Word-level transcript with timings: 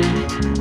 Welcome 0.00 0.28
back. 0.28 0.57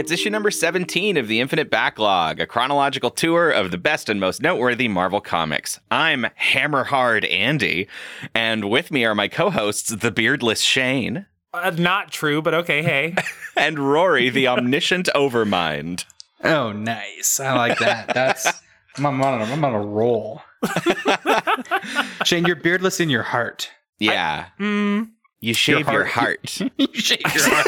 It's 0.00 0.10
issue 0.10 0.30
number 0.30 0.50
17 0.50 1.18
of 1.18 1.28
the 1.28 1.40
Infinite 1.40 1.70
Backlog, 1.70 2.40
a 2.40 2.46
chronological 2.46 3.10
tour 3.10 3.50
of 3.50 3.70
the 3.70 3.76
best 3.76 4.08
and 4.08 4.18
most 4.18 4.40
noteworthy 4.40 4.88
Marvel 4.88 5.20
comics. 5.20 5.78
I'm 5.90 6.24
Hammerhard 6.40 7.30
Andy, 7.30 7.86
and 8.34 8.70
with 8.70 8.90
me 8.90 9.04
are 9.04 9.14
my 9.14 9.28
co 9.28 9.50
hosts, 9.50 9.90
the 9.90 10.10
beardless 10.10 10.62
Shane, 10.62 11.26
Uh, 11.52 11.72
not 11.76 12.12
true, 12.12 12.40
but 12.40 12.54
okay. 12.54 12.82
Hey, 12.82 13.14
and 13.58 13.78
Rory, 13.78 14.30
the 14.30 14.48
omniscient 14.48 15.10
Overmind. 15.14 16.06
Oh, 16.42 16.72
nice. 16.72 17.38
I 17.38 17.54
like 17.54 17.78
that. 17.80 18.14
That's 18.14 18.62
I'm 18.96 19.04
on, 19.04 19.42
a, 19.42 19.44
I'm 19.44 19.62
on 19.62 19.74
a 19.74 19.80
roll. 19.82 20.40
Shane, 22.24 22.46
you're 22.46 22.56
beardless 22.56 23.00
in 23.00 23.10
your 23.10 23.24
heart. 23.24 23.70
Yeah. 23.98 24.46
mm, 24.58 25.10
you 25.40 25.52
shave 25.52 25.90
your 25.90 26.06
heart. 26.06 26.58
you 26.58 26.88
shave 26.94 27.20
your 27.34 27.50
heart. 27.50 27.66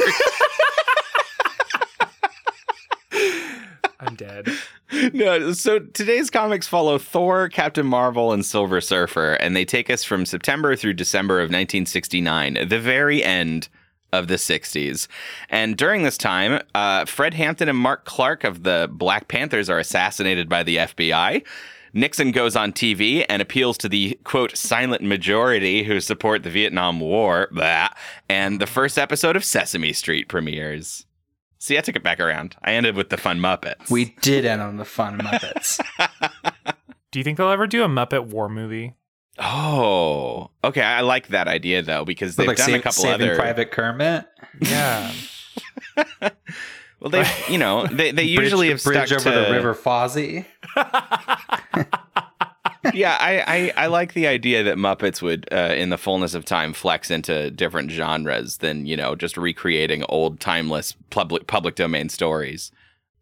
I'm 4.02 4.16
dead. 4.16 4.48
no, 5.12 5.52
so 5.52 5.78
today's 5.78 6.28
comics 6.28 6.66
follow 6.66 6.98
Thor, 6.98 7.48
Captain 7.48 7.86
Marvel, 7.86 8.32
and 8.32 8.44
Silver 8.44 8.80
Surfer, 8.80 9.34
and 9.34 9.54
they 9.54 9.64
take 9.64 9.88
us 9.88 10.02
from 10.02 10.26
September 10.26 10.74
through 10.74 10.94
December 10.94 11.38
of 11.38 11.44
1969, 11.44 12.68
the 12.68 12.80
very 12.80 13.22
end 13.22 13.68
of 14.12 14.26
the 14.26 14.34
60s. 14.34 15.06
And 15.48 15.76
during 15.76 16.02
this 16.02 16.18
time, 16.18 16.62
uh, 16.74 17.04
Fred 17.04 17.34
Hampton 17.34 17.68
and 17.68 17.78
Mark 17.78 18.04
Clark 18.04 18.44
of 18.44 18.64
the 18.64 18.88
Black 18.90 19.28
Panthers 19.28 19.70
are 19.70 19.78
assassinated 19.78 20.48
by 20.48 20.64
the 20.64 20.78
FBI. 20.78 21.44
Nixon 21.94 22.32
goes 22.32 22.56
on 22.56 22.72
TV 22.72 23.24
and 23.28 23.40
appeals 23.40 23.78
to 23.78 23.88
the 23.88 24.18
quote 24.24 24.56
silent 24.56 25.02
majority 25.02 25.84
who 25.84 26.00
support 26.00 26.42
the 26.42 26.50
Vietnam 26.50 27.00
War. 27.00 27.48
Blah, 27.52 27.90
and 28.28 28.60
the 28.60 28.66
first 28.66 28.98
episode 28.98 29.36
of 29.36 29.44
Sesame 29.44 29.92
Street 29.92 30.28
premieres. 30.28 31.06
See, 31.62 31.78
I 31.78 31.80
took 31.80 31.94
it 31.94 32.02
back 32.02 32.18
around. 32.18 32.56
I 32.64 32.72
ended 32.72 32.96
with 32.96 33.10
the 33.10 33.16
fun 33.16 33.38
Muppets. 33.38 33.88
We 33.88 34.16
did 34.20 34.44
end 34.44 34.60
on 34.60 34.78
the 34.78 34.84
fun 34.84 35.16
Muppets. 35.16 35.80
Do 37.12 37.20
you 37.20 37.22
think 37.22 37.38
they'll 37.38 37.50
ever 37.50 37.68
do 37.68 37.84
a 37.84 37.88
Muppet 37.88 38.24
War 38.24 38.48
movie? 38.48 38.94
Oh, 39.38 40.50
okay. 40.64 40.82
I 40.82 41.02
like 41.02 41.28
that 41.28 41.46
idea 41.46 41.82
though 41.82 42.04
because 42.04 42.34
they've 42.34 42.48
like 42.48 42.56
done 42.56 42.70
Sa- 42.70 42.74
a 42.74 42.80
couple 42.80 43.02
Saving 43.04 43.28
other. 43.28 43.36
Private 43.36 43.70
Kermit. 43.70 44.24
Yeah. 44.58 45.12
well, 47.00 47.10
they, 47.10 47.30
you 47.48 47.58
know, 47.58 47.86
they 47.86 48.10
they 48.10 48.34
Bridge- 48.34 48.40
usually 48.40 48.70
have 48.70 48.82
bridge 48.82 49.12
over 49.12 49.22
to 49.22 49.30
the 49.30 49.52
River 49.52 49.72
Fozzie. 49.72 50.44
yeah, 52.94 53.16
I, 53.20 53.72
I 53.76 53.84
I 53.84 53.86
like 53.86 54.12
the 54.14 54.26
idea 54.26 54.62
that 54.64 54.76
Muppets 54.76 55.22
would, 55.22 55.48
uh, 55.52 55.74
in 55.76 55.90
the 55.90 55.98
fullness 55.98 56.34
of 56.34 56.44
time, 56.44 56.72
flex 56.72 57.10
into 57.10 57.50
different 57.50 57.90
genres 57.90 58.58
than 58.58 58.86
you 58.86 58.96
know 58.96 59.14
just 59.14 59.36
recreating 59.36 60.04
old 60.08 60.40
timeless 60.40 60.94
public 61.10 61.46
public 61.46 61.74
domain 61.74 62.08
stories. 62.08 62.70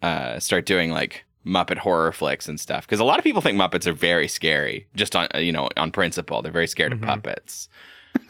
Uh, 0.03 0.39
start 0.39 0.65
doing 0.67 0.91
like 0.93 1.25
Muppet 1.47 1.79
horror 1.79 2.13
flicks 2.13 2.49
and 2.49 2.59
stuff 2.61 2.87
because 2.87 3.01
a 3.01 3.05
lot 3.05 3.19
of 3.19 3.25
people 3.25 3.43
think 3.43 3.59
Muppets 3.59 3.87
are 3.87 3.93
very 3.93 4.29
scary, 4.29 4.87
just 4.95 5.15
on 5.17 5.29
you 5.35 5.53
know 5.53 5.69
on 5.77 5.91
principle. 5.91 6.43
They're 6.43 6.53
very 6.53 6.67
scared 6.67 6.93
Mhm. 6.93 7.03
of 7.03 7.09
puppets. 7.23 7.69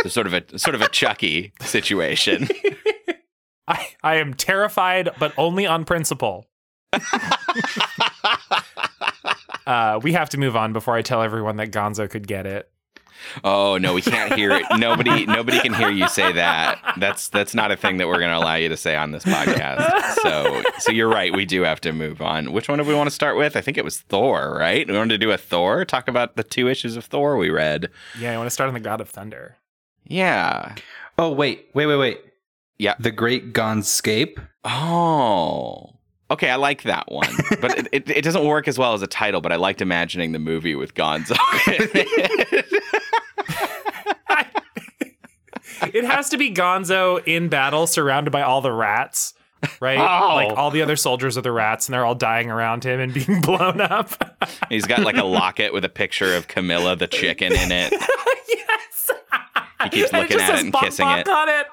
So 0.03 0.09
sort 0.09 0.27
of 0.27 0.35
a 0.35 0.59
sort 0.59 0.75
of 0.75 0.83
a 0.83 0.89
Chucky 0.89 1.53
situation. 1.61 2.49
I, 3.69 3.87
I 4.03 4.17
am 4.17 4.35
terrified, 4.35 5.11
but 5.21 5.33
only 5.39 5.65
on 5.67 5.85
principle. 5.85 6.47
uh, 9.67 10.01
we 10.03 10.13
have 10.13 10.31
to 10.31 10.39
move 10.39 10.57
on 10.57 10.73
before 10.73 10.95
I 10.95 11.03
tell 11.03 11.23
everyone 11.23 11.57
that 11.57 11.71
Gonzo 11.71 12.09
could 12.09 12.27
get 12.27 12.47
it. 12.47 12.71
Oh 13.45 13.79
no, 13.79 13.95
we 13.95 14.03
can't 14.03 14.35
hear 14.35 14.51
it. 14.53 14.65
Nobody, 14.79 15.27
nobody 15.27 15.61
can 15.61 15.75
hear 15.75 15.91
you 15.91 16.09
say 16.09 16.33
that. 16.33 16.81
That's 16.99 17.29
that's 17.29 17.55
not 17.55 17.71
a 17.71 17.77
thing 17.77 17.99
that 17.99 18.09
we're 18.09 18.19
going 18.19 18.31
to 18.31 18.39
allow 18.39 18.55
you 18.55 18.69
to 18.69 18.77
say 18.77 18.97
on 18.97 19.11
this 19.13 19.25
podcast. 19.25 20.15
So, 20.21 20.63
so 20.79 20.93
you're 20.93 21.09
right. 21.09 21.35
We 21.35 21.45
do 21.45 21.63
have 21.63 21.81
to 21.83 21.93
move 21.93 22.21
on. 22.21 22.53
Which 22.53 22.69
one 22.69 22.79
do 22.79 22.85
we 22.85 22.95
want 22.95 23.09
to 23.09 23.15
start 23.15 23.37
with? 23.37 23.57
I 23.57 23.61
think 23.61 23.79
it 23.79 23.85
was 23.85 24.01
Thor, 24.01 24.57
right? 24.59 24.87
We 24.87 24.97
wanted 24.97 25.15
to 25.15 25.19
do 25.19 25.31
a 25.31 25.37
Thor. 25.39 25.85
Talk 25.85 26.09
about 26.09 26.37
the 26.37 26.45
two 26.45 26.69
issues 26.69 26.97
of 26.97 27.05
Thor 27.05 27.37
we 27.37 27.51
read. 27.51 27.91
Yeah, 28.19 28.33
I 28.33 28.37
want 28.37 28.47
to 28.47 28.51
start 28.51 28.69
on 28.69 28.75
the 28.75 28.81
God 28.81 29.01
of 29.01 29.09
Thunder. 29.09 29.57
Yeah. 30.05 30.75
Oh 31.19 31.31
wait, 31.31 31.69
wait, 31.75 31.87
wait, 31.87 31.97
wait. 31.97 32.21
Yeah. 32.79 32.95
The 32.99 33.11
Great 33.11 33.53
Gonscape. 33.53 34.43
Oh. 34.65 36.00
Okay, 36.31 36.49
I 36.49 36.57
like 36.57 36.83
that 36.85 37.11
one, 37.11 37.29
but 37.61 37.77
it, 37.79 37.89
it, 37.93 38.11
it 38.11 38.23
doesn't 38.23 38.45
work 38.45 38.69
as 38.69 38.79
well 38.79 38.95
as 38.95 39.03
a 39.03 39.07
title. 39.09 39.41
But 39.41 39.53
I 39.53 39.57
liked 39.57 39.83
imagining 39.83 40.33
the 40.33 40.39
movie 40.39 40.75
with 40.75 40.95
Gonzo. 40.95 41.37
It 45.83 46.05
has 46.05 46.29
to 46.31 46.37
be 46.37 46.53
Gonzo 46.53 47.27
in 47.27 47.49
battle, 47.49 47.87
surrounded 47.87 48.31
by 48.31 48.43
all 48.43 48.61
the 48.61 48.71
rats, 48.73 49.33
right? 49.81 49.99
Oh. 49.99 50.35
Like 50.35 50.57
all 50.57 50.71
the 50.71 50.83
other 50.83 50.97
soldiers 50.97 51.39
are 51.39 51.43
the 51.43 51.53
rats, 51.53 51.89
and 51.89 51.95
they're 51.95 52.05
all 52.05 52.15
dying 52.15 52.51
around 52.51 52.85
him 52.85 53.01
and 53.01 53.15
being 53.15 53.41
blown 53.43 53.81
up. 53.81 54.11
He's 54.69 54.85
got 54.85 55.01
like 55.01 55.17
a 55.17 55.25
locket 55.25 55.73
with 55.73 55.85
a 55.85 55.89
picture 55.89 56.35
of 56.35 56.49
Camilla 56.49 56.97
the 56.97 57.07
chicken 57.07 57.53
in 57.53 57.73
it. 57.73 57.93
yes. 58.49 59.11
He 59.85 59.89
keeps 59.89 60.13
looking 60.13 60.37
just 60.37 60.51
at 60.51 60.59
it 60.59 60.63
and 60.65 60.73
"Bok 60.73 60.83
kissing 60.85 61.07
Bok" 61.07 61.21
it. 61.21 61.29
on 61.29 61.49
it. 61.49 61.67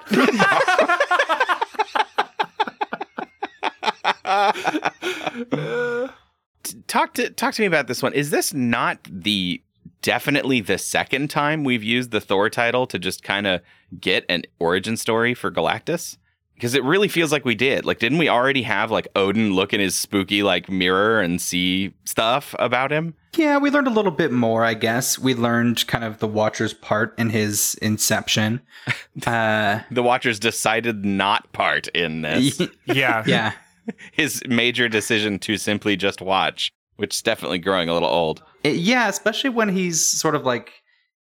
Talk 6.87 7.13
to 7.15 7.29
talk 7.29 7.53
to 7.55 7.61
me 7.61 7.67
about 7.67 7.87
this 7.87 8.03
one. 8.03 8.13
Is 8.13 8.29
this 8.29 8.53
not 8.53 8.99
the 9.09 9.61
definitely 10.01 10.61
the 10.61 10.77
second 10.77 11.29
time 11.29 11.63
we've 11.63 11.83
used 11.83 12.11
the 12.11 12.21
Thor 12.21 12.49
title 12.49 12.87
to 12.87 12.99
just 12.99 13.23
kind 13.23 13.47
of 13.47 13.61
get 13.99 14.25
an 14.29 14.43
origin 14.59 14.97
story 14.97 15.33
for 15.33 15.51
Galactus? 15.51 16.17
Because 16.53 16.73
it 16.73 16.83
really 16.83 17.07
feels 17.07 17.31
like 17.31 17.45
we 17.45 17.53
did. 17.53 17.85
Like, 17.85 17.99
didn't 17.99 18.17
we 18.17 18.29
already 18.29 18.63
have 18.63 18.89
like 18.89 19.07
Odin 19.15 19.53
look 19.53 19.73
in 19.73 19.79
his 19.79 19.93
spooky 19.95 20.41
like 20.41 20.69
mirror 20.69 21.21
and 21.21 21.39
see 21.39 21.93
stuff 22.03 22.55
about 22.57 22.91
him? 22.91 23.13
Yeah, 23.35 23.59
we 23.59 23.69
learned 23.69 23.85
a 23.85 23.91
little 23.91 24.11
bit 24.11 24.31
more, 24.31 24.65
I 24.65 24.73
guess. 24.73 25.19
We 25.19 25.35
learned 25.35 25.85
kind 25.85 26.03
of 26.03 26.17
the 26.17 26.27
Watcher's 26.27 26.73
part 26.73 27.13
in 27.19 27.29
his 27.29 27.75
inception. 27.81 28.61
Uh, 29.25 29.81
The 29.89 30.03
Watchers 30.03 30.39
decided 30.39 31.03
not 31.03 31.51
part 31.51 31.87
in 31.89 32.21
this. 32.21 32.61
yeah. 32.85 33.23
yeah. 33.25 33.53
his 34.11 34.41
major 34.47 34.87
decision 34.89 35.39
to 35.39 35.57
simply 35.57 35.95
just 35.95 36.21
watch, 36.21 36.71
which 36.97 37.15
is 37.15 37.21
definitely 37.21 37.59
growing 37.59 37.89
a 37.89 37.93
little 37.93 38.09
old. 38.09 38.43
It- 38.63 38.75
yeah, 38.77 39.07
especially 39.07 39.49
when 39.51 39.69
he's 39.69 40.03
sort 40.05 40.35
of 40.35 40.43
like 40.45 40.71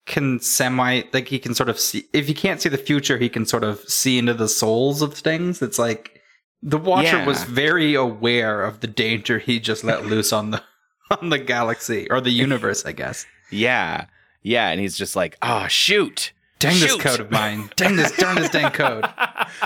can 0.06 0.40
semi 0.40 1.02
like 1.14 1.28
he 1.28 1.40
can 1.40 1.56
sort 1.56 1.68
of 1.70 1.80
see 1.80 2.06
if 2.14 2.28
he 2.28 2.34
can't 2.34 2.62
see 2.62 2.70
the 2.70 2.78
future, 2.78 3.18
he 3.18 3.30
can 3.30 3.46
sort 3.46 3.64
of 3.64 3.80
see 3.90 4.18
into 4.20 4.34
the 4.34 4.48
souls 4.48 5.02
of 5.02 5.16
things. 5.16 5.62
It's 5.62 5.80
like 5.80 6.22
the 6.62 6.78
Watcher 6.78 7.18
Yeah. 7.18 7.26
was 7.26 7.44
very 7.44 7.94
aware 7.96 8.64
of 8.64 8.80
the 8.82 8.88
danger 8.88 9.40
he 9.40 9.60
just 9.60 9.84
let 9.84 10.06
loose 10.06 10.32
on 10.34 10.52
the 10.52 10.62
on 11.22 11.30
the 11.30 11.40
galaxy 11.40 12.08
or 12.10 12.22
the 12.22 12.32
universe, 12.32 12.86
I 12.86 12.92
guess. 12.92 13.26
Yeah. 13.52 14.06
Yeah. 14.42 14.70
And 14.70 14.80
he's 14.82 14.98
just 14.98 15.16
like, 15.16 15.38
oh, 15.44 15.68
shoot. 15.68 16.34
Dang 16.70 16.80
this 16.80 16.96
code 16.96 17.20
of 17.20 17.32
mine. 17.32 17.70
Dang 17.76 17.96
this 17.96 18.16
darn 18.18 18.36
this 18.36 18.50
dang 18.50 18.72
code. 18.72 19.06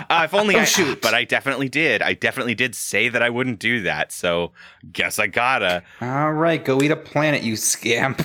Uh, 0.09 0.21
if 0.25 0.33
only 0.35 0.55
Oh, 0.55 0.59
I 0.59 0.65
shoot. 0.65 1.01
But 1.01 1.15
I 1.15 1.23
definitely 1.23 1.67
did. 1.67 2.03
I 2.03 2.13
definitely 2.13 2.53
did 2.53 2.75
say 2.75 3.09
that 3.09 3.23
I 3.23 3.29
wouldn't 3.29 3.59
do 3.59 3.81
that. 3.83 4.11
So 4.11 4.51
guess 4.91 5.17
I 5.17 5.25
gotta. 5.27 5.83
All 5.99 6.31
right, 6.31 6.63
go 6.63 6.79
eat 6.81 6.91
a 6.91 6.95
planet, 6.95 7.41
you 7.41 7.55
scamp. 7.55 8.21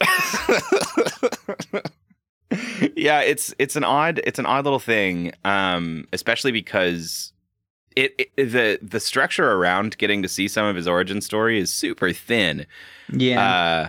yeah, 2.96 3.20
it's 3.20 3.54
it's 3.58 3.76
an 3.76 3.84
odd 3.84 4.20
it's 4.24 4.38
an 4.38 4.46
odd 4.46 4.64
little 4.64 4.78
thing, 4.78 5.32
um, 5.44 6.06
especially 6.12 6.52
because 6.52 7.32
it, 7.96 8.14
it 8.18 8.30
the 8.36 8.78
the 8.80 9.00
structure 9.00 9.50
around 9.52 9.98
getting 9.98 10.22
to 10.22 10.28
see 10.28 10.46
some 10.48 10.66
of 10.66 10.76
his 10.76 10.86
origin 10.86 11.20
story 11.20 11.58
is 11.58 11.72
super 11.72 12.12
thin. 12.12 12.66
Yeah. 13.12 13.88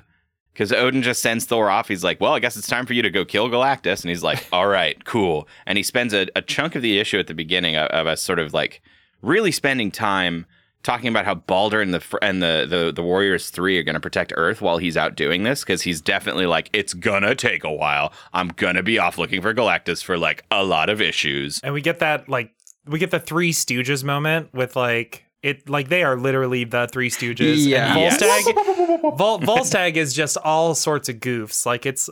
Because 0.59 0.73
Odin 0.73 1.01
just 1.01 1.21
sends 1.21 1.45
Thor 1.45 1.69
off. 1.69 1.87
He's 1.87 2.03
like, 2.03 2.19
"Well, 2.19 2.33
I 2.33 2.39
guess 2.39 2.57
it's 2.57 2.67
time 2.67 2.85
for 2.85 2.91
you 2.91 3.01
to 3.01 3.09
go 3.09 3.23
kill 3.23 3.47
Galactus," 3.47 4.01
and 4.01 4.09
he's 4.09 4.23
like, 4.23 4.45
"All 4.51 4.67
right, 4.67 5.03
cool." 5.05 5.47
And 5.65 5.77
he 5.77 5.83
spends 5.83 6.13
a, 6.13 6.27
a 6.35 6.41
chunk 6.41 6.75
of 6.75 6.81
the 6.81 6.99
issue 6.99 7.17
at 7.17 7.27
the 7.27 7.33
beginning 7.33 7.77
of, 7.77 7.87
of 7.91 8.07
us 8.07 8.21
sort 8.21 8.39
of 8.39 8.53
like 8.53 8.81
really 9.21 9.53
spending 9.53 9.89
time 9.89 10.45
talking 10.83 11.07
about 11.07 11.23
how 11.23 11.35
Balder 11.35 11.79
and 11.79 11.93
the 11.93 12.17
and 12.21 12.43
the 12.43 12.67
the, 12.69 12.91
the 12.91 13.01
Warriors 13.01 13.49
Three 13.49 13.79
are 13.79 13.83
going 13.83 13.93
to 13.93 14.01
protect 14.01 14.33
Earth 14.35 14.59
while 14.61 14.79
he's 14.79 14.97
out 14.97 15.15
doing 15.15 15.43
this 15.43 15.61
because 15.61 15.83
he's 15.83 16.01
definitely 16.01 16.45
like 16.45 16.69
it's 16.73 16.93
gonna 16.93 17.35
take 17.35 17.63
a 17.63 17.71
while. 17.71 18.11
I'm 18.33 18.49
gonna 18.49 18.83
be 18.83 18.99
off 18.99 19.17
looking 19.17 19.41
for 19.41 19.53
Galactus 19.53 20.03
for 20.03 20.17
like 20.17 20.43
a 20.51 20.65
lot 20.65 20.89
of 20.89 20.99
issues. 20.99 21.61
And 21.63 21.73
we 21.73 21.79
get 21.79 21.99
that 21.99 22.27
like 22.27 22.53
we 22.85 22.99
get 22.99 23.11
the 23.11 23.19
Three 23.21 23.53
Stooges 23.53 24.03
moment 24.03 24.53
with 24.53 24.75
like 24.75 25.23
it 25.43 25.69
like 25.69 25.89
they 25.89 26.03
are 26.03 26.15
literally 26.17 26.63
the 26.63 26.87
Three 26.91 27.09
Stooges. 27.09 27.65
Yeah. 27.65 27.93
And 27.93 27.99
Yes. 27.99 28.21
Volstagg, 28.21 29.17
Vol- 29.17 29.39
Volstagg 29.39 29.95
is 29.95 30.13
just 30.13 30.37
all 30.37 30.75
sorts 30.75 31.09
of 31.09 31.17
goofs. 31.17 31.65
Like 31.65 31.85
it's 31.85 32.09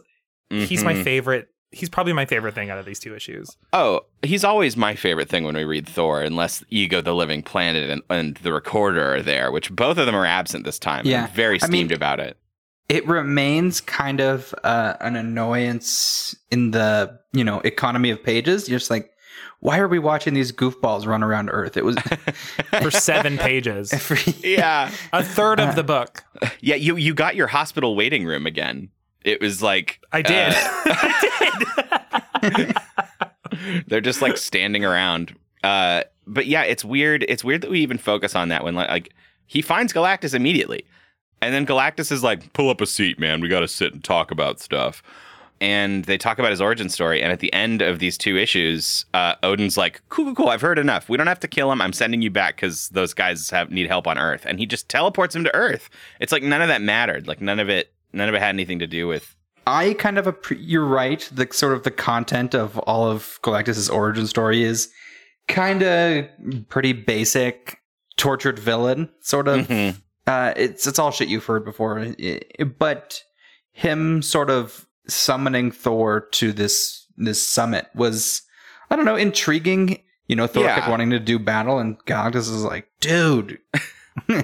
he's 0.50 0.84
my 0.84 0.94
Mhm. 0.94 1.04
favorite. 1.04 1.48
He's 1.72 1.90
probably 1.90 2.14
my 2.14 2.26
favorite 2.26 2.56
thing 2.56 2.70
out 2.70 2.78
of 2.78 2.86
these 2.86 3.00
two 3.00 3.14
issues. 3.14 3.50
Oh, 3.74 4.06
he's 4.24 4.46
always 4.46 4.78
my 4.78 4.96
favorite 4.96 5.28
thing 5.28 5.44
when 5.44 5.56
we 5.58 5.66
read 5.66 5.86
Thor, 5.88 6.22
unless 6.22 6.64
Ego 6.70 7.02
the 7.02 7.14
Living 7.14 7.44
Planet 7.44 7.90
and, 7.90 8.02
and 8.10 8.38
the 8.38 8.54
Recorder 8.54 9.16
are 9.16 9.22
there, 9.22 9.52
which 9.52 9.70
both 9.76 9.98
of 9.98 10.06
them 10.06 10.16
are 10.16 10.26
absent 10.26 10.64
this 10.64 10.80
time. 10.80 11.06
Yeah. 11.06 11.26
I'm 11.26 11.30
very 11.32 11.58
I 11.62 11.66
mean- 11.68 11.72
steamed 11.88 11.92
about 11.92 12.22
it. 12.22 12.38
it 12.88 13.06
remains 13.06 13.82
kind 13.82 14.22
of 14.22 14.56
uh, 14.64 14.94
an 15.02 15.18
annoyance 15.18 16.36
in 16.52 16.72
the 16.72 17.20
you 17.34 17.44
know 17.44 17.60
economy 17.66 18.10
of 18.12 18.24
pages. 18.24 18.70
You're 18.70 18.80
just 18.80 18.90
like, 18.92 19.12
why 19.60 19.80
are 19.80 19.88
we 19.88 20.00
watching 20.00 20.34
these 20.34 20.52
goofballs 20.52 21.06
run 21.08 21.24
around 21.24 21.50
Earth? 21.50 21.78
It 21.78 21.84
was 21.86 21.98
For 22.82 22.92
seven 22.92 23.38
pages, 23.38 23.92
every 23.94 24.34
yeah. 24.44 24.92
a 25.14 25.24
third 25.24 25.60
Uh, 25.60 25.68
of 25.70 25.76
the 25.76 25.84
book. 25.84 26.24
Yeah, 26.62 26.76
you 26.76 26.96
you 26.96 27.14
got 27.14 27.36
your 27.36 27.48
hospital 27.48 27.96
waiting 27.96 28.26
room 28.26 28.46
again. 28.46 28.90
It 29.24 29.42
was 29.42 29.62
like 29.64 30.00
I 30.12 30.22
did. 30.22 30.54
uh, 30.54 30.58
I 32.44 32.50
did. 32.56 33.84
they're 33.88 34.02
just 34.02 34.22
like 34.22 34.38
standing 34.38 34.86
around. 34.86 35.36
Uh, 35.64 36.04
but 36.26 36.46
yeah, 36.46 36.64
it's 36.64 36.86
weird. 36.86 37.26
It's 37.28 37.44
weird 37.44 37.62
that 37.62 37.72
we 37.72 37.80
even 37.82 37.98
focus 37.98 38.36
on 38.36 38.50
that 38.50 38.64
when 38.64 38.76
like, 38.76 38.90
like 38.90 39.14
he 39.48 39.62
finds 39.62 39.92
Galactus 39.94 40.34
immediately, 40.34 40.86
and 41.42 41.54
then 41.54 41.66
Galactus 41.66 42.12
is 42.12 42.24
like, 42.24 42.54
"Pull 42.54 42.70
up 42.70 42.80
a 42.82 42.86
seat, 42.86 43.20
man. 43.20 43.42
We 43.42 43.48
got 43.48 43.62
to 43.62 43.68
sit 43.68 43.94
and 43.94 44.04
talk 44.04 44.32
about 44.32 44.60
stuff." 44.60 45.02
And 45.60 46.06
they 46.06 46.18
talk 46.18 46.40
about 46.40 46.52
his 46.52 46.62
origin 46.62 46.90
story. 46.90 47.22
And 47.22 47.32
at 47.32 47.40
the 47.40 47.52
end 47.54 47.82
of 47.82 48.00
these 48.00 48.18
two 48.18 48.38
issues, 48.38 49.06
uh, 49.14 49.36
Odin's 49.44 49.78
like, 49.78 50.02
"Cool, 50.10 50.26
cool, 50.26 50.36
cool. 50.36 50.50
I've 50.50 50.62
heard 50.62 50.78
enough. 50.80 51.10
We 51.10 51.18
don't 51.18 51.28
have 51.28 51.40
to 51.42 51.48
kill 51.48 51.72
him. 51.72 51.82
I'm 51.82 51.94
sending 51.94 52.22
you 52.22 52.30
back 52.30 52.56
because 52.56 52.90
those 52.90 53.14
guys 53.14 53.50
have 53.50 53.72
need 53.72 53.88
help 53.88 54.08
on 54.08 54.18
Earth." 54.18 54.46
And 54.46 54.60
he 54.60 54.66
just 54.66 54.88
teleports 54.90 55.36
him 55.36 55.44
to 55.44 55.56
Earth. 55.56 55.90
It's 56.20 56.32
like 56.32 56.44
none 56.44 56.62
of 56.62 56.68
that 56.68 56.82
mattered. 56.82 57.28
Like 57.28 57.42
none 57.42 57.60
of 57.60 57.70
it. 57.70 57.92
None 58.14 58.30
of 58.30 58.36
it 58.36 58.40
had 58.40 58.50
anything 58.50 58.80
to 58.80 58.88
do 58.88 59.08
with 59.08 59.36
I 59.68 59.96
kind 59.96 60.18
of 60.18 60.26
appre- 60.26 60.58
you're 60.62 60.86
right. 60.86 61.28
The 61.32 61.46
sort 61.52 61.74
of 61.74 61.84
the 61.84 61.92
content 61.92 62.56
of 62.56 62.78
all 62.80 63.06
of 63.12 63.38
Galactus's 63.42 63.90
origin 63.90 64.26
story 64.26 64.64
is 64.64 64.90
kind 65.50 65.84
of 65.84 66.26
pretty 66.70 66.94
basic, 66.94 67.80
tortured 68.16 68.58
villain 68.60 69.10
sort 69.20 69.50
of. 69.50 69.68
Mhm. 69.68 69.96
Uh, 70.26 70.54
it's 70.56 70.88
it's 70.88 71.00
all 71.00 71.12
shit 71.12 71.28
you've 71.28 71.46
heard 71.46 71.66
before, 71.66 72.16
but 72.80 73.22
him 73.74 74.22
sort 74.22 74.50
of 74.50 74.87
summoning 75.08 75.72
Thor 75.72 76.22
to 76.32 76.52
this 76.54 77.06
this 77.18 77.46
summit 77.46 77.88
was 77.96 78.42
I 78.90 78.96
don't 78.96 79.06
know 79.06 79.16
intriguing. 79.16 80.02
You 80.28 80.36
know, 80.36 80.46
Thor 80.48 80.64
Yeah. 80.64 80.76
kept 80.76 80.90
wanting 80.90 81.10
to 81.12 81.20
do 81.20 81.40
battle, 81.40 81.80
and 81.80 81.98
Galactus 82.06 82.50
is 82.54 82.64
like, 82.64 82.90
dude. 83.00 83.60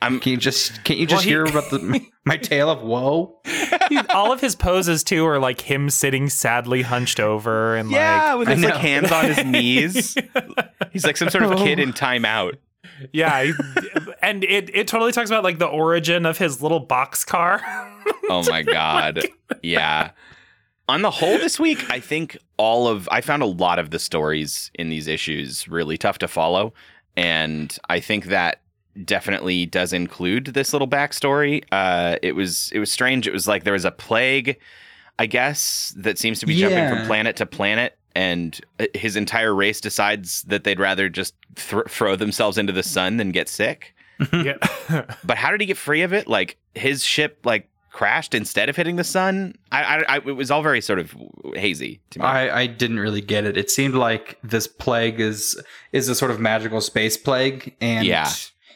I'm 0.00 0.18
Can 0.20 0.32
you 0.32 0.36
just 0.38 0.82
can't 0.84 0.98
you 0.98 1.06
Well, 1.06 1.16
just 1.16 1.24
he- 1.24 1.30
hear 1.30 1.44
about 1.44 1.70
the 1.70 2.00
my 2.24 2.36
tale 2.36 2.70
of 2.70 2.82
woe? 2.82 3.40
He- 3.88 3.98
all 4.10 4.32
of 4.32 4.40
his 4.40 4.56
poses 4.56 5.04
too 5.04 5.24
are 5.26 5.38
like 5.38 5.60
him 5.60 5.90
sitting 5.90 6.28
sadly 6.28 6.82
hunched 6.82 7.20
over 7.20 7.76
and 7.76 7.90
Yeah, 7.90 8.34
like 8.34 8.38
with 8.40 8.48
his 8.56 8.64
like 8.64 8.74
hands 8.74 9.12
on 9.12 9.26
his 9.26 9.44
knees. 9.44 10.16
He's 10.92 11.04
like 11.06 11.16
some 11.16 11.30
sort 11.30 11.44
of 11.44 11.56
kid 11.58 11.78
in 11.78 11.90
oh. 11.90 11.92
timeout. 11.92 12.54
Yeah, 13.12 13.44
he- 13.44 13.52
and 14.22 14.44
it 14.44 14.74
it 14.74 14.86
totally 14.86 15.12
talks 15.12 15.30
about 15.30 15.44
like 15.44 15.58
the 15.58 15.66
origin 15.66 16.26
of 16.26 16.38
his 16.38 16.62
little 16.62 16.80
box 16.80 17.24
car. 17.24 17.60
Oh 18.28 18.42
my 18.48 18.62
god. 18.62 19.20
Yeah. 19.62 20.12
On 20.88 21.02
the 21.02 21.10
whole 21.10 21.38
this 21.38 21.60
week, 21.60 21.88
I 21.90 22.00
think 22.00 22.36
all 22.56 22.88
of 22.88 23.08
I 23.12 23.20
found 23.20 23.42
a 23.42 23.46
lot 23.46 23.78
of 23.78 23.90
the 23.90 23.98
stories 23.98 24.70
in 24.74 24.88
these 24.88 25.06
issues 25.06 25.68
really 25.68 25.98
tough 25.98 26.18
to 26.18 26.28
follow. 26.28 26.72
And 27.16 27.76
I 27.88 28.00
think 28.00 28.26
that 28.26 28.62
definitely 29.04 29.66
does 29.66 29.92
include 29.92 30.46
this 30.46 30.72
little 30.72 30.88
backstory. 30.88 31.62
Uh 31.72 32.16
it 32.22 32.34
was 32.34 32.70
it 32.72 32.78
was 32.78 32.90
strange. 32.90 33.26
It 33.26 33.32
was 33.32 33.46
like 33.48 33.64
there 33.64 33.72
was 33.74 33.84
a 33.84 33.90
plague, 33.92 34.58
I 35.18 35.26
guess, 35.26 35.92
that 35.98 36.18
seems 36.18 36.38
to 36.40 36.46
be 36.46 36.56
jumping 36.56 36.88
from 36.88 37.06
planet 37.06 37.36
to 37.36 37.46
planet. 37.46 37.98
And 38.14 38.60
uh, 38.78 38.86
his 38.94 39.16
entire 39.16 39.54
race 39.54 39.80
decides 39.80 40.42
that 40.42 40.64
they'd 40.64 40.80
rather 40.80 41.08
just 41.08 41.34
thr 41.56 41.80
throw 41.88 42.16
themselves 42.16 42.58
into 42.58 42.72
the 42.72 42.82
sun 42.82 43.16
than 43.16 43.30
get 43.32 43.48
sick. 43.48 43.94
yeah. 44.32 44.56
But 45.24 45.36
how 45.38 45.50
did 45.50 45.60
he 45.60 45.66
get 45.66 45.76
free 45.78 46.02
of 46.02 46.12
it? 46.12 46.28
Like 46.28 46.58
his 46.74 47.04
ship 47.04 47.40
like 47.44 47.68
crashed 47.90 48.34
instead 48.34 48.68
of 48.68 48.76
hitting 48.76 48.96
the 48.96 49.04
sun. 49.04 49.54
I, 49.70 49.82
I, 49.82 50.02
I 50.08 50.16
it 50.18 50.36
was 50.36 50.50
all 50.50 50.62
very 50.62 50.80
sort 50.80 50.98
of 50.98 51.14
hazy 51.54 52.00
to 52.10 52.18
me. 52.20 52.24
I, 52.24 52.62
I 52.62 52.66
didn't 52.66 53.00
really 53.00 53.20
get 53.20 53.44
it. 53.44 53.56
It 53.56 53.70
seemed 53.70 53.94
like 53.94 54.38
this 54.42 54.66
plague 54.66 55.20
is 55.20 55.60
is 55.92 56.08
a 56.08 56.14
sort 56.14 56.30
of 56.30 56.40
magical 56.40 56.80
space 56.80 57.16
plague, 57.16 57.74
and 57.80 58.06
Yeah. 58.06 58.30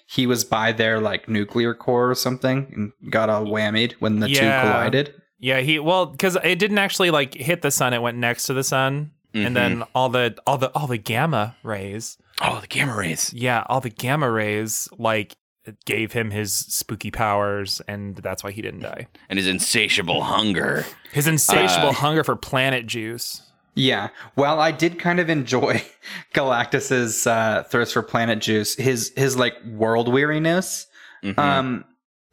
he 0.07 0.27
was 0.27 0.45
by 0.45 0.73
their 0.73 1.01
like 1.01 1.29
nuclear 1.29 1.75
core 1.75 2.11
or 2.11 2.15
something 2.15 2.93
and 3.03 3.13
got 3.13 3.31
all 3.31 3.45
whammied 3.47 3.93
when 4.01 4.21
the 4.21 4.29
Yeah. 4.31 4.63
two 4.63 4.69
collided. 4.69 5.15
Yeah, 5.39 5.61
he 5.61 5.79
well 5.79 6.07
because 6.07 6.37
it 6.43 6.59
didn't 6.59 6.79
actually 6.79 7.11
like 7.11 7.35
hit 7.35 7.63
the 7.63 7.71
sun; 7.71 7.93
it 7.95 8.01
went 8.03 8.17
next 8.19 8.47
to 8.47 8.55
the 8.55 8.65
sun, 8.65 9.13
Mhm. 9.37 9.47
and 9.47 9.57
then 9.57 9.83
all 9.95 10.09
the 10.09 10.37
all 10.47 10.57
the 10.59 10.69
all 10.77 10.87
the 10.87 10.99
gamma 10.99 11.57
rays. 11.63 12.17
oh, 12.41 12.61
the 12.61 12.67
gamma 12.67 12.95
rays. 12.97 13.33
Yeah, 13.35 13.65
all 13.69 13.81
the 13.81 13.91
gamma 13.91 14.31
rays 14.31 14.89
like 14.99 15.37
gave 15.85 16.13
him 16.13 16.31
his 16.31 16.55
spooky 16.55 17.11
powers, 17.11 17.81
and 17.89 18.17
that's 18.17 18.43
why 18.45 18.51
he 18.53 18.63
didn't 18.63 18.81
die. 18.81 19.09
and 19.29 19.37
his 19.39 19.49
insatiable 19.49 20.23
hunger. 20.23 20.85
His 21.13 21.27
insatiable 21.27 21.89
Uh, 21.89 21.93
hunger 21.93 22.23
for 22.25 22.37
planet 22.37 22.87
juice. 22.87 23.43
Yeah. 23.75 24.09
Well, 24.37 24.59
I 24.61 24.71
did 24.71 24.99
kind 24.99 25.21
of 25.21 25.29
enjoy 25.29 25.83
Galactus's 26.35 27.27
uh, 27.27 27.65
thirst 27.69 27.93
for 27.93 28.03
planet 28.03 28.39
juice. 28.41 28.75
His 28.77 29.13
his 29.17 29.37
like 29.37 29.55
world 29.65 30.09
weariness. 30.13 30.87
Mhm. 31.25 31.39
Um, 31.39 31.85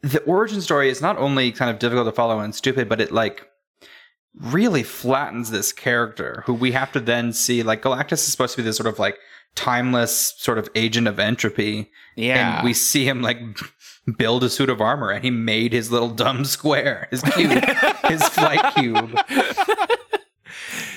the 0.02 0.20
origin 0.24 0.60
story 0.60 0.88
is 0.90 1.00
not 1.00 1.16
only 1.18 1.50
kind 1.50 1.70
of 1.70 1.78
difficult 1.78 2.06
to 2.06 2.12
follow 2.12 2.38
and 2.40 2.54
stupid, 2.54 2.88
but 2.88 3.00
it 3.00 3.10
like 3.12 3.46
really 4.40 4.82
flattens 4.82 5.50
this 5.50 5.72
character 5.72 6.42
who 6.46 6.54
we 6.54 6.72
have 6.72 6.92
to 6.92 7.00
then 7.00 7.32
see. 7.32 7.62
Like 7.62 7.82
Galactus 7.82 8.12
is 8.14 8.24
supposed 8.24 8.56
to 8.56 8.62
be 8.62 8.64
this 8.64 8.76
sort 8.76 8.86
of 8.88 8.98
like 8.98 9.18
timeless 9.54 10.34
sort 10.38 10.58
of 10.58 10.68
agent 10.74 11.06
of 11.06 11.18
entropy, 11.18 11.90
yeah, 12.16 12.56
and 12.58 12.64
we 12.64 12.74
see 12.74 13.06
him 13.06 13.22
like 13.22 13.38
build 14.18 14.42
a 14.44 14.50
suit 14.50 14.68
of 14.70 14.80
armor, 14.80 15.10
and 15.10 15.24
he 15.24 15.30
made 15.30 15.72
his 15.72 15.90
little 15.92 16.10
dumb 16.10 16.44
square, 16.44 17.08
his 17.10 17.22
cube, 17.22 17.64
his 18.08 18.22
flight 18.28 18.74
cube. 18.74 19.16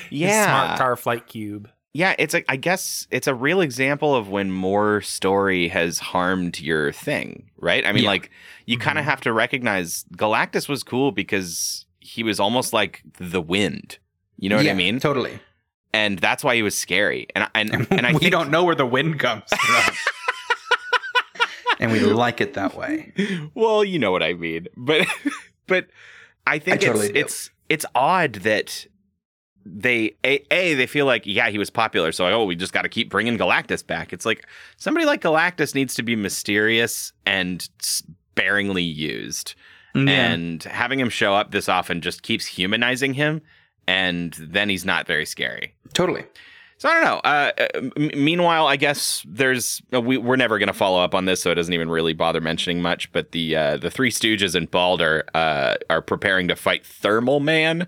His 0.10 0.22
yeah, 0.22 0.46
smart 0.46 0.78
car 0.80 0.96
flight 0.96 1.28
cube. 1.28 1.70
yeah. 1.94 2.16
It's 2.18 2.34
like 2.34 2.46
I 2.48 2.56
guess 2.56 3.08
it's 3.12 3.28
a 3.28 3.36
real 3.36 3.60
example 3.62 4.16
of 4.16 4.30
when 4.30 4.52
more 4.52 5.02
story 5.02 5.68
has 5.68 6.00
harmed 6.00 6.60
your 6.60 6.92
thing, 6.94 7.50
right? 7.58 7.86
I 7.86 7.92
mean, 7.92 8.04
Yeah. 8.04 8.10
like 8.10 8.32
you 8.66 8.78
kind 8.78 8.98
of 8.98 9.02
mm-hmm. 9.02 9.10
have 9.10 9.22
to 9.22 9.34
recognize 9.34 10.06
Galactus 10.16 10.70
was 10.70 10.82
cool 10.84 11.12
because 11.12 11.86
he 12.08 12.24
was 12.24 12.40
almost 12.40 12.72
like 12.74 13.04
the 13.20 13.42
wind. 13.42 13.98
You 14.38 14.50
know 14.50 14.56
what 14.58 14.68
I 14.68 14.74
mean? 14.74 15.00
Totally. 15.00 15.40
and 15.94 16.20
that's 16.20 16.44
why 16.44 16.56
he 16.56 16.62
was 16.64 16.78
scary. 16.78 17.28
And 17.36 17.50
and 17.54 17.88
and 17.92 18.06
I 18.08 18.14
we 18.14 18.20
think, 18.20 18.32
don't 18.32 18.50
know 18.50 18.64
where 18.64 18.76
the 18.76 18.86
wind 18.86 19.20
comes 19.20 19.44
from. 19.50 19.96
and 21.80 21.92
we 21.92 22.00
like 22.26 22.42
it 22.42 22.54
that 22.54 22.76
way. 22.76 23.14
well, 23.54 23.84
you 23.84 24.00
know 24.00 24.12
what 24.12 24.24
I 24.24 24.34
mean. 24.34 24.68
But 24.78 25.08
but 25.68 25.88
I 26.46 26.60
think 26.60 26.76
I 26.84 26.86
totally 26.86 27.08
it's 27.08 27.14
do. 27.14 27.20
it's 27.20 27.50
it's 27.70 27.86
odd 27.96 28.34
that 28.36 28.86
they 29.66 30.16
a, 30.24 30.42
a 30.54 30.76
they 30.76 30.88
feel 30.88 31.06
like 31.06 31.24
yeah 31.26 31.50
he 31.50 31.58
was 31.58 31.70
popular 31.70 32.14
so 32.14 32.26
oh 32.28 32.46
we 32.46 32.56
just 32.56 32.72
got 32.72 32.84
to 32.84 32.90
keep 32.90 33.10
bringing 33.10 33.38
Galactus 33.38 33.86
back. 33.86 34.14
It's 34.14 34.26
like 34.26 34.46
somebody 34.78 35.06
like 35.06 35.22
Galactus 35.22 35.76
needs 35.76 35.94
to 35.96 36.04
be 36.04 36.16
mysterious 36.16 37.12
and 37.26 37.68
sparingly 37.82 38.84
used. 38.84 39.56
And 40.10 40.64
having 40.64 41.00
him 41.00 41.10
show 41.10 41.34
up 41.34 41.52
this 41.52 41.70
often 41.70 42.02
just 42.02 42.24
keeps 42.24 42.46
humanizing 42.46 43.14
him 43.14 43.42
and 43.88 44.34
then 44.34 44.70
he's 44.70 44.86
not 44.86 45.08
very 45.08 45.26
scary. 45.26 45.74
totally. 45.94 46.26
So 46.80 46.90
I 46.90 46.94
don't 46.94 47.04
know. 47.06 47.22
Uh, 47.24 47.52
uh, 47.58 47.68
m- 47.98 48.24
meanwhile, 48.24 48.68
I 48.68 48.76
guess 48.76 49.26
there's 49.28 49.82
uh, 49.92 50.00
we, 50.00 50.18
we're 50.18 50.36
never 50.36 50.60
going 50.60 50.68
to 50.68 50.74
follow 50.74 51.04
up 51.04 51.16
on 51.16 51.26
this, 51.26 51.42
so 51.42 51.50
it 51.50 51.56
doesn't 51.56 51.74
even 51.74 51.90
really 51.90 52.14
bother 52.14 52.40
mentioning 52.40 52.84
much. 52.84 53.12
But 53.12 53.32
the 53.32 53.56
uh, 53.56 53.78
the 53.78 53.90
Three 53.90 54.12
Stooges 54.12 54.54
and 54.54 54.70
Balder 54.70 55.24
uh, 55.34 55.78
are 55.90 56.04
preparing 56.04 56.48
to 56.50 56.56
fight 56.56 56.86
Thermal 56.86 57.40
Man, 57.40 57.88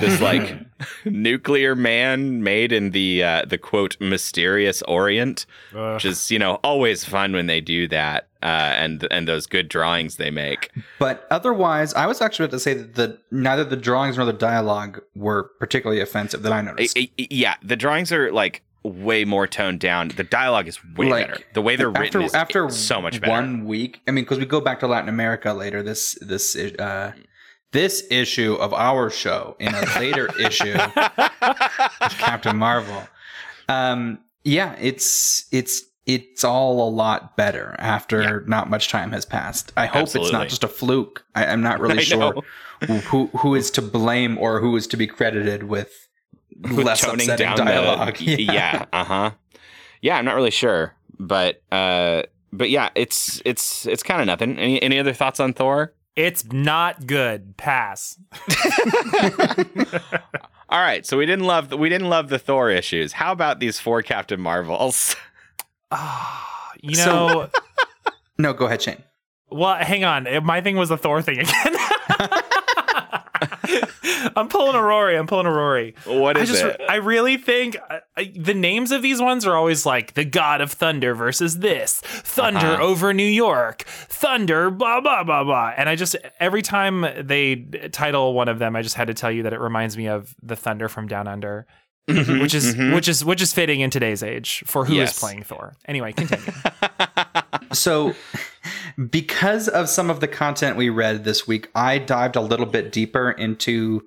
this 0.00 0.20
like 0.28 0.56
nuclear 1.04 1.74
man 1.74 2.42
made 2.42 2.72
in 2.72 2.90
the 2.90 3.22
uh, 3.22 3.44
the 3.46 3.58
quote 3.58 3.96
mysterious 4.00 4.82
Orient, 4.82 5.46
Ugh. 5.74 5.94
which 5.94 6.04
is 6.04 6.30
you 6.30 6.38
know 6.38 6.54
always 6.64 7.04
fun 7.04 7.32
when 7.32 7.46
they 7.46 7.60
do 7.60 7.86
that, 7.88 8.28
uh, 8.42 8.46
and 8.46 9.06
and 9.10 9.28
those 9.28 9.46
good 9.46 9.68
drawings 9.68 10.16
they 10.16 10.30
make. 10.30 10.70
But 10.98 11.26
otherwise, 11.30 11.94
I 11.94 12.06
was 12.06 12.20
actually 12.20 12.46
about 12.46 12.56
to 12.56 12.60
say 12.60 12.74
that 12.74 12.94
the 12.94 13.18
neither 13.30 13.64
the 13.64 13.76
drawings 13.76 14.16
nor 14.16 14.26
the 14.26 14.32
dialogue 14.32 15.00
were 15.14 15.50
particularly 15.58 16.00
offensive 16.00 16.42
that 16.42 16.52
I 16.52 16.58
I- 16.58 16.62
noticed. 16.62 16.98
I- 16.98 17.10
I- 17.18 17.26
yeah, 17.30 17.54
the 17.62 17.76
drawings 17.76 18.12
are 18.12 18.32
like 18.32 18.62
way 18.84 19.24
more 19.24 19.46
toned 19.46 19.78
down. 19.78 20.08
The 20.08 20.24
dialogue 20.24 20.66
is 20.66 20.84
way 20.96 21.08
Like, 21.08 21.28
better. 21.28 21.40
The 21.54 21.62
way 21.62 21.76
they're 21.76 21.88
after 21.90 22.00
written 22.00 22.22
is 22.22 22.34
after 22.34 22.68
so 22.70 23.00
much 23.00 23.20
better. 23.20 23.30
One 23.30 23.64
week. 23.64 24.00
I 24.08 24.10
mean, 24.10 24.24
because 24.24 24.40
we 24.40 24.44
go 24.46 24.60
back 24.60 24.80
to 24.80 24.88
Latin 24.88 25.08
America 25.08 25.52
later. 25.52 25.84
This 25.84 26.18
this 26.20 26.56
uh, 26.56 27.12
this 27.72 28.06
issue 28.10 28.54
of 28.54 28.72
our 28.72 29.10
show 29.10 29.56
in 29.58 29.74
a 29.74 29.84
later 29.98 30.28
issue, 30.40 30.74
Captain 32.18 32.56
Marvel. 32.56 33.02
Um, 33.68 34.20
yeah, 34.44 34.76
it's 34.80 35.46
it's 35.50 35.82
it's 36.06 36.44
all 36.44 36.88
a 36.88 36.90
lot 36.90 37.36
better 37.36 37.74
after 37.78 38.42
not 38.46 38.68
much 38.68 38.88
time 38.88 39.12
has 39.12 39.24
passed. 39.24 39.72
I 39.76 39.86
hope 39.86 40.14
it's 40.14 40.32
not 40.32 40.48
just 40.48 40.64
a 40.64 40.68
fluke. 40.68 41.24
I, 41.34 41.46
I'm 41.46 41.62
not 41.62 41.80
really 41.80 42.02
sure 42.02 42.42
who 42.86 43.26
who 43.28 43.54
is 43.54 43.70
to 43.72 43.82
blame 43.82 44.38
or 44.38 44.60
who 44.60 44.76
is 44.76 44.86
to 44.88 44.96
be 44.96 45.06
credited 45.06 45.64
with 45.64 46.08
less 46.70 47.00
toning 47.00 47.30
upsetting 47.30 47.56
dialogue. 47.56 48.16
The, 48.18 48.42
yeah, 48.42 48.84
uh 48.92 49.04
huh. 49.04 49.30
Yeah, 50.00 50.16
I'm 50.16 50.24
not 50.24 50.34
really 50.34 50.50
sure, 50.50 50.94
but 51.18 51.62
uh, 51.70 52.22
but 52.52 52.70
yeah, 52.70 52.90
it's 52.94 53.40
it's 53.44 53.86
it's 53.86 54.02
kind 54.02 54.20
of 54.20 54.26
nothing. 54.26 54.58
Any 54.58 54.82
any 54.82 54.98
other 54.98 55.12
thoughts 55.12 55.40
on 55.40 55.52
Thor? 55.52 55.94
It's 56.14 56.44
not 56.52 57.06
good. 57.06 57.56
Pass. 57.56 58.18
All 60.68 60.80
right, 60.80 61.04
so 61.06 61.18
we 61.18 61.26
didn't 61.26 61.44
love 61.46 61.68
the, 61.70 61.76
we 61.76 61.88
didn't 61.88 62.08
love 62.08 62.28
the 62.30 62.38
Thor 62.38 62.70
issues. 62.70 63.12
How 63.12 63.32
about 63.32 63.60
these 63.60 63.78
four 63.78 64.00
Captain 64.02 64.40
Marvels? 64.40 65.14
Ah, 65.90 66.70
you 66.80 66.94
So- 66.94 67.12
know, 67.28 67.48
No, 68.38 68.52
go 68.54 68.64
ahead, 68.66 68.80
Shane. 68.82 69.02
well, 69.50 69.74
hang 69.76 70.04
on. 70.04 70.26
My 70.44 70.60
thing 70.62 70.76
was 70.76 70.88
the 70.88 70.96
Thor 70.96 71.20
thing 71.22 71.40
again. 71.40 71.76
I'm 74.36 74.48
pulling 74.48 74.76
a 74.76 74.82
Rory. 74.82 75.16
I'm 75.16 75.26
pulling 75.26 75.46
a 75.46 75.52
Rory. 75.52 75.94
What 76.06 76.36
I 76.36 76.44
just, 76.44 76.62
it? 76.64 76.80
I 76.88 76.96
really 76.96 77.36
think 77.36 77.76
I, 77.90 78.00
I, 78.16 78.32
the 78.36 78.54
names 78.54 78.92
of 78.92 79.02
these 79.02 79.20
ones 79.20 79.46
are 79.46 79.56
always 79.56 79.84
like 79.86 80.14
the 80.14 80.24
God 80.24 80.60
of 80.60 80.72
Thunder 80.72 81.14
versus 81.14 81.58
this, 81.58 82.00
Thunder 82.00 82.58
Uh-huh. 82.66 82.82
over 82.82 83.12
New 83.14 83.26
York, 83.26 83.82
Thunder, 83.86 84.70
blah 84.70 85.00
blah 85.00 85.24
blah 85.24 85.44
blah. 85.44 85.72
And 85.76 85.88
I 85.88 85.96
just 85.96 86.16
every 86.40 86.62
time 86.62 87.06
they 87.18 87.56
title 87.92 88.34
one 88.34 88.48
of 88.48 88.58
them, 88.58 88.76
I 88.76 88.82
just 88.82 88.94
had 88.96 89.08
to 89.08 89.14
tell 89.14 89.30
you 89.30 89.42
that 89.44 89.52
it 89.52 89.60
reminds 89.60 89.96
me 89.96 90.08
of 90.08 90.34
the 90.42 90.56
Thunder 90.56 90.88
from 90.88 91.08
Down 91.08 91.26
Under, 91.28 91.66
which 92.06 92.54
is 92.54 92.74
mhm. 92.74 92.94
which 92.94 93.08
is 93.08 93.24
which 93.24 93.40
is 93.42 93.52
fitting 93.52 93.80
in 93.80 93.90
today's 93.90 94.22
age 94.22 94.62
for 94.66 94.84
who 94.84 94.94
is 94.94 94.98
Yes. 94.98 95.18
playing 95.20 95.42
Thor. 95.42 95.74
Anyway, 95.86 96.12
continue. 96.12 96.44
So, 97.72 98.14
because 99.10 99.68
of 99.68 99.88
some 99.88 100.10
of 100.10 100.20
the 100.20 100.28
content 100.28 100.76
we 100.76 100.88
read 100.88 101.24
this 101.24 101.46
week, 101.46 101.70
I 101.74 101.98
dived 101.98 102.36
a 102.36 102.40
little 102.40 102.66
bit 102.66 102.92
deeper 102.92 103.30
into 103.30 104.02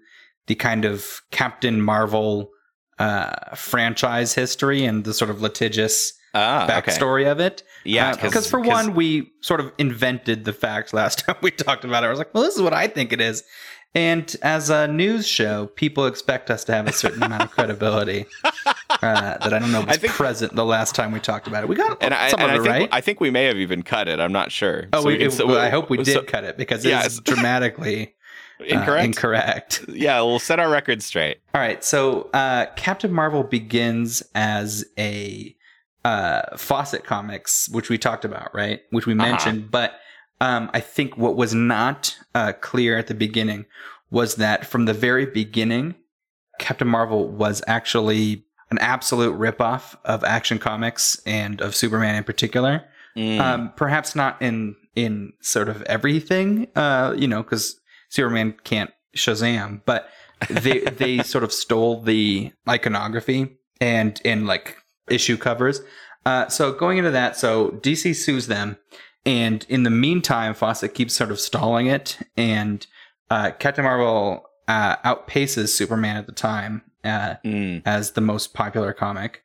the 0.48 0.56
kind 0.56 0.86
of 0.86 1.22
Captain 1.32 1.82
Marvel 1.82 2.52
uh, 3.00 3.56
franchise 3.56 4.34
history 4.34 4.86
and 4.86 5.04
the 5.04 5.14
sort 5.14 5.30
of 5.30 5.42
litigious 5.42 6.14
ah, 6.36 6.66
okay. 6.66 6.92
backstory 6.92 7.32
of 7.32 7.40
it. 7.40 7.64
Yeah, 7.84 8.12
Uh, 8.12 8.16
because 8.18 8.48
for 8.50 8.60
one, 8.60 8.94
we 8.94 9.32
sort 9.42 9.60
of 9.60 9.72
invented 9.78 10.46
the 10.46 10.54
fact 10.54 10.94
last 10.94 11.20
time 11.26 11.36
we 11.42 11.52
talked 11.52 11.84
about 11.86 12.04
it. 12.04 12.08
I 12.08 12.10
was 12.12 12.20
like, 12.20 12.34
well, 12.34 12.44
this 12.44 12.56
is 12.56 12.62
what 12.62 12.74
I 12.74 12.88
think 12.88 13.12
it 13.14 13.22
is. 13.22 13.44
And 13.96 14.36
as 14.42 14.70
a 14.70 14.88
news 14.90 15.26
show, 15.26 15.68
people 15.68 16.06
expect 16.06 16.50
us 16.52 16.66
to 16.66 16.74
have 16.74 16.86
a 16.86 16.92
certain 16.92 17.24
amount 17.24 17.44
of 17.44 17.52
credibility 17.52 18.26
uh, 18.44 18.68
that 19.00 19.54
I 19.54 19.60
don't 19.60 19.72
know 19.72 19.84
I 19.84 19.86
was 19.86 19.98
think- 19.98 20.12
present 20.14 20.54
the 20.54 20.66
last 20.66 20.96
time 20.96 21.14
we 21.14 21.22
talked 21.22 21.48
about 21.48 21.64
it. 21.64 21.70
We 21.70 21.78
got 21.78 22.04
and 22.04 22.14
I, 22.14 22.28
some 22.30 22.42
and 22.42 22.52
I 22.52 22.56
of 22.56 22.62
it 22.62 22.64
think 22.70 22.74
right. 22.74 22.90
I 22.92 23.00
think 23.00 23.22
we 23.22 23.30
may 23.32 23.46
have 23.46 23.56
even 23.56 23.84
cut 23.84 24.10
it. 24.10 24.20
I'm 24.20 24.34
not 24.34 24.52
sure. 24.52 24.90
Oh, 24.92 25.02
So 25.02 25.08
we, 25.08 25.18
can- 25.18 25.28
it- 25.28 25.32
so- 25.32 25.58
I 25.58 25.70
hope 25.70 25.90
we 25.90 25.96
did 25.98 26.08
so- 26.08 26.24
cut 26.24 26.44
it 26.44 26.58
because 26.58 26.84
Yeah, 26.84 27.06
it's 27.06 27.20
dramatically 27.32 28.16
uh, 28.60 28.66
incorrect. 28.66 29.06
incorrect. 29.06 29.86
Yeah, 29.88 30.20
we'll 30.24 30.40
set 30.40 30.60
our 30.60 30.70
record 30.70 31.02
straight. 31.02 31.38
All 31.54 31.62
right, 31.62 31.82
so 31.82 32.30
uh, 32.34 32.66
Captain 32.76 33.14
Marvel 33.14 33.44
begins 33.44 34.24
as 34.36 34.84
a 35.00 35.55
uh, 36.06 36.56
Fawcett 36.56 37.04
Comics, 37.04 37.68
which 37.70 37.90
we 37.90 37.98
talked 37.98 38.24
about, 38.26 38.54
right? 38.56 38.80
Which 38.92 39.06
we 39.06 39.14
Uh-huh. 39.14 39.24
mentioned, 39.30 39.72
but 39.72 40.00
um, 40.40 40.70
I 40.74 40.80
think 40.82 41.18
what 41.18 41.36
was 41.36 41.54
not 41.54 42.18
uh, 42.34 42.54
clear 42.54 42.98
at 42.98 43.08
the 43.08 43.14
beginning 43.14 43.66
was 44.12 44.36
that 44.36 44.66
from 44.66 44.86
the 44.86 44.94
very 44.94 45.26
beginning, 45.26 45.96
Captain 46.60 46.88
Marvel 46.88 47.28
was 47.28 47.62
actually 47.68 48.46
an 48.72 48.78
absolute 48.80 49.38
ripoff 49.38 49.96
of 50.06 50.24
Action 50.24 50.60
Comics 50.60 51.22
and 51.26 51.62
of 51.62 51.76
Superman 51.76 52.16
in 52.16 52.24
particular. 52.24 52.84
Mm. 53.18 53.40
Um, 53.40 53.72
perhaps 53.76 54.16
not 54.16 54.42
in 54.42 54.76
in 54.96 55.34
sort 55.42 55.70
of 55.70 55.82
everything, 55.84 56.68
uh, 56.76 57.14
you 57.18 57.28
know, 57.28 57.42
because 57.44 57.80
Superman 58.10 58.56
can't 58.64 58.92
Shazam, 59.16 59.82
but 59.86 60.10
they 60.50 60.80
they 61.02 61.24
sort 61.24 61.44
of 61.44 61.52
stole 61.54 62.02
the 62.02 62.52
iconography 62.70 63.58
and 63.82 64.22
and 64.26 64.46
like 64.48 64.78
issue 65.10 65.38
covers. 65.38 65.82
Uh, 66.26 66.48
so 66.48 66.72
going 66.74 66.98
into 66.98 67.12
that, 67.12 67.38
so 67.38 67.70
DC 67.82 68.16
sues 68.16 68.48
them, 68.48 68.78
and 69.26 69.66
in 69.70 69.84
the 69.84 69.90
meantime, 69.90 70.54
Fawcett 70.54 70.94
keeps 70.94 71.14
sort 71.14 71.32
of 71.32 71.40
stalling 71.40 71.88
it, 71.88 72.18
and 72.36 72.86
uh, 73.30 73.52
Captain 73.60 73.84
Marvel 73.84 74.44
uh, 74.68 74.96
outpaces 74.98 75.70
Superman 75.70 76.18
at 76.18 76.26
the 76.26 76.32
time 76.32 76.82
uh, 77.04 77.36
Mm. 77.46 77.84
as 77.86 78.12
the 78.12 78.22
most 78.22 78.54
popular 78.56 78.92
comic. 78.94 79.44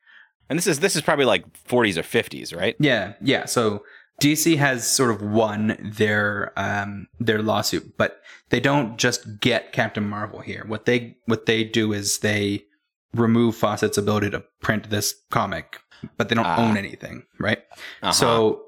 And 0.49 0.57
this 0.57 0.65
is 0.67 0.79
this 0.79 0.95
is 0.95 1.01
probably 1.03 1.25
like 1.25 1.45
40s 1.53 1.97
or 1.97 2.01
50s, 2.01 2.55
right? 2.55 2.75
Yeah, 2.79 3.13
yeah. 3.21 3.45
So 3.45 3.83
DC 4.21 4.57
has 4.57 4.85
sort 4.87 5.11
of 5.11 5.21
won 5.21 5.77
their 5.81 6.51
um 6.57 7.07
their 7.19 7.41
lawsuit, 7.41 7.95
but 7.97 8.19
they 8.49 8.59
don't 8.59 8.97
just 8.97 9.39
get 9.39 9.71
Captain 9.71 10.07
Marvel 10.09 10.39
here. 10.41 10.63
What 10.67 10.85
they 10.85 11.15
what 11.25 11.45
they 11.45 11.63
do 11.63 11.93
is 11.93 12.19
they 12.19 12.65
remove 13.13 13.55
Fawcett's 13.55 13.97
ability 13.97 14.29
to 14.31 14.43
print 14.61 14.89
this 14.89 15.15
comic, 15.29 15.81
but 16.17 16.29
they 16.29 16.35
don't 16.35 16.45
Ah. 16.45 16.57
own 16.59 16.77
anything, 16.77 17.23
right? 17.39 17.59
Uh-huh. 18.01 18.11
So 18.11 18.63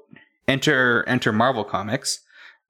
enter 0.48 1.04
enter 1.08 1.32
Marvel 1.32 1.64
Comics, 1.64 2.20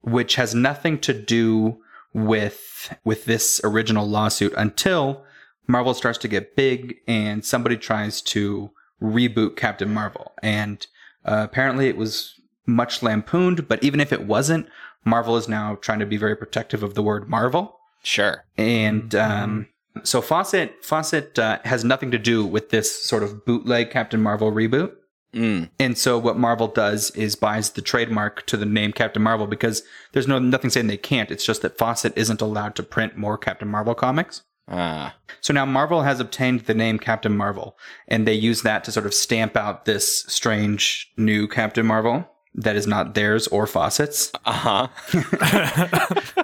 which 0.01 0.35
has 0.35 0.55
nothing 0.55 0.99
to 0.99 1.13
do 1.13 1.77
with 2.13 2.93
with 3.03 3.25
this 3.25 3.59
original 3.63 4.07
lawsuit 4.07 4.53
until 4.55 5.23
Marvel 5.67 5.93
starts 5.93 6.17
to 6.19 6.27
get 6.27 6.55
big 6.55 6.97
and 7.07 7.43
somebody 7.43 7.75
tries 7.75 8.21
to 8.21 8.71
reboot 9.01 9.55
Captain 9.57 9.93
Marvel. 9.93 10.31
And 10.41 10.85
uh, 11.25 11.41
apparently 11.49 11.87
it 11.89 11.97
was 11.97 12.39
much 12.67 13.01
lampooned, 13.03 13.67
but 13.67 13.83
even 13.83 13.99
if 13.99 14.13
it 14.13 14.25
wasn't, 14.25 14.67
Marvel 15.03 15.35
is 15.37 15.47
now 15.49 15.75
trying 15.81 15.99
to 15.99 16.05
be 16.05 16.17
very 16.17 16.35
protective 16.35 16.83
of 16.83 16.93
the 16.93 17.01
word 17.03 17.27
Marvel. 17.29 17.79
sure. 18.03 18.45
And 18.57 19.13
um, 19.15 19.67
so 20.03 20.21
Fawcett 20.21 20.83
Fawcett 20.83 21.37
uh, 21.39 21.59
has 21.65 21.83
nothing 21.83 22.11
to 22.11 22.17
do 22.17 22.45
with 22.45 22.69
this 22.69 23.03
sort 23.03 23.23
of 23.23 23.45
bootleg 23.45 23.91
Captain 23.91 24.21
Marvel 24.21 24.51
reboot. 24.51 24.93
Mm. 25.33 25.69
And 25.79 25.97
so 25.97 26.17
what 26.17 26.37
Marvel 26.37 26.67
does 26.67 27.11
is 27.11 27.35
buys 27.35 27.71
the 27.71 27.81
trademark 27.81 28.45
to 28.47 28.55
the 28.55 28.65
name 28.65 28.93
Captain 28.93 29.21
Marvel 29.21 29.47
because 29.47 29.83
there's 30.13 30.27
no 30.27 30.39
nothing 30.39 30.69
saying 30.69 30.87
they 30.87 30.97
can't. 30.97 31.31
It's 31.31 31.45
just 31.45 31.61
that 31.61 31.77
Fawcett 31.77 32.13
isn't 32.15 32.41
allowed 32.41 32.75
to 32.75 32.83
print 32.83 33.17
more 33.17 33.37
Captain 33.37 33.67
Marvel 33.67 33.95
comics. 33.95 34.43
Ah. 34.67 35.15
So 35.41 35.53
now 35.53 35.65
Marvel 35.65 36.01
has 36.03 36.19
obtained 36.19 36.61
the 36.61 36.73
name 36.73 36.97
Captain 36.97 37.35
Marvel, 37.37 37.77
and 38.07 38.25
they 38.25 38.33
use 38.33 38.63
that 38.63 38.83
to 38.85 38.91
sort 38.91 39.05
of 39.05 39.13
stamp 39.13 39.55
out 39.55 39.85
this 39.85 40.23
strange 40.23 41.11
new 41.17 41.47
Captain 41.47 41.85
Marvel 41.85 42.27
that 42.55 42.75
is 42.75 42.87
not 42.87 43.13
theirs 43.13 43.47
or 43.47 43.67
Fawcett's. 43.67 44.31
Uh-huh. 44.45 44.87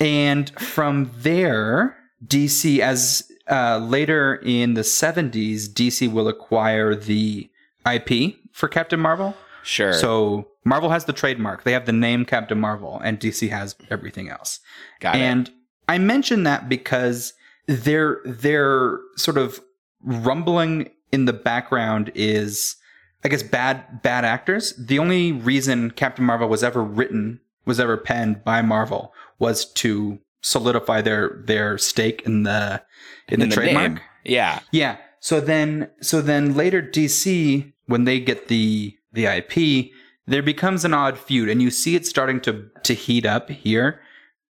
And 0.00 0.50
from 0.60 1.10
there, 1.18 1.96
DC, 2.26 2.78
as 2.80 3.30
uh, 3.50 3.78
later 3.78 4.36
in 4.36 4.74
the 4.74 4.82
70s, 4.82 5.68
DC 5.68 6.10
will 6.10 6.28
acquire 6.28 6.94
the 6.94 7.50
IP 7.90 8.36
for 8.52 8.68
Captain 8.68 9.00
Marvel. 9.00 9.34
Sure. 9.62 9.92
So 9.92 10.48
Marvel 10.64 10.90
has 10.90 11.06
the 11.06 11.12
trademark. 11.12 11.64
They 11.64 11.72
have 11.72 11.86
the 11.86 11.92
name 11.92 12.24
Captain 12.24 12.60
Marvel, 12.60 13.00
and 13.02 13.18
DC 13.18 13.48
has 13.50 13.74
everything 13.90 14.28
else. 14.28 14.60
Got 15.00 15.16
it. 15.16 15.20
and 15.20 15.50
I 15.88 15.98
mention 15.98 16.44
that 16.44 16.68
because 16.68 17.34
they're 17.66 18.20
they're 18.24 18.98
sort 19.16 19.38
of 19.38 19.60
rumbling 20.02 20.90
in 21.12 21.24
the 21.24 21.32
background 21.32 22.12
is 22.14 22.76
I 23.24 23.28
guess 23.28 23.42
bad 23.42 24.02
bad 24.02 24.24
actors. 24.24 24.74
The 24.76 24.98
only 24.98 25.32
reason 25.32 25.90
Captain 25.92 26.24
Marvel 26.24 26.48
was 26.48 26.62
ever 26.62 26.82
written 26.82 27.40
was 27.64 27.80
ever 27.80 27.96
penned 27.96 28.44
by 28.44 28.60
Marvel 28.60 29.14
was 29.38 29.64
to 29.64 30.18
solidify 30.44 31.00
their 31.00 31.40
their 31.44 31.78
stake 31.78 32.22
in 32.26 32.42
the 32.42 32.82
in, 33.28 33.40
the, 33.40 33.48
trademark. 33.48 33.92
name. 33.94 34.00
Yeah. 34.24 34.60
Yeah. 34.70 34.98
So 35.20 35.40
then 35.40 35.90
so 36.00 36.20
then 36.20 36.54
later 36.54 36.82
DC 36.82 37.72
when 37.86 38.04
they 38.04 38.20
get 38.20 38.48
the 38.48 38.96
the 39.12 39.26
IP, 39.26 39.90
there 40.26 40.42
becomes 40.42 40.84
an 40.84 40.92
odd 40.92 41.18
feud 41.18 41.48
and 41.48 41.62
you 41.62 41.70
see 41.70 41.96
it 41.96 42.06
starting 42.06 42.40
to 42.42 42.68
to 42.82 42.94
heat 42.94 43.24
up 43.24 43.50
here, 43.50 44.00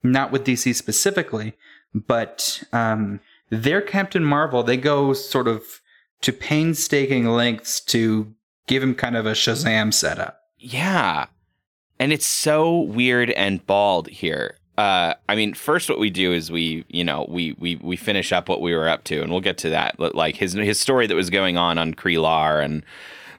not 0.01 0.31
with 0.31 0.45
DC 0.45 0.75
specifically, 0.75 1.53
but 1.93 2.63
um 2.73 3.19
their 3.49 3.81
Captain 3.81 4.23
Marvel, 4.23 4.63
they 4.63 4.77
go 4.77 5.13
sort 5.13 5.47
of 5.47 5.63
to 6.21 6.33
painstaking 6.33 7.27
lengths 7.27 7.79
to 7.81 8.33
give 8.65 8.81
him 8.81 8.95
kind 8.95 9.15
of 9.15 9.27
a 9.27 9.33
Shazam 9.33 9.93
setup. 9.93 10.39
Yeah. 10.57 11.27
And 11.99 12.11
it's 12.11 12.25
so 12.25 12.79
weird 12.79 13.29
and 13.31 13.63
bald 13.67 14.07
here. 14.07 14.57
Uh, 14.77 15.13
I 15.29 15.35
mean, 15.35 15.53
first 15.53 15.89
what 15.89 15.99
we 15.99 16.09
do 16.09 16.33
is 16.33 16.51
we, 16.51 16.83
you 16.89 17.03
know, 17.03 17.25
we 17.29 17.55
we 17.59 17.75
we 17.75 17.95
finish 17.95 18.31
up 18.31 18.49
what 18.49 18.61
we 18.61 18.73
were 18.73 18.89
up 18.89 19.03
to, 19.05 19.21
and 19.21 19.31
we'll 19.31 19.41
get 19.41 19.57
to 19.59 19.69
that. 19.69 19.99
Like 19.99 20.37
his 20.37 20.53
his 20.53 20.79
story 20.79 21.05
that 21.07 21.15
was 21.15 21.29
going 21.29 21.57
on 21.57 21.77
on 21.77 21.93
Kree 21.93 22.63
and 22.63 22.83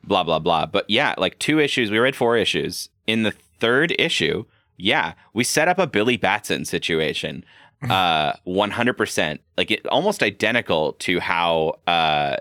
blah 0.04 0.22
blah 0.22 0.38
blah. 0.38 0.66
But 0.66 0.88
yeah, 0.88 1.14
like 1.18 1.38
two 1.38 1.58
issues. 1.58 1.90
We 1.90 1.98
read 1.98 2.14
four 2.14 2.36
issues. 2.36 2.88
In 3.06 3.24
the 3.24 3.32
third 3.32 3.94
issue, 3.98 4.44
yeah, 4.76 5.14
we 5.32 5.42
set 5.42 5.66
up 5.66 5.78
a 5.78 5.86
Billy 5.86 6.16
Batson 6.16 6.64
situation. 6.64 7.44
Uh, 7.84 8.32
one 8.44 8.70
hundred 8.70 8.94
percent, 8.94 9.42
like 9.58 9.70
it, 9.70 9.86
almost 9.88 10.22
identical 10.22 10.94
to 10.94 11.20
how 11.20 11.74
uh 11.86 12.36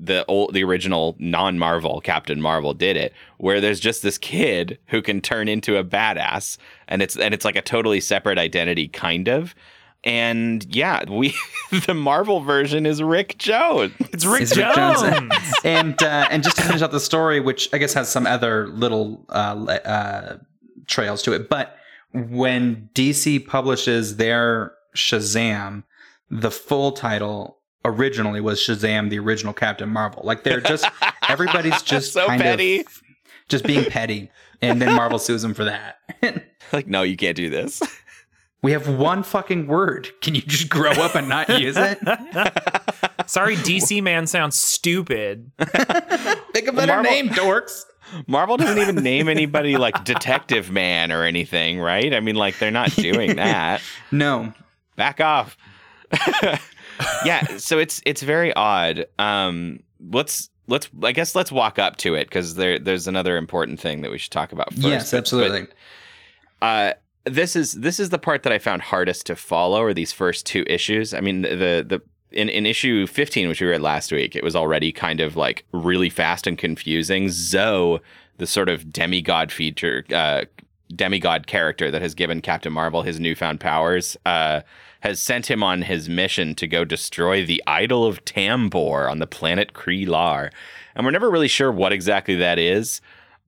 the 0.00 0.24
old 0.26 0.52
the 0.54 0.64
original 0.64 1.16
non-Marvel 1.18 2.00
Captain 2.00 2.40
Marvel 2.40 2.74
did 2.74 2.96
it 2.96 3.12
where 3.38 3.60
there's 3.60 3.80
just 3.80 4.02
this 4.02 4.18
kid 4.18 4.78
who 4.86 5.00
can 5.00 5.20
turn 5.20 5.48
into 5.48 5.76
a 5.76 5.84
badass 5.84 6.56
and 6.88 7.00
it's 7.00 7.16
and 7.16 7.32
it's 7.32 7.44
like 7.44 7.56
a 7.56 7.62
totally 7.62 8.00
separate 8.00 8.38
identity 8.38 8.88
kind 8.88 9.28
of 9.28 9.54
and 10.02 10.66
yeah 10.74 11.08
we 11.08 11.34
the 11.86 11.94
Marvel 11.94 12.40
version 12.40 12.86
is 12.86 13.02
Rick 13.02 13.38
Jones 13.38 13.92
It's 14.12 14.24
Rick 14.24 14.42
It's 14.42 14.56
Rick 14.56 14.74
Jones. 14.74 15.02
Jones. 15.02 15.32
and 15.64 16.02
uh, 16.02 16.26
and 16.30 16.42
just 16.42 16.56
to 16.56 16.62
finish 16.62 16.82
out 16.82 16.90
the 16.92 17.00
story, 17.00 17.40
which 17.40 17.68
I 17.72 17.78
guess 17.78 17.94
has 17.94 18.08
some 18.08 18.26
other 18.26 18.68
little 18.68 19.24
uh, 19.30 19.78
uh, 19.84 20.38
trails 20.86 21.22
to 21.22 21.32
it, 21.32 21.48
but 21.48 21.76
when 22.12 22.88
DC 22.94 23.46
publishes 23.46 24.16
their 24.16 24.72
Shazam, 24.94 25.82
the 26.30 26.50
full 26.50 26.92
title 26.92 27.58
originally 27.84 28.40
was 28.40 28.58
Shazam: 28.60 29.10
The 29.10 29.18
Original 29.18 29.52
Captain 29.52 29.88
Marvel. 29.88 30.22
Like 30.24 30.42
they're 30.44 30.60
just 30.60 30.86
everybody's 31.28 31.82
just 31.84 32.12
So 32.12 32.26
kind 32.26 32.40
petty. 32.42 32.80
of 32.80 33.02
just 33.48 33.64
being 33.64 33.84
petty, 33.84 34.30
and 34.62 34.80
then 34.80 34.94
Marvel 34.94 35.18
sues 35.18 35.42
them 35.42 35.54
for 35.54 35.64
that. 35.64 35.98
like 36.72 36.86
no 36.86 37.02
you 37.02 37.16
can't 37.16 37.36
do 37.36 37.50
this 37.50 37.82
we 38.62 38.72
have 38.72 38.88
one 38.88 39.22
fucking 39.22 39.66
word. 39.66 40.08
Can 40.22 40.34
you 40.34 40.40
just 40.40 40.70
grow 40.70 40.92
up 40.92 41.14
and 41.14 41.28
not 41.28 41.50
use 41.60 41.76
it? 41.76 41.98
Sorry, 43.26 43.56
DC 43.56 44.02
man 44.02 44.26
sounds 44.26 44.56
stupid. 44.56 45.50
Think 45.58 46.68
of 46.68 46.74
better 46.74 46.94
Marvel- 46.94 47.02
name, 47.12 47.28
dorks. 47.28 47.82
Marvel 48.26 48.56
doesn't 48.56 48.78
even 48.78 48.96
name 49.04 49.28
anybody 49.28 49.76
like 49.76 50.02
Detective 50.04 50.70
Man 50.70 51.12
or 51.12 51.24
anything 51.24 51.78
right 51.78 52.14
I 52.14 52.20
mean 52.20 52.36
like 52.36 52.58
they're 52.58 52.70
not 52.70 52.90
doing 52.96 53.36
that 53.36 53.82
No, 54.10 54.54
back 54.96 55.20
off. 55.20 55.56
Yeah, 57.24 57.58
so 57.58 57.78
it's 57.78 58.00
it's 58.06 58.22
very 58.22 58.52
odd. 58.54 59.06
Um, 59.18 59.80
let's 60.10 60.50
let's 60.66 60.88
I 61.02 61.12
guess 61.12 61.34
let's 61.34 61.52
walk 61.52 61.78
up 61.78 61.96
to 61.98 62.14
it 62.14 62.24
because 62.24 62.54
there 62.54 62.78
there's 62.78 63.06
another 63.06 63.36
important 63.36 63.80
thing 63.80 64.02
that 64.02 64.10
we 64.10 64.18
should 64.18 64.32
talk 64.32 64.52
about 64.52 64.72
first. 64.74 64.86
yes, 64.86 65.14
absolutely. 65.14 65.66
But, 66.60 66.66
uh, 66.66 66.92
this 67.24 67.56
is 67.56 67.72
this 67.72 67.98
is 67.98 68.10
the 68.10 68.18
part 68.18 68.42
that 68.42 68.52
I 68.52 68.58
found 68.58 68.82
hardest 68.82 69.26
to 69.26 69.36
follow. 69.36 69.82
Are 69.82 69.94
these 69.94 70.12
first 70.12 70.46
two 70.46 70.64
issues? 70.66 71.14
I 71.14 71.20
mean, 71.20 71.42
the 71.42 71.84
the 71.86 72.02
in, 72.34 72.48
in 72.48 72.66
issue 72.66 73.06
15, 73.06 73.48
which 73.48 73.60
we 73.60 73.68
read 73.68 73.80
last 73.80 74.10
week, 74.10 74.34
it 74.34 74.42
was 74.42 74.56
already 74.56 74.90
kind 74.92 75.20
of 75.20 75.36
like 75.36 75.64
really 75.72 76.10
fast 76.10 76.46
and 76.46 76.58
confusing. 76.58 77.28
Zoe, 77.28 78.00
the 78.38 78.46
sort 78.46 78.68
of 78.68 78.92
demigod 78.92 79.52
feature, 79.52 80.04
uh, 80.12 80.44
demigod 80.94 81.46
character 81.46 81.90
that 81.90 82.02
has 82.02 82.14
given 82.14 82.40
Captain 82.42 82.72
Marvel 82.72 83.02
his 83.02 83.20
newfound 83.20 83.60
powers, 83.60 84.16
uh, 84.26 84.60
has 85.04 85.20
sent 85.20 85.50
him 85.50 85.62
on 85.62 85.82
his 85.82 86.08
mission 86.08 86.54
to 86.54 86.66
go 86.66 86.82
destroy 86.82 87.44
the 87.44 87.62
idol 87.66 88.06
of 88.06 88.24
Tambor 88.24 89.08
on 89.08 89.18
the 89.18 89.26
planet 89.26 89.74
Kree-Lar. 89.74 90.50
And 90.94 91.04
we're 91.04 91.12
never 91.12 91.30
really 91.30 91.46
sure 91.46 91.70
what 91.70 91.92
exactly 91.92 92.36
that 92.36 92.58
is. 92.58 93.02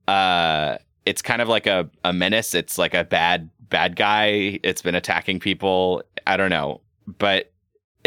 Uh, 0.06 0.76
it's 1.06 1.22
kind 1.22 1.40
of 1.40 1.48
like 1.48 1.66
a, 1.66 1.88
a 2.04 2.12
menace. 2.12 2.54
It's 2.54 2.76
like 2.76 2.92
a 2.92 3.04
bad 3.04 3.48
bad 3.70 3.96
guy. 3.96 4.60
It's 4.62 4.82
been 4.82 4.94
attacking 4.94 5.40
people. 5.40 6.02
I 6.26 6.36
don't 6.36 6.50
know. 6.50 6.82
But 7.18 7.50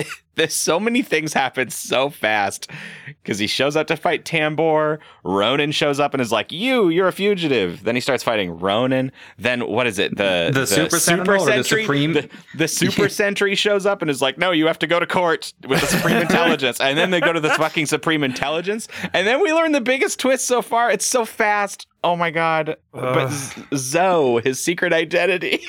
there's 0.35 0.53
so 0.53 0.79
many 0.79 1.01
things 1.01 1.33
happen 1.33 1.69
so 1.69 2.09
fast 2.09 2.69
because 3.07 3.39
he 3.39 3.47
shows 3.47 3.75
up 3.75 3.87
to 3.87 3.97
fight 3.97 4.23
Tambor. 4.25 4.99
Ronan 5.23 5.71
shows 5.71 5.99
up 5.99 6.13
and 6.13 6.21
is 6.21 6.31
like, 6.31 6.51
"You, 6.51 6.89
you're 6.89 7.07
a 7.07 7.11
fugitive." 7.13 7.83
Then 7.83 7.95
he 7.95 8.01
starts 8.01 8.23
fighting 8.23 8.57
Ronan. 8.59 9.11
Then 9.37 9.67
what 9.67 9.87
is 9.87 9.99
it? 9.99 10.15
The 10.17 10.51
The 10.53 10.65
Super 10.67 10.99
Sentinel 10.99 11.41
or 11.43 11.57
the 11.57 11.63
Supreme- 11.63 12.13
The, 12.13 12.29
the 12.55 12.67
Super 12.67 13.09
Sentry 13.09 13.55
shows 13.55 13.85
up 13.85 14.01
and 14.01 14.09
is 14.09 14.21
like, 14.21 14.37
"No, 14.37 14.51
you 14.51 14.67
have 14.67 14.79
to 14.79 14.87
go 14.87 14.99
to 14.99 15.05
court 15.05 15.53
with 15.67 15.81
the 15.81 15.87
Supreme 15.87 16.17
Intelligence." 16.21 16.79
And 16.79 16.97
then 16.97 17.11
they 17.11 17.19
go 17.21 17.33
to 17.33 17.39
the 17.39 17.49
fucking 17.51 17.85
Supreme 17.87 18.23
Intelligence, 18.23 18.87
and 19.13 19.27
then 19.27 19.41
we 19.41 19.51
learn 19.53 19.71
the 19.73 19.81
biggest 19.81 20.19
twist 20.19 20.45
so 20.47 20.61
far. 20.61 20.89
It's 20.91 21.05
so 21.05 21.25
fast. 21.25 21.87
Oh 22.03 22.15
my 22.15 22.31
god! 22.31 22.77
But 22.93 23.17
Ugh. 23.17 23.31
Z- 23.31 23.63
Zoe, 23.75 24.41
his 24.43 24.59
secret 24.59 24.93
identity. 24.93 25.59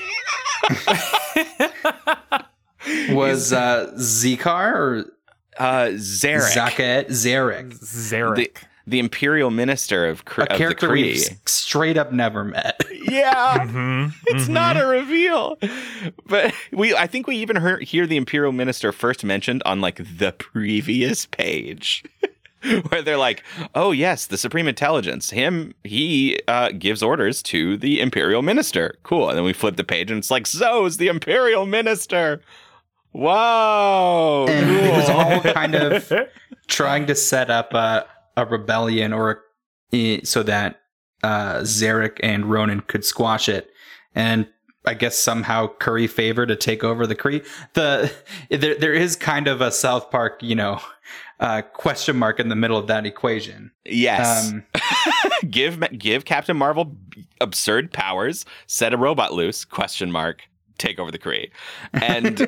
Was 3.11 3.53
uh, 3.53 3.93
Zikar 3.97 4.75
or 4.75 5.05
Uh, 5.59 5.89
Zarek. 5.97 6.53
Zaket 6.57 7.07
Zarek, 7.09 7.75
Zarek. 7.79 8.37
the, 8.37 8.51
the 8.87 8.99
imperial 8.99 9.51
minister 9.51 10.07
of, 10.07 10.25
Kr- 10.25 10.43
a 10.43 10.45
of 10.45 10.49
the 10.51 10.57
character 10.57 10.91
we've 10.91 11.23
straight 11.47 11.97
up 11.99 12.13
never 12.13 12.45
met. 12.45 12.81
Yeah, 13.03 13.67
Mhm, 13.67 14.13
it's 14.27 14.45
mhm. 14.45 14.51
not 14.51 14.77
a 14.77 14.87
reveal, 14.87 15.59
but 16.27 16.55
we. 16.71 16.95
I 16.95 17.07
think 17.07 17.27
we 17.27 17.37
even 17.37 17.57
heard, 17.57 17.83
hear 17.83 18.07
the 18.07 18.17
imperial 18.19 18.53
minister 18.53 18.93
first 18.93 19.25
mentioned 19.25 19.63
on 19.65 19.81
like 19.81 19.97
the 19.97 20.33
previous 20.33 21.25
page. 21.27 22.05
Where 22.91 23.01
they're 23.03 23.17
like, 23.17 23.43
oh 23.75 23.91
yes, 23.91 24.27
the 24.27 24.37
supreme 24.37 24.69
intelligence. 24.69 25.31
Him, 25.31 25.73
he 25.83 26.41
uh, 26.47 26.71
gives 26.73 27.03
orders 27.03 27.43
to 27.45 27.79
the 27.79 28.01
imperial 28.01 28.43
minister. 28.43 28.97
Cool. 29.03 29.31
And 29.31 29.39
then 29.39 29.45
we 29.45 29.55
flip 29.55 29.77
the 29.77 29.83
page, 29.85 30.11
and 30.11 30.19
it's 30.19 30.31
like, 30.31 30.47
Zoe's 30.47 30.99
the 30.99 31.09
imperial 31.09 31.65
minister. 31.67 32.43
Whoa! 33.13 34.47
And 34.49 34.71
it 34.71 34.93
was 34.93 35.09
all 35.09 35.41
kind 35.53 35.75
of 35.75 36.13
trying 36.69 37.07
to 37.07 37.15
set 37.15 37.51
up 37.51 37.75
a, 37.75 38.07
a 38.37 38.47
rebellion 38.47 39.13
or 39.13 39.43
a, 39.93 40.23
so 40.23 40.43
that 40.45 40.81
uh, 41.23 41.59
Zarek 41.61 42.19
and 42.23 42.47
Ronan 42.47 42.81
could 42.81 43.05
squash 43.05 43.49
it. 43.49 43.71
And 44.15 44.49
I 44.87 44.95
guess 44.95 45.19
somehow 45.19 45.69
curry 45.79 46.07
favor 46.07 46.47
to 46.47 46.57
take 46.57 46.83
over 46.83 47.07
the 47.07 47.15
Kree. 47.15 47.47
The 47.75 48.13
there 48.51 48.75
there 48.77 48.95
is 48.95 49.17
kind 49.17 49.47
of 49.47 49.61
a 49.61 49.71
South 49.71 50.11
Park, 50.11 50.43
you 50.43 50.55
know, 50.55 50.81
uh, 51.41 51.63
question 51.63 52.17
mark 52.17 52.41
in 52.41 52.49
the 52.49 52.57
middle 52.57 52.79
of 52.79 52.87
that 52.87 53.07
equation. 53.07 53.73
yes. 53.85 54.51
Um, 54.51 54.65
give 55.51 55.83
give 55.99 56.25
Captain 56.25 56.57
Marvel 56.57 56.97
absurd 57.41 57.93
powers, 57.93 58.45
set 58.67 58.95
a 58.95 58.97
robot 58.97 59.35
loose? 59.35 59.65
Question 59.65 60.11
mark. 60.11 60.43
Take 60.81 60.99
over 60.99 61.11
the 61.11 61.19
Kree, 61.19 61.51
and 61.93 62.41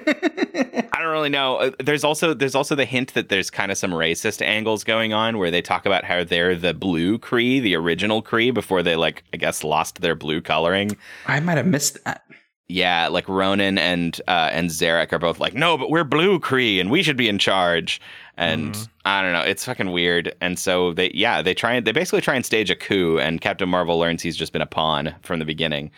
I 0.92 0.98
don't 1.02 1.10
really 1.12 1.28
know. 1.28 1.56
Uh, 1.56 1.70
There's 1.78 2.02
also 2.02 2.32
there's 2.32 2.54
also 2.54 2.74
the 2.74 2.86
hint 2.86 3.12
that 3.12 3.28
there's 3.28 3.50
kind 3.50 3.70
of 3.70 3.76
some 3.76 3.90
racist 3.90 4.40
angles 4.40 4.84
going 4.84 5.12
on 5.12 5.36
where 5.36 5.50
they 5.50 5.60
talk 5.60 5.84
about 5.84 6.04
how 6.04 6.24
they're 6.24 6.56
the 6.56 6.72
blue 6.72 7.18
Kree, 7.18 7.60
the 7.60 7.74
original 7.76 8.22
Kree, 8.22 8.52
before 8.52 8.82
they 8.82 8.96
like 8.96 9.22
I 9.34 9.36
guess 9.36 9.62
lost 9.62 10.00
their 10.00 10.14
blue 10.14 10.40
coloring. 10.40 10.96
I 11.26 11.40
might 11.40 11.58
have 11.58 11.66
missed 11.66 12.02
that. 12.04 12.24
Yeah, 12.68 13.08
like 13.08 13.28
Ronan 13.28 13.76
and 13.76 14.18
uh, 14.26 14.48
and 14.50 14.70
Zarek 14.70 15.12
are 15.12 15.18
both 15.18 15.38
like, 15.38 15.52
no, 15.52 15.76
but 15.76 15.90
we're 15.90 16.04
blue 16.04 16.40
Kree 16.40 16.80
and 16.80 16.90
we 16.90 17.02
should 17.02 17.18
be 17.18 17.28
in 17.28 17.38
charge. 17.38 18.00
And 18.38 18.72
Mhm. 18.72 18.88
I 19.04 19.20
don't 19.20 19.32
know, 19.34 19.42
it's 19.42 19.66
fucking 19.66 19.90
weird. 19.90 20.34
And 20.40 20.58
so 20.58 20.94
they, 20.94 21.10
yeah, 21.12 21.42
they 21.42 21.52
try 21.52 21.74
and 21.74 21.86
they 21.86 21.92
basically 21.92 22.22
try 22.22 22.34
and 22.34 22.46
stage 22.46 22.70
a 22.70 22.74
coup, 22.76 23.18
and 23.18 23.42
Captain 23.42 23.68
Marvel 23.68 23.98
learns 23.98 24.22
he's 24.22 24.38
just 24.38 24.54
been 24.54 24.62
a 24.62 24.66
pawn 24.66 25.14
from 25.20 25.38
the 25.38 25.44
beginning. 25.44 25.90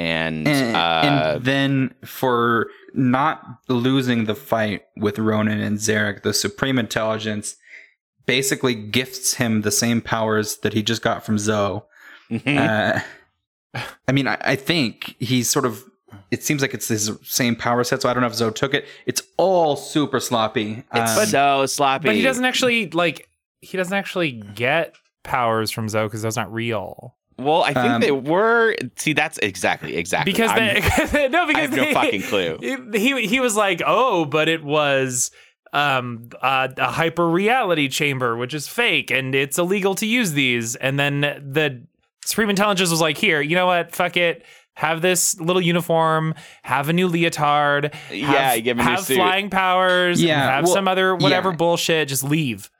And, 0.00 0.48
and, 0.48 0.76
uh, 0.76 1.02
and 1.34 1.44
then 1.44 1.94
for 2.04 2.68
not 2.94 3.44
losing 3.68 4.24
the 4.24 4.34
fight 4.34 4.84
with 4.96 5.18
Ronan 5.18 5.60
and 5.60 5.76
Zarek, 5.78 6.22
the 6.22 6.32
Supreme 6.32 6.78
Intelligence 6.78 7.56
basically 8.26 8.74
gifts 8.74 9.34
him 9.34 9.60
the 9.62 9.70
same 9.70 10.00
powers 10.00 10.58
that 10.58 10.72
he 10.72 10.82
just 10.82 11.02
got 11.02 11.24
from 11.24 11.38
Zoe. 11.38 11.82
mhm. 12.30 12.56
Uh, 12.56 13.00
I 14.08 14.12
mean, 14.12 14.26
I, 14.26 14.38
I 14.40 14.56
think 14.56 15.16
he's 15.18 15.50
sort 15.50 15.64
of. 15.66 15.84
It 16.30 16.42
seems 16.42 16.62
like 16.62 16.74
it's 16.74 16.88
his 16.88 17.10
same 17.22 17.54
power 17.54 17.84
set, 17.84 18.02
so 18.02 18.08
I 18.08 18.14
don't 18.14 18.22
know 18.22 18.26
if 18.28 18.34
Zoe 18.34 18.52
took 18.52 18.72
it. 18.74 18.84
It's 19.06 19.22
all 19.36 19.76
super 19.76 20.18
sloppy. 20.18 20.82
it's 20.94 21.18
Um, 21.18 21.26
so 21.26 21.66
sloppy. 21.66 22.06
But 22.06 22.14
he 22.16 22.22
doesn't 22.22 22.44
actually 22.44 22.88
like. 22.90 23.28
He 23.60 23.76
doesn't 23.76 23.92
actually 23.96 24.32
get 24.54 24.94
powers 25.22 25.70
from 25.70 25.88
Zoe 25.88 26.06
because 26.06 26.22
those 26.22 26.36
aren't 26.38 26.50
real. 26.50 27.16
Well, 27.40 27.62
I 27.62 27.72
think 27.72 27.86
Um, 27.86 28.00
they 28.00 28.10
were. 28.12 28.74
See, 28.96 29.12
that's 29.12 29.38
exactly 29.38 29.96
exactly 29.96 30.32
Because 30.32 30.50
I'm- 30.50 30.82
they, 31.12 31.28
no, 31.28 31.46
because 31.46 31.56
I 31.58 31.60
have 31.62 31.70
no 31.76 31.84
they- 31.84 31.94
fucking 31.94 32.22
clue. 32.22 32.58
He 32.92 33.26
he 33.26 33.40
was 33.40 33.56
like, 33.56 33.82
oh, 33.86 34.24
but 34.24 34.48
it 34.48 34.62
was 34.62 35.30
um 35.72 36.28
uh, 36.42 36.68
a 36.76 36.90
hyper 36.90 37.28
reality 37.28 37.88
chamber, 37.88 38.36
which 38.36 38.54
is 38.54 38.66
fake, 38.68 39.10
and 39.10 39.34
it's 39.34 39.58
illegal 39.58 39.94
to 39.96 40.06
use 40.06 40.32
these. 40.32 40.74
And 40.76 40.98
then 40.98 41.20
the 41.20 41.82
Supreme 42.24 42.50
Intelligence 42.50 42.90
was 42.90 43.00
like, 43.00 43.16
here, 43.16 43.40
you 43.40 43.54
know 43.56 43.66
what? 43.66 43.94
Fuck 43.94 44.16
it. 44.16 44.44
Have 44.74 45.02
this 45.02 45.38
little 45.40 45.60
uniform. 45.62 46.34
Have 46.62 46.88
a 46.88 46.92
new 46.92 47.08
leotard. 47.08 47.92
Yeah, 48.10 48.26
have, 48.26 48.56
you 48.56 48.62
give 48.62 48.78
him 48.78 48.86
a 48.86 48.90
new 48.90 48.96
have 48.96 49.04
suit. 49.04 49.16
flying 49.16 49.50
powers. 49.50 50.22
Yeah, 50.22 50.42
have 50.56 50.64
well, 50.64 50.72
some 50.74 50.88
other 50.88 51.14
whatever 51.14 51.50
yeah. 51.50 51.56
bullshit. 51.56 52.08
Just 52.08 52.24
leave. 52.24 52.70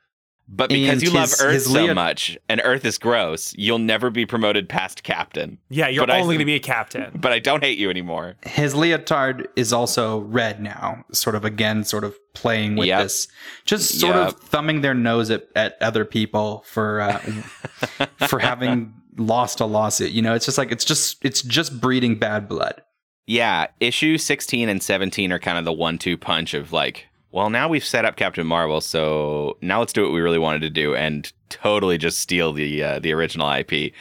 But 0.53 0.69
because 0.69 0.89
And 0.95 1.01
you 1.01 1.11
love 1.11 1.29
Earth 1.41 1.61
so 1.61 1.71
Leo- 1.71 1.93
much 1.93 2.37
and 2.49 2.59
Earth 2.65 2.83
is 2.83 2.97
gross, 2.97 3.53
you'll 3.57 3.79
never 3.79 4.09
be 4.09 4.25
promoted 4.25 4.67
past 4.67 5.01
captain. 5.03 5.59
Yeah, 5.69 5.87
you're 5.87 6.05
But 6.05 6.13
I- 6.13 6.19
only 6.19 6.35
going 6.35 6.39
to 6.39 6.45
be 6.45 6.55
a 6.55 6.59
captain. 6.59 7.09
But 7.15 7.31
I 7.31 7.39
don't 7.39 7.63
hate 7.63 7.77
you 7.77 7.89
anymore. 7.89 8.35
his 8.45 8.75
leotard 8.75 9.47
is 9.55 9.71
also 9.71 10.19
red 10.19 10.61
now, 10.61 11.05
sort 11.13 11.35
of 11.37 11.45
again, 11.45 11.85
sort 11.85 12.03
of 12.03 12.15
playing 12.33 12.75
with 12.75 12.89
Yep. 12.89 13.01
this, 13.03 13.27
just 13.65 13.97
sort 13.99 14.15
Yep. 14.17 14.27
of 14.27 14.39
thumbing 14.41 14.81
their 14.81 14.93
nose 14.93 15.31
at, 15.31 15.47
at 15.55 15.77
other 15.81 16.03
people 16.03 16.65
for 16.67 16.99
uh, 16.99 17.19
for 18.27 18.39
having 18.39 18.93
lost 19.17 19.59
a 19.61 19.65
lawsuit. 19.65 20.11
You 20.11 20.21
know, 20.21 20.33
it's 20.33 20.45
just 20.45 20.57
like 20.57 20.71
it's 20.71 20.83
just 20.85 21.23
it's 21.23 21.41
just 21.41 21.79
breeding 21.79 22.15
bad 22.19 22.49
blood. 22.49 22.81
Yeah, 23.27 23.67
issue 23.79 24.17
16 24.17 24.67
and 24.67 24.83
17 24.83 25.31
are 25.31 25.39
kind 25.39 25.57
of 25.57 25.63
the 25.63 25.71
one 25.71 25.97
two 25.97 26.17
punch 26.17 26.53
of 26.53 26.73
like, 26.73 27.07
well, 27.31 27.49
now 27.49 27.67
we've 27.69 27.85
set 27.85 28.05
up 28.05 28.15
Captain 28.17 28.45
Marvel, 28.45 28.81
so 28.81 29.57
now 29.61 29.79
let's 29.79 29.93
do 29.93 30.03
what 30.03 30.11
we 30.11 30.21
really 30.21 30.39
wanted 30.39 30.61
to 30.61 30.69
do 30.69 30.95
and 30.95 31.31
totally 31.49 31.97
just 31.97 32.19
steal 32.19 32.53
the 32.53 32.83
uh, 32.83 32.99
the 32.99 33.13
original 33.13 33.49
IP. 33.51 33.93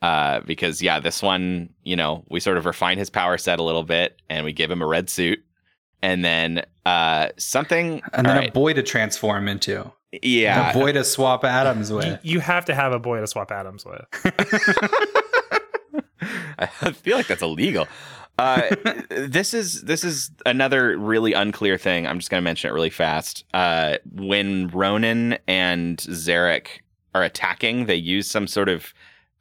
Uh, 0.00 0.40
because 0.40 0.80
yeah, 0.80 1.00
this 1.00 1.22
one, 1.22 1.70
you 1.82 1.96
know, 1.96 2.24
we 2.28 2.38
sort 2.40 2.56
of 2.56 2.66
refine 2.66 2.98
his 2.98 3.10
power 3.10 3.36
set 3.36 3.58
a 3.58 3.62
little 3.62 3.82
bit 3.82 4.20
and 4.30 4.44
we 4.44 4.52
give 4.52 4.70
him 4.70 4.80
a 4.80 4.86
red 4.86 5.10
suit. 5.10 5.42
And 6.02 6.24
then 6.24 6.62
uh, 6.86 7.30
something, 7.36 8.00
And 8.12 8.24
then 8.24 8.38
all 8.38 8.44
a 8.44 8.50
boy 8.52 8.74
to 8.74 8.84
transform 8.84 9.48
into, 9.48 9.90
yeah, 10.22 10.70
a 10.70 10.74
boy 10.74 10.92
to 10.92 11.02
swap 11.02 11.44
atoms 11.44 11.90
with. 11.90 12.20
you 12.22 12.38
have 12.38 12.64
to 12.66 12.74
have 12.74 12.92
a 12.92 13.00
boy 13.00 13.18
to 13.20 13.26
swap 13.26 13.50
atoms 13.50 13.84
with. 13.84 14.04
I 16.58 16.92
feel 16.92 17.16
like 17.16 17.26
that's 17.26 17.42
illegal. 17.42 17.88
Uh, 18.38 18.74
this 19.08 19.52
is 19.52 19.82
this 19.82 20.04
is 20.04 20.30
another 20.46 20.96
really 20.96 21.32
unclear 21.32 21.76
thing. 21.76 22.06
I'm 22.06 22.18
just 22.18 22.30
going 22.30 22.40
to 22.40 22.44
mention 22.44 22.70
it 22.70 22.72
really 22.72 22.90
fast. 22.90 23.44
Uh, 23.52 23.98
when 24.12 24.68
Ronan 24.68 25.38
and 25.46 25.98
Zarek 25.98 26.68
are 27.14 27.24
attacking, 27.24 27.86
they 27.86 27.96
use 27.96 28.30
some 28.30 28.46
sort 28.46 28.68
of 28.68 28.94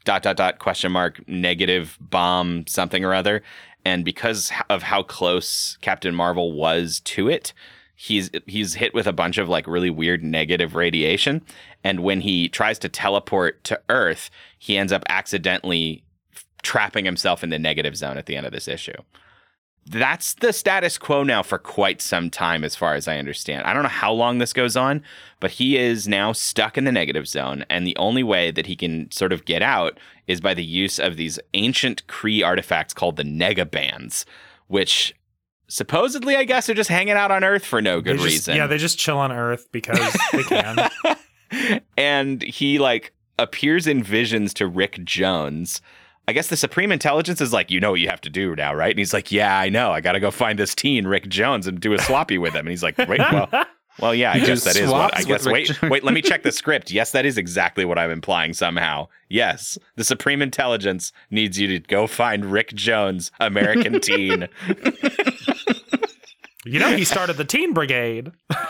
dot 0.04 0.24
dot 0.24 0.38
dot 0.38 0.60
question 0.60 0.92
mark 0.92 1.22
negative 1.28 1.98
bomb 2.02 2.66
something 2.68 3.06
or 3.06 3.14
other, 3.14 3.44
and 3.86 4.04
because 4.04 4.52
of 4.70 4.84
how 4.84 5.04
close 5.04 5.78
Captain 5.82 6.16
Marvel 6.16 6.54
was 6.54 7.00
to 7.02 7.30
it, 7.30 7.54
he's 7.96 8.32
he's 8.48 8.74
hit 8.74 8.94
with 8.94 9.06
a 9.06 9.14
bunch 9.14 9.38
of 9.38 9.48
like 9.48 9.68
really 9.68 9.92
weird 9.92 10.24
negative 10.24 10.74
radiation, 10.74 11.46
and 11.84 12.00
when 12.00 12.22
he 12.22 12.50
tries 12.50 12.80
to 12.80 12.90
teleport 12.90 13.64
to 13.66 13.80
Earth, 13.90 14.32
he 14.58 14.78
ends 14.78 14.92
up 14.92 15.04
accidentally 15.08 16.04
trapping 16.68 17.06
himself 17.06 17.46
in 17.46 17.50
the 17.50 17.58
negative 17.58 17.96
zone 17.96 18.18
at 18.18 18.26
the 18.26 18.36
end 18.36 18.46
of 18.46 18.52
this 18.52 18.68
issue. 18.68 19.02
That's 19.86 20.34
the 20.34 20.52
status 20.52 20.98
quo 20.98 21.24
now 21.24 21.42
for 21.44 21.58
quite 21.58 22.02
some 22.02 22.30
time, 22.30 22.66
as 22.66 22.76
far 22.76 22.96
as 22.96 23.08
I 23.08 23.18
understand. 23.20 23.64
I 23.66 23.74
don't 23.74 23.84
know 23.84 23.90
how 23.90 24.12
long 24.12 24.40
this 24.40 24.52
goes 24.52 24.76
on, 24.76 25.02
but 25.40 25.52
he 25.52 25.78
is 25.78 26.10
now 26.10 26.34
stuck 26.34 26.78
in 26.78 26.84
the 26.84 26.92
negative 26.92 27.26
zone. 27.26 27.64
And 27.70 27.88
the 27.88 27.96
only 27.96 28.22
way 28.22 28.52
that 28.52 28.66
he 28.66 28.76
can 28.76 29.10
sort 29.12 29.32
of 29.32 29.46
get 29.46 29.62
out 29.62 29.98
is 30.28 30.42
by 30.42 30.54
the 30.54 30.64
use 30.66 31.00
of 31.00 31.16
these 31.16 31.40
ancient 31.54 32.06
Kree 32.08 32.46
artifacts 32.46 32.94
called 32.94 33.16
the 33.16 33.24
Negabands, 33.24 34.26
which 34.68 35.16
supposedly, 35.70 36.36
I 36.36 36.44
guess, 36.44 36.68
are 36.68 36.74
just 36.74 36.90
hanging 36.90 37.14
out 37.16 37.32
on 37.32 37.46
Earth 37.46 37.64
for 37.64 37.82
no 37.82 38.02
good 38.02 38.18
just- 38.18 38.26
reason 38.26 38.56
Yeah, 38.58 38.68
they 38.68 38.78
just 38.78 39.00
chill 39.00 39.18
on 39.20 39.32
Earth 39.32 39.70
because 39.72 40.14
they 40.34 40.44
can. 40.44 40.90
and 41.98 42.42
he 42.44 42.78
like 42.78 43.14
appears 43.40 43.88
in 43.88 44.04
visions 44.04 44.54
to 44.56 44.68
Rick 44.68 45.00
Jones. 45.06 45.82
I 46.28 46.34
guess 46.34 46.48
the 46.48 46.58
Supreme 46.58 46.92
Intelligence 46.92 47.40
is 47.40 47.54
like, 47.54 47.72
you 47.72 47.80
know 47.80 47.92
what 47.92 48.02
you 48.02 48.10
have 48.10 48.20
to 48.22 48.30
do 48.30 48.54
now, 48.56 48.74
right? 48.76 48.92
And 48.92 49.00
he's 49.00 49.13
like, 49.13 49.32
yeah, 49.32 49.58
I 49.58 49.70
know. 49.70 49.92
I 49.92 50.02
got 50.02 50.12
to 50.12 50.20
go 50.20 50.30
find 50.30 50.60
this 50.60 50.76
teen, 50.76 51.08
Rick 51.08 51.30
Jones, 51.30 51.68
and 51.68 51.80
do 51.80 51.94
a 51.94 52.00
sloppy 52.00 52.38
with 52.38 52.54
him. 52.54 52.62
And 52.62 52.70
he's 52.70 52.84
like, 52.84 52.98
wait, 52.98 53.20
well, 53.20 53.50
well, 54.02 54.13
yeah, 54.13 54.34
I 54.34 54.40
guess 54.40 54.66
that 54.66 54.76
is 54.76 54.90
what. 54.92 55.16
I 55.18 55.24
guess. 55.24 55.46
Wait, 55.46 55.68
Jones. 55.68 55.90
wait, 55.90 56.04
let 56.04 56.13
me 56.13 56.22
check 56.22 56.44
the 56.44 56.52
script. 56.52 56.92
Yes, 56.92 57.12
that 57.12 57.26
is 57.26 57.38
exactly 57.38 57.86
what 57.86 57.98
I'm 57.98 58.12
implying 58.12 58.54
somehow. 58.54 59.08
Yes, 59.30 59.78
the 59.96 60.04
Supreme 60.04 60.42
Intelligence 60.42 61.13
needs 61.32 61.58
you 61.58 61.68
to 61.68 61.80
go 61.80 62.08
find 62.08 62.46
Rick 62.46 62.74
Jones, 62.74 63.32
American 63.40 64.00
teen. 64.02 64.50
You 66.66 66.80
know, 66.80 66.96
he 66.96 67.06
started 67.06 67.38
the 67.38 67.46
Teen 67.46 67.72
Brigade. 67.72 68.34
well, 68.50 68.66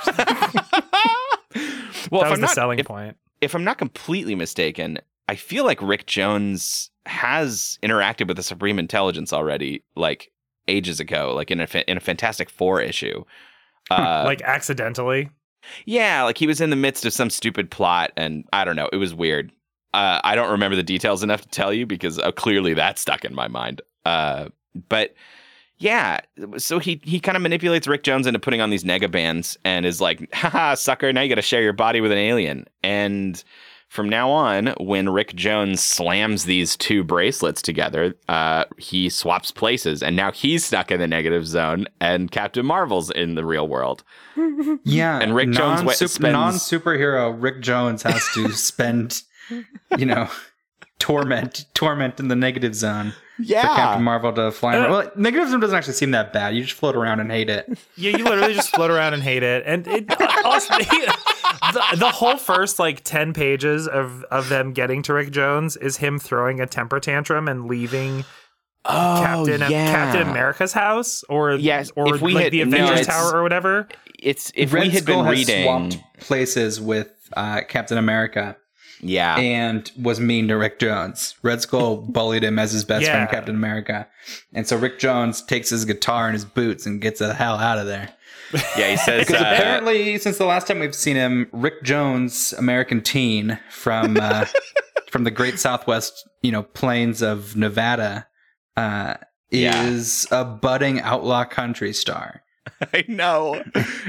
that 1.55 2.11
was 2.11 2.31
I'm 2.33 2.35
the 2.35 2.41
not, 2.41 2.51
selling 2.51 2.77
if, 2.77 2.85
point. 2.85 3.17
if 3.41 3.55
I'm 3.55 3.63
not 3.63 3.79
completely 3.79 4.35
mistaken, 4.35 4.99
I 5.29 5.35
feel 5.35 5.65
like 5.65 5.81
Rick 5.81 6.05
Jones 6.05 6.89
has 7.05 7.77
interacted 7.83 8.27
with 8.27 8.37
the 8.37 8.43
Supreme 8.43 8.79
Intelligence 8.79 9.33
already, 9.33 9.83
like 9.95 10.31
ages 10.67 10.99
ago, 10.99 11.33
like 11.35 11.51
in 11.51 11.59
a 11.59 11.67
fa- 11.67 11.89
in 11.89 11.97
a 11.97 12.01
Fantastic 12.01 12.49
Four 12.49 12.81
issue. 12.81 13.23
Uh, 13.89 14.23
like 14.25 14.41
accidentally. 14.41 15.29
yeah, 15.85 16.21
like 16.23 16.37
he 16.37 16.45
was 16.45 16.59
in 16.59 16.71
the 16.71 16.75
midst 16.75 17.05
of 17.05 17.13
some 17.13 17.29
stupid 17.29 17.71
plot, 17.71 18.11
and 18.17 18.43
I 18.51 18.65
don't 18.65 18.75
know, 18.75 18.89
it 18.91 18.97
was 18.97 19.13
weird. 19.15 19.49
Uh, 19.93 20.19
I 20.25 20.35
don't 20.35 20.51
remember 20.51 20.75
the 20.75 20.83
details 20.83 21.23
enough 21.23 21.39
to 21.43 21.47
tell 21.47 21.71
you 21.71 21.85
because 21.85 22.19
uh, 22.19 22.33
clearly 22.33 22.73
that 22.73 22.99
stuck 22.99 23.23
in 23.23 23.33
my 23.33 23.47
mind. 23.47 23.81
Uh, 24.03 24.49
but 24.89 25.13
yeah, 25.77 26.19
so 26.57 26.79
he 26.79 26.99
he 27.05 27.21
kind 27.21 27.37
of 27.37 27.41
manipulates 27.41 27.87
Rick 27.87 28.03
Jones 28.03 28.27
into 28.27 28.39
putting 28.39 28.59
on 28.59 28.71
these 28.71 28.83
nega 28.83 29.09
bands 29.09 29.57
and 29.63 29.85
is 29.85 30.01
like, 30.01 30.27
"Ha 30.33 30.49
ha, 30.49 30.75
sucker, 30.75 31.13
now 31.13 31.21
you 31.21 31.29
got 31.29 31.35
to 31.35 31.41
share 31.41 31.61
your 31.61 31.71
body 31.71 32.01
with 32.01 32.11
an 32.11 32.17
alien. 32.17 32.65
And 32.83 33.41
from 33.89 34.09
now 34.09 34.29
on, 34.29 34.67
when 34.79 35.09
Rick 35.09 35.33
Jones 35.35 35.81
slams 35.81 36.43
these 36.45 36.75
two 36.75 37.03
bracelets 37.03 37.61
together, 37.61 38.15
uh, 38.27 38.65
he 38.77 39.09
swaps 39.09 39.49
places, 39.51 40.03
and 40.03 40.15
now 40.15 40.31
he's 40.31 40.65
stuck 40.65 40.91
in 40.91 40.99
the 40.99 41.07
negative 41.07 41.47
zone, 41.47 41.87
and 42.01 42.29
Captain 42.31 42.65
Marvel's 42.65 43.09
in 43.11 43.35
the 43.35 43.45
real 43.45 43.67
world. 43.67 44.03
Yeah, 44.83 45.19
And 45.19 45.33
Rick 45.35 45.51
Jones 45.51 45.79
wa- 45.81 45.85
non-sup- 45.87 46.09
spends- 46.09 46.33
non-superhero 46.33 47.35
Rick 47.37 47.61
Jones 47.61 48.03
has 48.03 48.27
to 48.33 48.51
spend, 48.53 49.21
you 49.97 50.05
know, 50.05 50.29
torment 50.99 51.65
torment 51.73 52.19
in 52.19 52.27
the 52.27 52.35
negative 52.35 52.73
zone 52.75 53.13
Yeah, 53.39 53.61
for 53.61 53.67
Captain 53.75 54.03
Marvel 54.03 54.33
to 54.33 54.51
fly. 54.51 54.75
around. 54.75 54.91
Well, 54.91 55.11
negative 55.15 55.49
zone 55.49 55.59
doesn't 55.59 55.75
actually 55.77 55.93
seem 55.93 56.11
that 56.11 56.33
bad. 56.33 56.55
You 56.55 56.63
just 56.63 56.73
float 56.75 56.95
around 56.95 57.19
and 57.19 57.31
hate 57.31 57.49
it. 57.49 57.67
Yeah, 57.95 58.17
you 58.17 58.23
literally 58.23 58.53
just 58.55 58.69
float 58.75 58.89
around 58.91 59.13
and 59.13 59.21
hate 59.23 59.43
it. 59.43 59.63
And 59.65 59.85
it 59.87 60.05
also, 60.45 60.73
the, 61.73 61.97
the 61.97 62.09
whole 62.11 62.37
first 62.37 62.79
like 62.79 63.03
10 63.03 63.33
pages 63.33 63.87
of, 63.87 64.23
of 64.31 64.49
them 64.49 64.73
getting 64.73 65.01
to 65.03 65.13
Rick 65.13 65.31
Jones 65.31 65.75
is 65.77 65.97
him 65.97 66.19
throwing 66.19 66.59
a 66.59 66.65
temper 66.65 66.99
tantrum 66.99 67.47
and 67.47 67.65
leaving 67.67 68.25
oh, 68.85 69.21
Captain 69.23 69.61
yeah. 69.71 69.91
Captain 69.91 70.27
America's 70.27 70.73
house 70.73 71.23
or 71.29 71.53
Yes, 71.55 71.91
or 71.95 72.15
if 72.15 72.21
we 72.21 72.33
like 72.33 72.45
had- 72.45 72.53
the 72.53 72.61
Avengers 72.61 73.01
it's- 73.01 73.07
Tower 73.07 73.37
or 73.39 73.43
whatever. 73.43 73.87
It's 74.19 74.51
if 74.55 74.73
Red 74.73 74.83
we 74.85 74.89
had 74.89 75.03
Skull 75.03 75.23
been 75.23 75.35
has 75.35 75.47
reading, 75.47 75.63
swapped 75.63 75.97
places 76.21 76.81
with 76.81 77.11
uh, 77.35 77.61
Captain 77.67 77.97
America 77.99 78.57
yeah, 78.99 79.37
and 79.37 79.91
was 80.01 80.19
mean 80.19 80.47
to 80.47 80.55
Rick 80.57 80.79
Jones. 80.79 81.35
Red 81.43 81.61
Skull 81.61 81.97
bullied 82.09 82.43
him 82.43 82.57
as 82.57 82.71
his 82.71 82.83
best 82.83 83.03
Yeah. 83.05 83.11
friend, 83.11 83.29
Captain 83.29 83.53
America, 83.55 84.07
and 84.53 84.67
so 84.67 84.75
Rick 84.75 84.97
Jones 84.97 85.43
takes 85.43 85.69
his 85.69 85.85
guitar 85.85 86.25
and 86.25 86.33
his 86.33 86.45
boots 86.45 86.87
and 86.87 86.99
gets 86.99 87.19
the 87.19 87.31
hell 87.35 87.57
out 87.57 87.77
of 87.77 87.85
there. 87.85 88.09
Yeah, 88.77 88.91
he 88.91 88.97
says, 88.97 89.25
Because 89.27 89.41
uh, 89.41 89.51
apparently, 89.53 90.17
since 90.17 90.37
the 90.37 90.45
last 90.45 90.67
time 90.67 90.79
we've 90.79 90.95
seen 90.95 91.15
him, 91.15 91.47
Rick 91.51 91.83
Jones, 91.83 92.53
American 92.57 93.01
teen 93.01 93.59
from 93.69 94.17
uh, 94.19 94.45
from 95.11 95.23
the 95.23 95.31
Great 95.31 95.59
Southwest, 95.59 96.27
you 96.41 96.51
know, 96.51 96.63
plains 96.63 97.21
of 97.21 97.55
Nevada, 97.55 98.27
uh, 98.75 99.15
Yeah. 99.51 99.85
is 99.87 100.27
a 100.31 100.43
budding 100.45 100.99
outlaw 101.01 101.43
country 101.45 101.93
star. 101.93 102.41
I 102.93 103.05
know. 103.07 103.63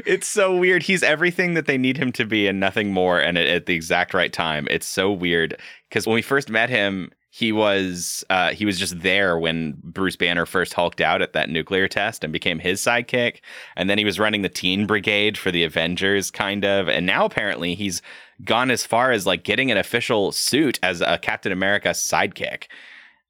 It's 0.04 0.26
so 0.26 0.56
weird. 0.56 0.82
He's 0.82 1.02
everything 1.04 1.54
that 1.54 1.66
they 1.66 1.78
need 1.78 1.96
him 1.96 2.10
to 2.12 2.24
be 2.24 2.48
and 2.48 2.58
nothing 2.58 2.92
more 2.92 3.20
and 3.20 3.38
at, 3.38 3.46
at 3.46 3.66
the 3.66 3.74
exact 3.74 4.12
right 4.14 4.32
time. 4.32 4.66
It's 4.70 4.86
so 4.86 5.12
weird 5.12 5.56
cuz 5.92 6.06
when 6.06 6.14
we 6.14 6.22
first 6.22 6.50
met 6.50 6.68
him, 6.68 7.10
he 7.30 7.52
was 7.52 8.24
uh, 8.30 8.50
he 8.50 8.64
was 8.64 8.78
just 8.78 9.00
there 9.00 9.38
when 9.38 9.74
Bruce 9.82 10.16
Banner 10.16 10.46
first 10.46 10.72
hulked 10.72 11.00
out 11.00 11.20
at 11.20 11.34
that 11.34 11.50
nuclear 11.50 11.86
test 11.86 12.24
and 12.24 12.32
became 12.32 12.58
his 12.58 12.80
sidekick. 12.80 13.40
And 13.76 13.90
then 13.90 13.98
he 13.98 14.04
was 14.04 14.18
running 14.18 14.42
the 14.42 14.48
teen 14.48 14.86
brigade 14.86 15.36
for 15.36 15.50
the 15.50 15.62
Avengers 15.62 16.30
kind 16.30 16.64
of. 16.64 16.88
And 16.88 17.04
now 17.04 17.24
apparently 17.26 17.74
he's 17.74 18.00
gone 18.44 18.70
as 18.70 18.84
far 18.86 19.12
as 19.12 19.26
like 19.26 19.44
getting 19.44 19.70
an 19.70 19.76
official 19.76 20.32
suit 20.32 20.78
as 20.82 21.00
a 21.02 21.18
Captain 21.18 21.52
America 21.52 21.90
sidekick. 21.90 22.64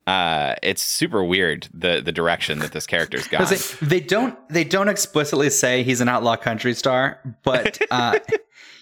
Uh, 0.06 0.54
it's 0.62 0.80
super 0.80 1.22
weird 1.24 1.68
the 1.74 2.00
the 2.00 2.12
direction 2.12 2.60
that 2.60 2.72
this 2.72 2.86
character's 2.86 3.26
gone. 3.28 3.46
They, 3.50 3.56
they 3.86 4.00
don't 4.00 4.48
they 4.48 4.64
don't 4.64 4.88
explicitly 4.88 5.50
say 5.50 5.82
he's 5.82 6.00
an 6.00 6.08
outlaw 6.08 6.36
country 6.36 6.72
star, 6.72 7.20
but 7.42 7.78
uh, 7.90 8.18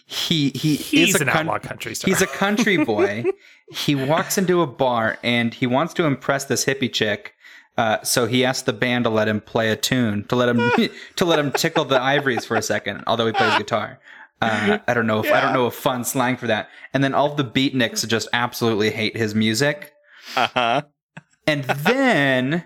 he 0.04 0.50
he 0.50 0.76
He's 0.76 1.14
is 1.14 1.20
a 1.20 1.24
an 1.24 1.30
coun- 1.30 1.48
outlaw 1.48 1.58
country 1.58 1.94
star. 1.94 2.08
He's 2.08 2.22
a 2.22 2.26
country 2.26 2.76
boy. 2.84 3.24
he 3.68 3.94
walks 3.94 4.38
into 4.38 4.62
a 4.62 4.66
bar 4.66 5.18
and 5.22 5.52
he 5.52 5.66
wants 5.66 5.94
to 5.94 6.04
impress 6.04 6.44
this 6.44 6.64
hippie 6.64 6.92
chick. 6.92 7.34
Uh, 7.76 8.02
so 8.02 8.26
he 8.26 8.44
asks 8.44 8.62
the 8.62 8.72
band 8.72 9.04
to 9.04 9.10
let 9.10 9.28
him 9.28 9.40
play 9.40 9.70
a 9.70 9.76
tune, 9.76 10.24
to 10.24 10.36
let 10.36 10.48
him 10.48 10.70
to 11.16 11.24
let 11.24 11.38
him 11.38 11.52
tickle 11.52 11.84
the 11.84 12.00
ivories 12.00 12.44
for 12.44 12.56
a 12.56 12.62
second, 12.62 13.04
although 13.06 13.26
he 13.26 13.32
plays 13.32 13.58
guitar. 13.58 14.00
Uh, 14.40 14.78
I 14.86 14.94
don't 14.94 15.06
know 15.06 15.20
if 15.20 15.30
I 15.32 15.40
don't 15.40 15.52
know 15.52 15.66
a 15.66 15.70
fun 15.70 16.04
slang 16.04 16.36
for 16.36 16.46
that. 16.46 16.68
And 16.92 17.02
then 17.02 17.14
all 17.14 17.34
the 17.34 17.44
beatniks 17.44 18.06
just 18.06 18.28
absolutely 18.32 18.90
hate 18.90 19.16
his 19.16 19.34
music. 19.34 19.92
uh-huh. 20.36 20.82
And 21.46 21.64
then 21.64 22.64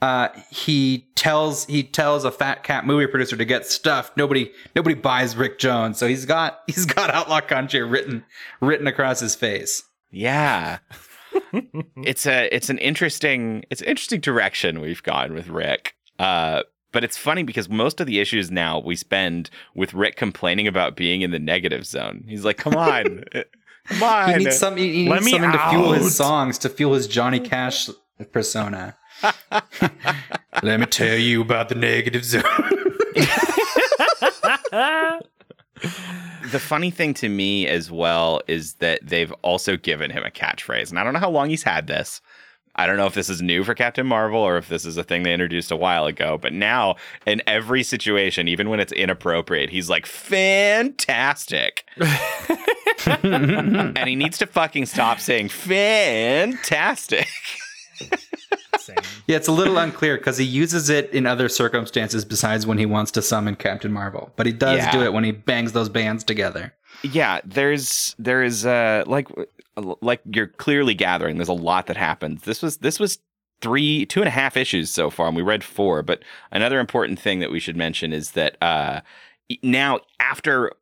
uh, 0.00 0.28
he 0.50 1.08
tells 1.14 1.66
he 1.66 1.82
tells 1.82 2.24
a 2.24 2.30
fat 2.30 2.62
cat 2.62 2.86
movie 2.86 3.06
producer 3.06 3.36
to 3.36 3.44
get 3.44 3.66
stuff. 3.66 4.10
Nobody 4.16 4.52
nobody 4.74 4.94
buys 4.94 5.36
Rick 5.36 5.58
Jones, 5.58 5.98
so 5.98 6.06
he's 6.06 6.24
got 6.24 6.60
he's 6.66 6.86
got 6.86 7.10
Outlaw 7.10 7.40
Country 7.40 7.82
written 7.82 8.24
written 8.60 8.86
across 8.86 9.20
his 9.20 9.34
face. 9.34 9.82
Yeah. 10.16 10.78
it's 12.02 12.26
a 12.26 12.54
it's 12.54 12.70
an 12.70 12.78
interesting 12.78 13.64
it's 13.70 13.82
an 13.82 13.88
interesting 13.88 14.20
direction 14.20 14.80
we've 14.80 15.02
gone 15.02 15.34
with 15.34 15.48
Rick. 15.48 15.94
Uh 16.18 16.62
but 16.92 17.04
it's 17.04 17.18
funny 17.18 17.42
because 17.42 17.68
most 17.68 18.00
of 18.00 18.06
the 18.06 18.20
issues 18.20 18.50
now 18.50 18.78
we 18.78 18.96
spend 18.96 19.50
with 19.74 19.92
Rick 19.92 20.16
complaining 20.16 20.66
about 20.66 20.96
being 20.96 21.20
in 21.20 21.30
the 21.32 21.38
negative 21.38 21.84
zone. 21.84 22.24
He's 22.26 22.42
like, 22.42 22.56
"Come 22.56 22.74
on. 22.74 23.24
Come 23.88 24.02
on." 24.02 24.30
He 24.30 24.44
needs 24.44 24.56
some 24.56 24.78
he, 24.78 25.04
he 25.04 25.08
needs 25.10 25.24
me 25.26 25.32
something 25.32 25.52
to 25.52 25.68
fuel 25.68 25.92
his 25.92 26.16
songs, 26.16 26.56
to 26.58 26.70
fuel 26.70 26.94
his 26.94 27.06
Johnny 27.06 27.38
Cash 27.38 27.90
persona. 28.32 28.96
Let 30.62 30.80
me 30.80 30.86
tell 30.86 31.18
you 31.18 31.42
about 31.42 31.68
the 31.68 31.74
negative 31.74 32.24
zone. 32.24 32.42
The 36.50 36.58
funny 36.60 36.90
thing 36.90 37.14
to 37.14 37.28
me 37.28 37.66
as 37.66 37.90
well 37.90 38.40
is 38.46 38.74
that 38.74 39.00
they've 39.02 39.32
also 39.42 39.76
given 39.76 40.10
him 40.10 40.24
a 40.24 40.30
catchphrase. 40.30 40.90
And 40.90 40.98
I 40.98 41.04
don't 41.04 41.12
know 41.12 41.20
how 41.20 41.30
long 41.30 41.50
he's 41.50 41.62
had 41.62 41.86
this. 41.86 42.20
I 42.78 42.86
don't 42.86 42.98
know 42.98 43.06
if 43.06 43.14
this 43.14 43.30
is 43.30 43.40
new 43.40 43.64
for 43.64 43.74
Captain 43.74 44.06
Marvel 44.06 44.38
or 44.38 44.58
if 44.58 44.68
this 44.68 44.84
is 44.84 44.98
a 44.98 45.02
thing 45.02 45.22
they 45.22 45.32
introduced 45.32 45.70
a 45.70 45.76
while 45.76 46.04
ago, 46.04 46.36
but 46.36 46.52
now 46.52 46.96
in 47.26 47.40
every 47.46 47.82
situation, 47.82 48.48
even 48.48 48.68
when 48.68 48.80
it's 48.80 48.92
inappropriate, 48.92 49.70
he's 49.70 49.88
like, 49.88 50.04
fantastic. 50.04 51.86
and 53.06 53.98
he 54.06 54.14
needs 54.14 54.36
to 54.38 54.46
fucking 54.46 54.84
stop 54.84 55.20
saying 55.20 55.48
fantastic. 55.48 57.28
Same. 58.78 58.96
Yeah, 59.26 59.36
it's 59.36 59.48
a 59.48 59.52
little 59.52 59.78
unclear 59.78 60.16
because 60.16 60.38
he 60.38 60.44
uses 60.44 60.88
it 60.88 61.10
in 61.12 61.26
other 61.26 61.48
circumstances 61.48 62.24
besides 62.24 62.66
when 62.66 62.78
he 62.78 62.86
wants 62.86 63.10
to 63.12 63.22
summon 63.22 63.56
Captain 63.56 63.92
Marvel. 63.92 64.32
But 64.36 64.46
he 64.46 64.52
does 64.52 64.78
Yeah. 64.78 64.92
do 64.92 65.02
it 65.02 65.12
when 65.12 65.24
he 65.24 65.32
bangs 65.32 65.72
those 65.72 65.88
bands 65.88 66.22
together. 66.24 66.72
yeah 67.02 67.40
there's 67.44 68.14
there 68.18 68.42
is 68.42 68.64
uh 68.64 69.04
like 69.06 69.28
like 70.00 70.20
you're 70.32 70.46
clearly 70.46 70.94
gathering 70.94 71.36
there's 71.36 71.48
a 71.48 71.52
lot 71.52 71.86
that 71.88 71.96
happens 71.96 72.42
this 72.44 72.62
was 72.62 72.78
this 72.78 72.98
was 72.98 73.18
three 73.60 74.06
two 74.06 74.20
and 74.20 74.28
a 74.28 74.30
half 74.30 74.56
issues 74.56 74.90
so 74.90 75.10
far 75.10 75.26
and 75.26 75.36
we 75.36 75.42
read 75.42 75.62
four 75.62 76.02
but 76.02 76.22
another 76.52 76.80
important 76.80 77.18
thing 77.20 77.40
that 77.40 77.50
we 77.50 77.60
should 77.60 77.76
mention 77.76 78.12
is 78.14 78.30
that 78.30 78.56
uh 78.62 79.00
now 79.62 80.00
after 80.20 80.72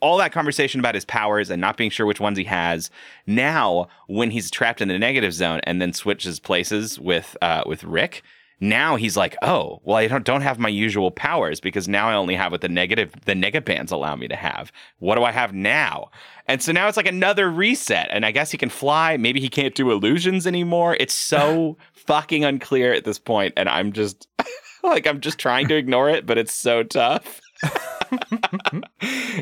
all 0.00 0.16
that 0.18 0.32
conversation 0.32 0.80
about 0.80 0.94
his 0.94 1.04
powers 1.04 1.50
and 1.50 1.60
not 1.60 1.76
being 1.76 1.90
sure 1.90 2.06
which 2.06 2.20
ones 2.20 2.38
he 2.38 2.44
has 2.44 2.90
now 3.26 3.88
when 4.08 4.30
he's 4.30 4.50
trapped 4.50 4.80
in 4.80 4.88
the 4.88 4.98
negative 4.98 5.32
zone 5.32 5.60
and 5.64 5.80
then 5.80 5.92
switches 5.92 6.40
places 6.40 6.98
with 6.98 7.36
uh 7.42 7.62
with 7.66 7.84
rick 7.84 8.22
now 8.60 8.96
he's 8.96 9.16
like, 9.16 9.36
oh, 9.40 9.80
well, 9.84 9.96
I 9.96 10.06
don't, 10.06 10.24
don't 10.24 10.42
have 10.42 10.58
my 10.58 10.68
usual 10.68 11.10
powers 11.10 11.60
because 11.60 11.88
now 11.88 12.08
I 12.08 12.14
only 12.14 12.34
have 12.34 12.52
what 12.52 12.60
the 12.60 12.68
negative 12.68 13.12
the 13.24 13.32
negabands 13.32 13.90
allow 13.90 14.14
me 14.14 14.28
to 14.28 14.36
have. 14.36 14.70
What 14.98 15.14
do 15.14 15.24
I 15.24 15.32
have 15.32 15.54
now? 15.54 16.10
And 16.46 16.62
so 16.62 16.70
now 16.70 16.86
it's 16.86 16.96
like 16.96 17.08
another 17.08 17.50
reset. 17.50 18.08
And 18.10 18.26
I 18.26 18.32
guess 18.32 18.50
he 18.50 18.58
can 18.58 18.68
fly. 18.68 19.16
Maybe 19.16 19.40
he 19.40 19.48
can't 19.48 19.74
do 19.74 19.90
illusions 19.90 20.46
anymore. 20.46 20.96
It's 21.00 21.14
so 21.14 21.78
fucking 21.94 22.44
unclear 22.44 22.92
at 22.92 23.04
this 23.04 23.18
point, 23.18 23.54
and 23.56 23.68
I'm 23.68 23.92
just 23.92 24.28
like 24.82 25.06
I'm 25.06 25.20
just 25.20 25.38
trying 25.38 25.68
to 25.68 25.76
ignore 25.76 26.10
it, 26.10 26.26
but 26.26 26.36
it's 26.36 26.52
so 26.52 26.82
tough. 26.82 27.40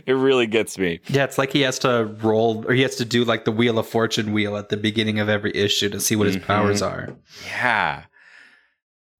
it 0.06 0.12
really 0.14 0.46
gets 0.46 0.78
me. 0.78 1.00
Yeah, 1.08 1.24
it's 1.24 1.38
like 1.38 1.52
he 1.52 1.62
has 1.62 1.78
to 1.80 2.04
roll 2.22 2.64
or 2.68 2.72
he 2.74 2.82
has 2.82 2.96
to 2.96 3.04
do 3.04 3.24
like 3.24 3.44
the 3.44 3.52
Wheel 3.52 3.78
of 3.78 3.86
Fortune 3.86 4.32
wheel 4.32 4.56
at 4.56 4.68
the 4.68 4.76
beginning 4.76 5.18
of 5.18 5.28
every 5.28 5.52
issue 5.54 5.88
to 5.90 6.00
see 6.00 6.16
what 6.16 6.26
his 6.26 6.36
Mhm. 6.36 6.42
powers 6.46 6.82
are. 6.82 7.16
Yeah. 7.46 8.04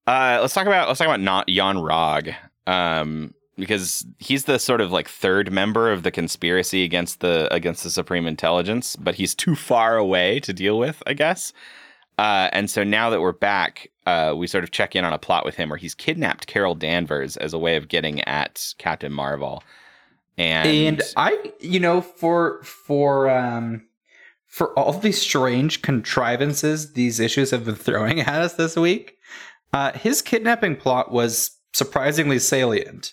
Uh, 0.07 0.39
let's 0.41 0.55
talk 0.55 0.67
about 0.67 0.89
let's 0.89 0.99
talk 0.99 1.07
about 1.07 1.21
not 1.21 1.49
Yon-Rogg, 1.49 2.35
um, 2.67 3.35
because 3.57 4.07
he's 4.19 4.45
the 4.45 4.59
sort 4.59 4.81
of 4.81 4.91
like 4.93 5.09
third 5.09 5.53
member 5.53 5.93
of 5.93 6.03
the 6.03 6.11
conspiracy 6.11 6.85
against 6.85 7.21
the 7.21 7.53
against 7.53 7.83
the 7.85 7.91
Supreme 7.91 8.27
Intelligence, 8.27 8.97
but 8.97 9.17
he's 9.17 9.35
too 9.35 9.55
far 9.55 9.97
away 9.97 10.41
to 10.41 10.53
deal 10.53 10.79
with, 10.79 11.03
I 11.07 11.13
guess. 11.13 11.53
Uh, 12.19 12.51
and 12.53 12.69
so 12.69 12.83
now 12.83 13.11
that 13.11 13.21
we're 13.21 13.33
back, 13.33 13.91
uh, 14.05 14.35
we 14.37 14.49
sort 14.49 14.65
of 14.65 14.73
check 14.73 14.97
in 14.97 15.05
on 15.05 15.13
a 15.13 15.19
plot 15.19 15.45
with 15.45 15.55
him 15.55 15.69
where 15.69 15.79
he's 15.79 15.95
kidnapped 15.95 16.49
Carol 16.49 16.75
Danvers 16.75 17.37
as 17.37 17.53
a 17.53 17.59
way 17.59 17.77
of 17.77 17.89
getting 17.89 18.21
at 18.23 18.75
Captain 18.79 19.13
Marvel. 19.13 19.63
And, 20.37 20.69
And 20.69 21.03
I, 21.17 21.53
you 21.61 21.81
know, 21.81 22.01
for 22.01 22.63
for 22.63 23.29
um 23.29 23.87
for 24.47 24.77
all 24.79 24.93
these 24.93 25.21
strange 25.21 25.83
contrivances 25.83 26.95
these 26.95 27.21
issues 27.21 27.51
have 27.51 27.65
been 27.65 27.75
throwing 27.75 28.21
at 28.21 28.43
us 28.43 28.55
this 28.55 28.77
week, 28.77 29.19
uh, 29.73 29.93
his 29.93 30.23
kidnapping 30.23 30.77
plot 30.77 31.13
was 31.13 31.53
surprisingly 31.73 32.39
salient. 32.39 33.13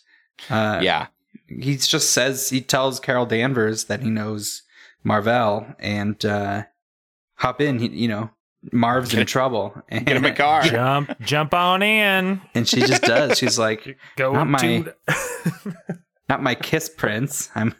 Uh, 0.49 0.79
yeah, 0.81 1.07
he 1.47 1.77
just 1.77 2.11
says 2.11 2.49
he 2.49 2.61
tells 2.61 2.99
Carol 2.99 3.25
Danvers 3.25 3.85
that 3.85 4.01
he 4.01 4.09
knows 4.09 4.63
Marvel 5.03 5.67
and 5.79 6.23
uh, 6.25 6.63
hop 7.35 7.61
in. 7.61 7.79
He, 7.79 7.87
you 7.89 8.07
know, 8.07 8.29
Marv's 8.71 9.13
in 9.13 9.25
trouble, 9.25 9.73
and, 9.89 10.05
get 10.07 10.17
him 10.17 10.25
a 10.25 10.33
car. 10.33 10.63
jump, 10.63 11.19
jump 11.21 11.53
on 11.53 11.81
in. 11.83 12.41
and 12.53 12.67
she 12.67 12.81
just 12.81 13.03
does. 13.03 13.37
She's 13.37 13.59
like, 13.59 13.97
Go 14.15 14.33
Not 14.33 14.47
my- 14.47 14.59
to. 14.59 14.93
"Not 16.29 16.41
my 16.41 16.55
kiss, 16.55 16.89
prince. 16.89 17.49
I'm 17.55 17.75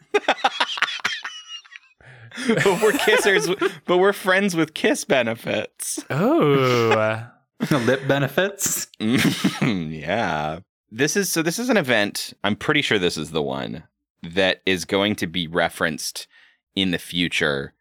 but 2.47 2.65
we're 2.65 2.91
kissers, 2.91 3.71
but 3.85 3.97
we're 3.97 4.13
friends 4.13 4.55
with 4.55 4.73
kiss 4.73 5.05
benefits. 5.05 6.03
oh, 6.09 7.27
lip 7.71 8.07
benefits." 8.07 8.87
yeah. 8.99 10.59
This 10.91 11.15
is 11.17 11.31
so 11.31 11.41
this 11.41 11.57
is 11.59 11.69
an 11.69 11.77
event. 11.77 12.33
I'm 12.43 12.55
pretty 12.55 12.81
sure 12.81 12.99
this 12.99 13.17
is 13.17 13.31
the 13.31 13.41
one 13.41 13.83
that 14.21 14.61
is 14.65 14.85
going 14.85 15.15
to 15.17 15.27
be 15.27 15.47
referenced 15.47 16.27
in 16.75 16.91
the 16.91 16.97
future. 16.99 17.73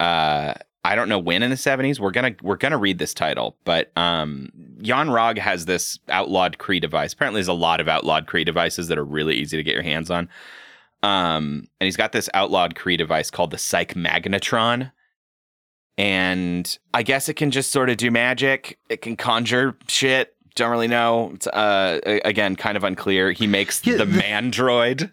Uh 0.00 0.54
I 0.86 0.94
don't 0.94 1.08
know 1.08 1.18
when 1.18 1.42
in 1.42 1.48
the 1.50 1.56
70s. 1.56 1.98
We're 1.98 2.10
going 2.10 2.34
to 2.36 2.44
we're 2.44 2.56
to 2.72 2.76
read 2.76 2.98
this 2.98 3.14
title, 3.14 3.56
but 3.64 3.90
um 3.96 4.50
Yon-Rogg 4.80 5.38
has 5.38 5.64
this 5.64 5.98
outlawed 6.10 6.58
Kree 6.58 6.80
device. 6.80 7.14
Apparently 7.14 7.38
there's 7.38 7.48
a 7.48 7.52
lot 7.54 7.80
of 7.80 7.88
outlawed 7.88 8.26
Kree 8.26 8.44
devices 8.44 8.88
that 8.88 8.98
are 8.98 9.04
really 9.04 9.34
easy 9.36 9.56
to 9.56 9.62
get 9.62 9.72
your 9.74 9.82
hands 9.82 10.10
on. 10.10 10.28
Um 11.02 11.66
and 11.80 11.86
he's 11.86 11.96
got 11.96 12.12
this 12.12 12.28
outlawed 12.34 12.74
Kree 12.74 12.98
device 12.98 13.30
called 13.30 13.50
the 13.50 13.58
Psych 13.58 13.94
Magnetron 13.94 14.92
and 15.96 16.78
I 16.92 17.02
guess 17.02 17.28
it 17.28 17.34
can 17.34 17.50
just 17.50 17.70
sort 17.70 17.88
of 17.90 17.96
do 17.96 18.10
magic. 18.10 18.78
It 18.88 19.00
can 19.00 19.16
conjure 19.16 19.76
shit. 19.88 20.34
Don't 20.56 20.70
really 20.70 20.88
know. 20.88 21.32
It's, 21.34 21.46
uh, 21.48 22.00
again, 22.24 22.56
kind 22.56 22.76
of 22.76 22.84
unclear. 22.84 23.32
He 23.32 23.46
makes 23.46 23.84
Yeah, 23.86 23.96
the 23.96 24.04
the- 24.04 24.18
man 24.18 24.50
droid 24.52 25.10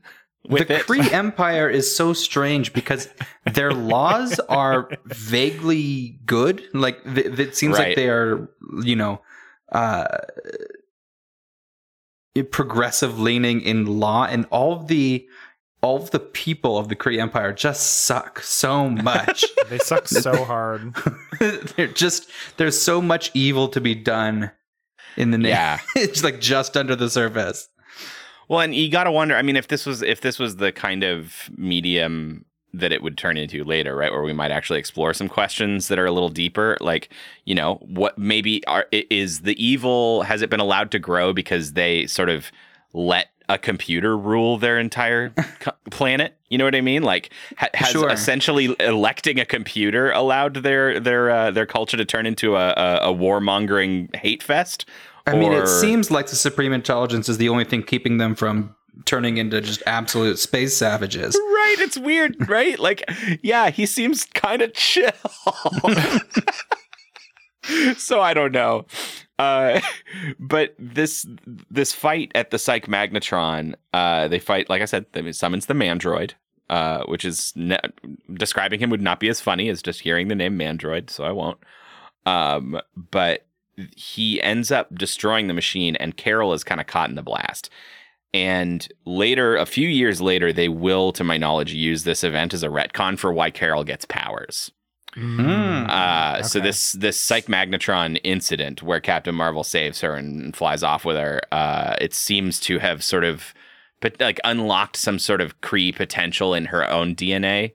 with 0.48 0.68
the 0.68 0.76
it. 0.80 0.86
Kree 0.88 1.12
Empire 1.14 1.70
is 1.70 1.94
so 1.96 2.14
strange 2.14 2.74
because 2.74 3.08
their 3.54 3.72
laws 3.74 4.40
are 4.42 4.90
vaguely 5.06 6.20
good. 6.26 6.64
Like 6.74 7.04
th- 7.04 7.40
it 7.40 7.56
seems 7.56 7.78
Right. 7.78 7.90
like 7.90 7.96
they 7.96 8.10
are, 8.10 8.50
you 8.84 8.96
know, 8.96 9.22
uh, 9.72 10.08
progressive 12.52 13.20
leaning 13.20 13.62
in 13.62 13.86
law, 13.86 14.26
and 14.26 14.46
all 14.50 14.74
of 14.74 14.88
the 14.88 15.28
all 15.82 15.98
of 15.98 16.12
the 16.12 16.20
people 16.20 16.78
of 16.78 16.90
the 16.90 16.96
Kree 16.96 17.18
Empire 17.20 17.52
just 17.54 18.04
suck 18.04 18.40
so 18.42 18.88
much. 18.90 19.44
they 19.70 19.80
suck 19.80 20.08
so 20.08 20.44
hard. 20.46 20.96
They're 21.40 21.88
just 21.88 22.30
there's 22.58 22.80
so 22.80 23.02
much 23.02 23.32
evil 23.34 23.68
to 23.70 23.82
be 23.82 23.96
done 23.96 24.52
in 25.18 25.32
the 25.32 25.38
name. 25.38 25.50
Yeah. 25.50 25.80
it's 25.96 26.24
like 26.24 26.40
just 26.40 26.78
under 26.78 26.96
the 26.96 27.10
surface. 27.10 27.68
Well, 28.52 28.60
and 28.60 28.76
you 28.76 28.90
got 28.92 29.06
to 29.06 29.12
wonder. 29.14 29.38
I 29.38 29.44
mean, 29.44 29.56
if 29.56 29.70
this 29.70 29.86
was 29.86 30.02
if 30.02 30.20
this 30.20 30.38
was 30.38 30.58
the 30.58 30.74
kind 30.74 31.06
of 31.06 31.50
medium 31.56 32.44
that 32.74 32.92
it 32.92 33.02
would 33.02 33.18
turn 33.18 33.38
into 33.38 33.64
later, 33.64 33.96
right, 33.96 34.12
where 34.12 34.24
we 34.24 34.34
might 34.34 34.52
actually 34.52 34.78
explore 34.78 35.14
some 35.14 35.30
questions 35.30 35.88
that 35.88 35.98
are 35.98 36.06
a 36.06 36.12
little 36.12 36.28
deeper, 36.28 36.78
like 36.82 37.14
you 37.46 37.56
know, 37.56 37.76
what 37.76 38.18
maybe 38.18 38.62
are 38.68 38.88
is 38.92 39.44
the 39.44 39.56
evil 39.66 40.24
has 40.24 40.42
it 40.42 40.50
been 40.50 40.60
allowed 40.60 40.92
to 40.92 41.00
grow 41.00 41.32
because 41.32 41.74
they 41.74 42.06
sort 42.08 42.28
of 42.28 42.52
let 42.92 43.28
a 43.48 43.58
computer 43.58 44.18
rule 44.18 44.58
their 44.58 44.78
entire 44.78 45.30
co- 45.62 45.72
planet? 45.90 46.38
You 46.50 46.58
know 46.58 46.66
what 46.66 46.76
I 46.76 46.82
mean? 46.82 47.04
Like, 47.04 47.30
ha- 47.58 47.70
has 47.74 47.92
Sure. 47.92 48.10
essentially 48.10 48.76
electing 48.82 49.40
a 49.40 49.46
computer 49.46 50.12
allowed 50.12 50.56
their 50.56 51.00
their 51.00 51.30
uh, 51.30 51.52
their 51.52 51.66
culture 51.66 51.96
to 51.96 52.04
turn 52.04 52.26
into 52.26 52.58
a, 52.58 52.72
a, 52.72 53.12
a 53.12 53.14
warmongering 53.14 54.14
hate 54.14 54.44
fest? 54.44 54.86
I 55.28 55.36
mean, 55.36 55.54
it 55.54 55.68
seems 55.68 56.10
like 56.10 56.28
the 56.28 56.36
Supreme 56.36 56.74
Intelligence 56.74 57.30
is 57.30 57.38
the 57.38 57.50
only 57.50 57.64
thing 57.64 57.84
keeping 57.84 58.18
them 58.18 58.36
from 58.36 58.76
turning 59.06 59.38
into 59.38 59.62
just 59.62 59.82
absolute 59.86 60.40
space 60.40 60.76
savages. 60.76 61.36
Right, 61.36 61.76
it's 61.80 61.98
weird, 61.98 62.36
right? 62.50 62.78
Like, 62.80 63.10
yeah, 63.42 63.70
he 63.70 63.86
seems 63.86 64.26
kind 64.26 64.62
of 64.62 64.74
chill. 64.74 65.12
so 67.98 68.22
I 68.22 68.34
don't 68.34 68.52
know. 68.52 68.86
Uh, 69.40 69.80
but 70.40 70.76
this 70.78 71.26
this 71.70 71.94
fight 71.94 72.32
at 72.36 72.52
the 72.52 72.60
Psych 72.60 72.88
Magnetron, 72.88 73.76
uh, 73.94 74.28
they 74.28 74.40
fight, 74.40 74.70
like 74.70 74.82
I 74.82 74.86
said, 74.86 75.06
they 75.14 75.32
summons 75.32 75.68
the 75.68 75.74
Mandroid, 75.74 76.32
uh, 76.70 77.04
which 77.06 77.26
is 77.26 77.54
ne- 77.56 77.80
describing 78.34 78.80
him 78.80 78.90
would 78.90 79.02
not 79.02 79.20
be 79.20 79.30
as 79.30 79.42
funny 79.42 79.70
as 79.70 79.82
just 79.82 80.02
hearing 80.02 80.28
the 80.28 80.36
name 80.36 80.58
Mandroid, 80.58 81.10
so 81.10 81.24
I 81.24 81.32
won't. 81.32 81.58
Um, 82.26 82.80
but 82.96 83.46
he 83.96 84.42
ends 84.42 84.72
up 84.72 84.94
destroying 84.94 85.48
the 85.48 85.54
machine, 85.54 85.96
and 85.96 86.18
Carol 86.18 86.54
is 86.54 86.64
kind 86.64 86.82
of 86.82 86.88
caught 86.88 87.10
in 87.10 87.16
the 87.16 87.24
blast. 87.24 87.70
And 88.34 88.88
later, 89.06 89.58
a 89.58 89.66
few 89.66 89.90
years 89.90 90.22
later, 90.22 90.54
they 90.54 90.70
will, 90.70 91.12
to 91.14 91.24
my 91.24 91.38
knowledge, 91.38 91.74
use 91.74 92.04
this 92.04 92.24
event 92.24 92.54
as 92.54 92.64
a 92.64 92.70
retcon 92.70 93.18
for 93.20 93.34
why 93.34 93.52
Carol 93.52 93.84
gets 93.84 94.06
powers. 94.06 94.72
Mm. 95.16 95.90
Uh, 95.90 96.42
So 96.44 96.62
this 96.62 96.94
this 96.94 97.20
Psych 97.20 97.48
Magnetron 97.48 98.20
incident 98.24 98.82
where 98.82 99.02
Captain 99.02 99.36
Marvel 99.36 99.66
saves 99.66 100.00
her 100.00 100.16
and 100.16 100.56
flies 100.56 100.84
off 100.84 101.04
with 101.04 101.18
her, 101.18 101.42
uh, 101.52 101.96
it 102.00 102.14
seems 102.14 102.60
to 102.62 102.80
have 102.80 103.04
sort 103.04 103.26
of, 103.26 103.54
but 104.00 104.20
like 104.22 104.40
unlocked 104.46 104.96
some 104.96 105.20
sort 105.20 105.42
of 105.42 105.60
Kree 105.60 105.94
potential 105.94 106.54
in 106.54 106.66
her 106.66 106.90
own 106.90 107.16
DNA. 107.16 107.74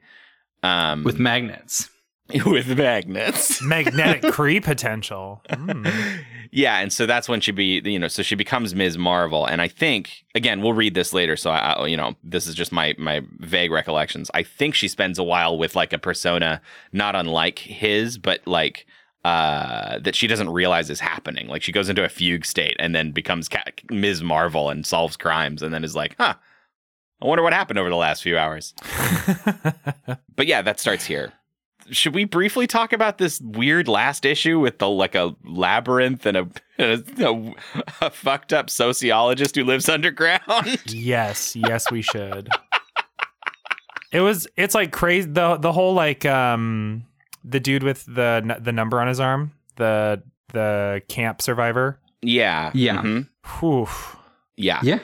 Um, 0.62 1.04
With 1.04 1.18
magnets. 1.18 1.90
with 2.46 2.76
magnets. 2.76 3.62
Magnetic 3.62 4.22
Kree 4.22 4.62
potential. 4.62 5.42
Mm. 5.48 6.20
yeah, 6.50 6.78
and 6.78 6.92
so 6.92 7.06
that's 7.06 7.28
when 7.28 7.40
she 7.40 7.52
be 7.52 7.80
you 7.84 7.98
know 7.98 8.08
so 8.08 8.22
she 8.22 8.34
becomes 8.34 8.74
Ms. 8.74 8.98
Marvel, 8.98 9.46
and 9.46 9.62
I 9.62 9.68
think 9.68 10.24
again 10.34 10.60
we'll 10.60 10.72
read 10.72 10.94
this 10.94 11.12
later. 11.12 11.36
So 11.36 11.50
I 11.50 11.72
I- 11.74 11.86
you 11.86 11.96
know 11.96 12.14
this 12.24 12.46
is 12.46 12.54
just 12.54 12.72
my 12.72 12.94
my 12.98 13.20
vague 13.38 13.70
recollections. 13.70 14.30
I 14.34 14.42
think 14.42 14.74
she 14.74 14.88
spends 14.88 15.18
a 15.18 15.24
while 15.24 15.56
with 15.56 15.76
like 15.76 15.92
a 15.92 15.98
persona 15.98 16.60
not 16.92 17.14
unlike 17.14 17.58
his, 17.60 18.18
but 18.18 18.46
like 18.46 18.86
uh 19.24 19.98
that 20.00 20.14
she 20.14 20.26
doesn't 20.26 20.50
realize 20.50 20.90
is 20.90 21.00
happening. 21.00 21.46
Like 21.48 21.62
she 21.62 21.72
goes 21.72 21.88
into 21.88 22.04
a 22.04 22.08
fugue 22.08 22.44
state 22.44 22.76
and 22.78 22.94
then 22.94 23.12
becomes 23.12 23.48
Ms. 23.90 24.22
Marvel 24.22 24.68
and 24.70 24.84
solves 24.84 25.16
crimes, 25.16 25.62
and 25.62 25.72
then 25.72 25.84
is 25.84 25.94
like, 25.94 26.16
huh. 26.18 26.34
I 27.22 27.26
wonder 27.26 27.42
what 27.42 27.54
happened 27.54 27.78
over 27.78 27.88
the 27.88 27.96
last 27.96 28.22
few 28.22 28.36
hours. 28.36 28.74
But 30.36 30.46
yeah, 30.46 30.60
that 30.62 30.78
starts 30.78 31.06
here. 31.06 31.32
Should 31.90 32.14
we 32.14 32.24
briefly 32.24 32.66
talk 32.66 32.92
about 32.92 33.18
this 33.18 33.40
weird 33.40 33.86
last 33.88 34.24
issue 34.24 34.58
with 34.58 34.78
the 34.78 34.88
like 34.88 35.14
a 35.14 35.34
labyrinth 35.44 36.26
and 36.26 36.36
a, 36.36 36.48
a, 36.78 37.54
a 38.00 38.10
fucked 38.10 38.52
up 38.52 38.70
sociologist 38.70 39.54
who 39.56 39.64
lives 39.64 39.88
underground? 39.88 40.42
yes, 40.86 41.54
yes, 41.56 41.90
we 41.90 42.02
should. 42.02 42.48
It 44.12 44.20
was. 44.20 44.46
It's 44.56 44.74
like 44.74 44.92
crazy. 44.92 45.28
the 45.30 45.56
The 45.56 45.72
whole 45.72 45.94
like 45.94 46.24
um 46.24 47.04
the 47.44 47.60
dude 47.60 47.82
with 47.82 48.04
the 48.06 48.56
the 48.60 48.72
number 48.72 49.00
on 49.00 49.08
his 49.08 49.20
arm, 49.20 49.52
the 49.76 50.22
the 50.52 51.02
camp 51.08 51.42
survivor. 51.42 51.98
yeah, 52.22 52.70
Yeah. 52.74 53.02
mhm, 53.02 53.28
Whew. 53.60 53.88
yeah, 54.56 54.80
Yeah. 54.82 55.00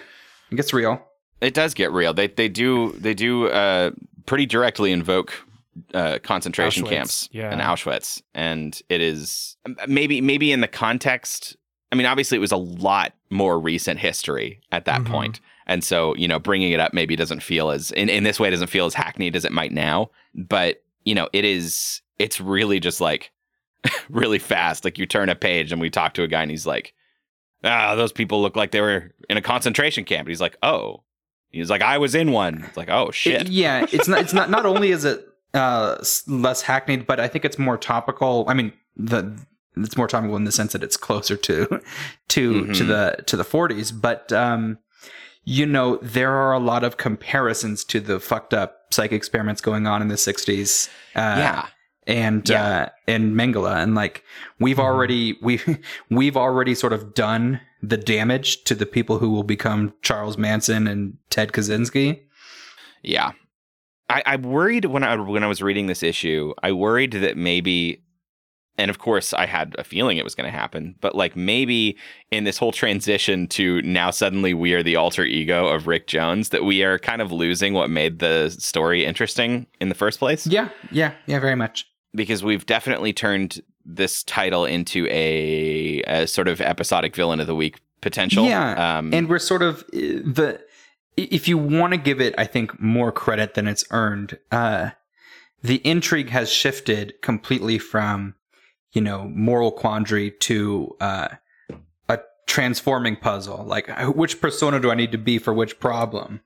It 0.50 0.56
gets 0.56 0.72
real. 0.72 1.04
It 1.40 1.54
does 1.54 1.74
get 1.74 1.90
real. 1.92 2.14
They 2.14 2.28
they 2.28 2.48
do 2.48 2.92
they 2.92 3.14
do 3.14 3.48
uh, 3.48 3.90
pretty 4.26 4.46
directly 4.46 4.92
invoke 4.92 5.34
uh, 5.94 6.18
concentration 6.22 6.84
Auschwitz, 6.84 6.88
camps 6.90 7.28
yeah. 7.32 7.52
in 7.52 7.58
Auschwitz, 7.60 8.22
and 8.34 8.80
it 8.88 9.00
is 9.00 9.56
maybe 9.86 10.20
maybe 10.20 10.52
in 10.52 10.60
the 10.60 10.68
context. 10.68 11.56
I 11.90 11.94
mean, 11.94 12.06
obviously, 12.06 12.36
it 12.36 12.40
was 12.40 12.52
a 12.52 12.56
lot 12.56 13.12
more 13.30 13.58
recent 13.58 14.00
history 14.00 14.60
at 14.70 14.84
that 14.86 15.02
Mhm. 15.02 15.06
point. 15.10 15.40
and 15.66 15.84
so 15.84 16.14
you 16.16 16.26
know, 16.26 16.38
bringing 16.40 16.72
it 16.72 16.80
up 16.80 16.92
maybe 16.92 17.14
doesn't 17.14 17.40
feel 17.42 17.70
as 17.70 17.92
in 17.92 18.08
in 18.08 18.24
this 18.24 18.40
way 18.40 18.50
doesn't 18.50 18.66
feel 18.68 18.84
as 18.86 18.94
hackneyed 18.94 19.36
as 19.36 19.44
it 19.44 19.52
might 19.52 19.72
now. 19.72 20.10
But 20.34 20.82
you 21.04 21.14
know, 21.14 21.28
it 21.32 21.44
is. 21.44 22.00
It's 22.18 22.40
really 22.40 22.80
just 22.80 23.00
like 23.00 23.30
really 24.10 24.38
fast. 24.38 24.84
Like 24.84 24.98
you 24.98 25.06
turn 25.06 25.28
a 25.28 25.34
page, 25.34 25.70
and 25.72 25.80
we 25.80 25.88
talk 25.90 26.14
to 26.14 26.22
a 26.22 26.28
guy, 26.28 26.42
and 26.42 26.50
he's 26.50 26.66
like, 26.66 26.94
"Ah, 27.64 27.94
those 27.94 28.12
people 28.12 28.42
look 28.42 28.56
like 28.56 28.70
they 28.72 28.80
were 28.80 29.12
in 29.30 29.36
a 29.36 29.42
concentration 29.42 30.04
camp." 30.04 30.20
And 30.20 30.28
he's 30.28 30.40
like, 30.40 30.56
"Oh." 30.62 31.02
He's 31.50 31.68
like, 31.68 31.82
I 31.82 31.98
was 31.98 32.14
in 32.14 32.32
one. 32.32 32.64
It's 32.66 32.78
like, 32.78 32.88
oh 32.88 33.10
shit. 33.10 33.42
It- 33.42 33.48
yeah, 33.48 33.84
it's 33.92 34.08
not. 34.08 34.20
It's 34.22 34.32
not. 34.32 34.48
Not 34.48 34.64
only 34.64 34.90
is 34.90 35.04
it 35.04 35.22
uh, 35.54 35.96
less 36.26 36.62
hackneyed, 36.62 37.06
but 37.06 37.20
I 37.20 37.28
think 37.28 37.44
it's 37.44 37.58
more 37.58 37.76
topical. 37.78 38.44
I 38.48 38.54
mean, 38.54 38.72
the 38.96 39.38
it's 39.76 39.96
more 39.96 40.06
topical 40.08 40.36
in 40.36 40.44
the 40.44 40.52
sense 40.52 40.72
that 40.72 40.82
it's 40.82 40.96
closer 40.96 41.36
to 41.36 41.66
to 42.28 42.66
to 42.74 42.84
Mhm. 42.84 42.86
the 42.88 43.22
to 43.24 43.36
the 43.36 43.44
40s. 43.44 43.92
But 44.00 44.32
um, 44.32 44.78
you 45.44 45.66
know, 45.66 45.96
there 46.02 46.32
are 46.32 46.52
a 46.52 46.58
lot 46.58 46.84
of 46.84 46.96
comparisons 46.98 47.84
to 47.84 48.00
the 48.00 48.20
fucked 48.20 48.54
up 48.54 48.76
psych 48.90 49.12
experiments 49.12 49.60
going 49.60 49.86
on 49.86 50.00
in 50.02 50.08
the 50.08 50.14
60s. 50.16 50.88
Uh, 51.16 51.36
yeah. 51.38 51.66
and 52.06 52.48
Yeah. 52.48 52.64
uh 52.64 52.88
and 53.06 53.34
Mengele 53.36 53.74
and 53.82 53.94
like 53.94 54.24
we've 54.58 54.76
Mhm. 54.78 54.84
already 54.84 55.38
we 55.42 55.60
we've 56.10 56.36
already 56.36 56.74
sort 56.74 56.92
of 56.92 57.14
done 57.14 57.60
the 57.82 57.96
damage 57.96 58.64
to 58.64 58.74
the 58.74 58.86
people 58.86 59.18
who 59.18 59.30
will 59.30 59.42
become 59.44 59.92
Charles 60.02 60.36
Manson 60.38 60.86
and 60.86 61.14
Ted 61.30 61.52
Kaczynski. 61.52 62.20
Yeah. 63.02 63.32
I, 64.08 64.22
I 64.26 64.36
worried 64.36 64.86
when 64.86 65.02
I 65.04 65.16
when 65.16 65.44
I 65.44 65.46
was 65.46 65.62
reading 65.62 65.86
this 65.86 66.02
issue, 66.02 66.52
I 66.62 66.72
worried 66.72 67.12
that 67.12 67.36
maybe 67.36 68.02
and 68.78 68.90
of 68.90 68.98
course 68.98 69.32
I 69.32 69.46
had 69.46 69.74
a 69.78 69.84
feeling 69.84 70.18
it 70.18 70.24
was 70.24 70.34
going 70.34 70.50
to 70.50 70.56
happen, 70.56 70.94
but 71.00 71.14
like 71.14 71.36
maybe 71.36 71.96
in 72.30 72.44
this 72.44 72.58
whole 72.58 72.72
transition 72.72 73.46
to 73.48 73.82
now 73.82 74.10
suddenly 74.10 74.54
we 74.54 74.72
are 74.74 74.82
the 74.82 74.96
alter 74.96 75.24
ego 75.24 75.66
of 75.68 75.86
Rick 75.86 76.06
Jones, 76.06 76.48
that 76.50 76.64
we 76.64 76.82
are 76.82 76.98
kind 76.98 77.20
of 77.20 77.30
losing 77.30 77.74
what 77.74 77.90
made 77.90 78.18
the 78.18 78.50
story 78.50 79.04
interesting 79.04 79.66
in 79.80 79.88
the 79.88 79.94
first 79.94 80.18
place. 80.18 80.46
Yeah, 80.46 80.70
yeah, 80.90 81.12
yeah, 81.26 81.38
very 81.38 81.54
much. 81.54 81.86
Because 82.14 82.42
we've 82.42 82.66
definitely 82.66 83.12
turned 83.12 83.62
this 83.84 84.22
title 84.24 84.64
into 84.64 85.06
a, 85.08 86.02
a 86.06 86.26
sort 86.26 86.48
of 86.48 86.60
episodic 86.60 87.14
villain 87.14 87.40
of 87.40 87.46
the 87.46 87.54
week 87.54 87.80
potential. 88.00 88.44
Yeah, 88.44 88.98
Um, 88.98 89.12
and 89.14 89.28
we're 89.28 89.38
sort 89.38 89.62
of 89.62 89.80
uh, 89.80 89.86
the 89.92 90.60
if 91.16 91.48
you 91.48 91.58
want 91.58 91.92
to 91.92 91.98
give 91.98 92.20
it 92.20 92.34
i 92.38 92.44
think 92.44 92.80
more 92.80 93.12
credit 93.12 93.54
than 93.54 93.66
it's 93.66 93.84
earned 93.90 94.38
uh 94.50 94.90
the 95.62 95.76
intrigue 95.86 96.30
has 96.30 96.52
shifted 96.52 97.14
completely 97.22 97.78
from 97.78 98.34
you 98.92 99.00
know 99.00 99.28
moral 99.28 99.72
quandary 99.72 100.30
to 100.30 100.94
uh 101.00 101.28
a 102.08 102.18
transforming 102.46 103.16
puzzle. 103.16 103.64
Like 103.64 103.88
which 104.14 104.40
persona 104.40 104.80
do 104.80 104.90
i 104.90 104.94
need 104.94 105.12
to 105.12 105.18
be 105.18 105.38
for 105.38 105.52
which 105.52 105.78
problem 105.80 106.40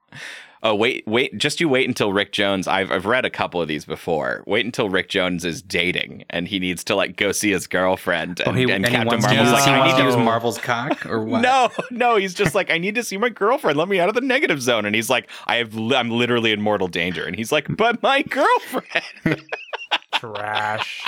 Oh 0.67 0.75
wait, 0.75 1.07
wait! 1.07 1.39
Just 1.39 1.61
you 1.61 1.69
wait 1.69 1.87
until 1.87 2.13
Rick 2.13 2.33
Jones. 2.33 2.67
I've 2.67 2.91
I've 2.91 3.07
read 3.07 3.25
a 3.25 3.31
couple 3.31 3.63
of 3.63 3.69
these 3.69 3.85
before. 3.85 4.43
Wait 4.49 4.67
until 4.67 4.89
Rick 4.89 5.09
Jones 5.09 5.45
is 5.45 5.63
dating 5.63 6.25
and 6.29 6.49
he 6.49 6.59
needs 6.59 6.83
to 6.85 6.97
like 6.97 7.17
go 7.17 7.31
see 7.31 7.53
his 7.53 7.69
girlfriend. 7.69 8.41
Oh, 8.45 8.51
and, 8.51 8.57
oh, 8.57 8.59
he, 8.59 8.63
and 8.65 8.73
and 8.73 8.87
he 8.87 8.91
Captain 8.91 9.07
wants, 9.07 9.27
Marvel's 9.27 9.49
to, 9.49 9.55
like, 9.55 9.65
he 9.65 9.71
I 9.71 9.87
need 9.87 9.93
to 9.93 9.99
to 9.99 10.05
use 10.07 10.17
marvel's 10.17 10.59
cock 10.59 11.07
or 11.07 11.23
what 11.25 11.43
No, 11.43 11.71
no, 11.93 12.17
he's 12.17 12.35
just 12.35 12.57
like, 12.57 12.73
I 12.73 12.79
need 12.79 12.97
to 12.97 13.05
see 13.05 13.17
my 13.17 13.29
girlfriend. 13.29 13.79
Let 13.79 13.87
me 13.87 14.01
out 14.01 14.09
of 14.09 14.17
the 14.17 14.21
negative 14.21 14.61
zone. 14.61 14.87
And 14.87 14.97
he's 14.97 15.09
like, 15.09 15.31
I 15.47 15.57
have, 15.57 15.73
li- 15.77 15.95
I'm 15.95 16.11
literally 16.11 16.51
in 16.51 16.61
mortal 16.61 16.89
danger. 16.89 17.25
And 17.25 17.37
he's 17.37 17.53
like, 17.53 17.69
but 17.77 18.03
my 18.03 18.23
girlfriend. 18.23 19.45
Trash. 20.15 21.05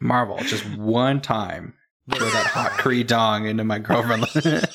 marvel 0.00 0.38
just 0.38 0.64
one 0.78 1.20
time 1.20 1.74
throw 2.14 2.26
that 2.30 2.46
hot 2.46 2.70
Kree 2.72 3.06
dong 3.06 3.46
into 3.46 3.64
my 3.64 3.78
girlfriend 3.78 4.24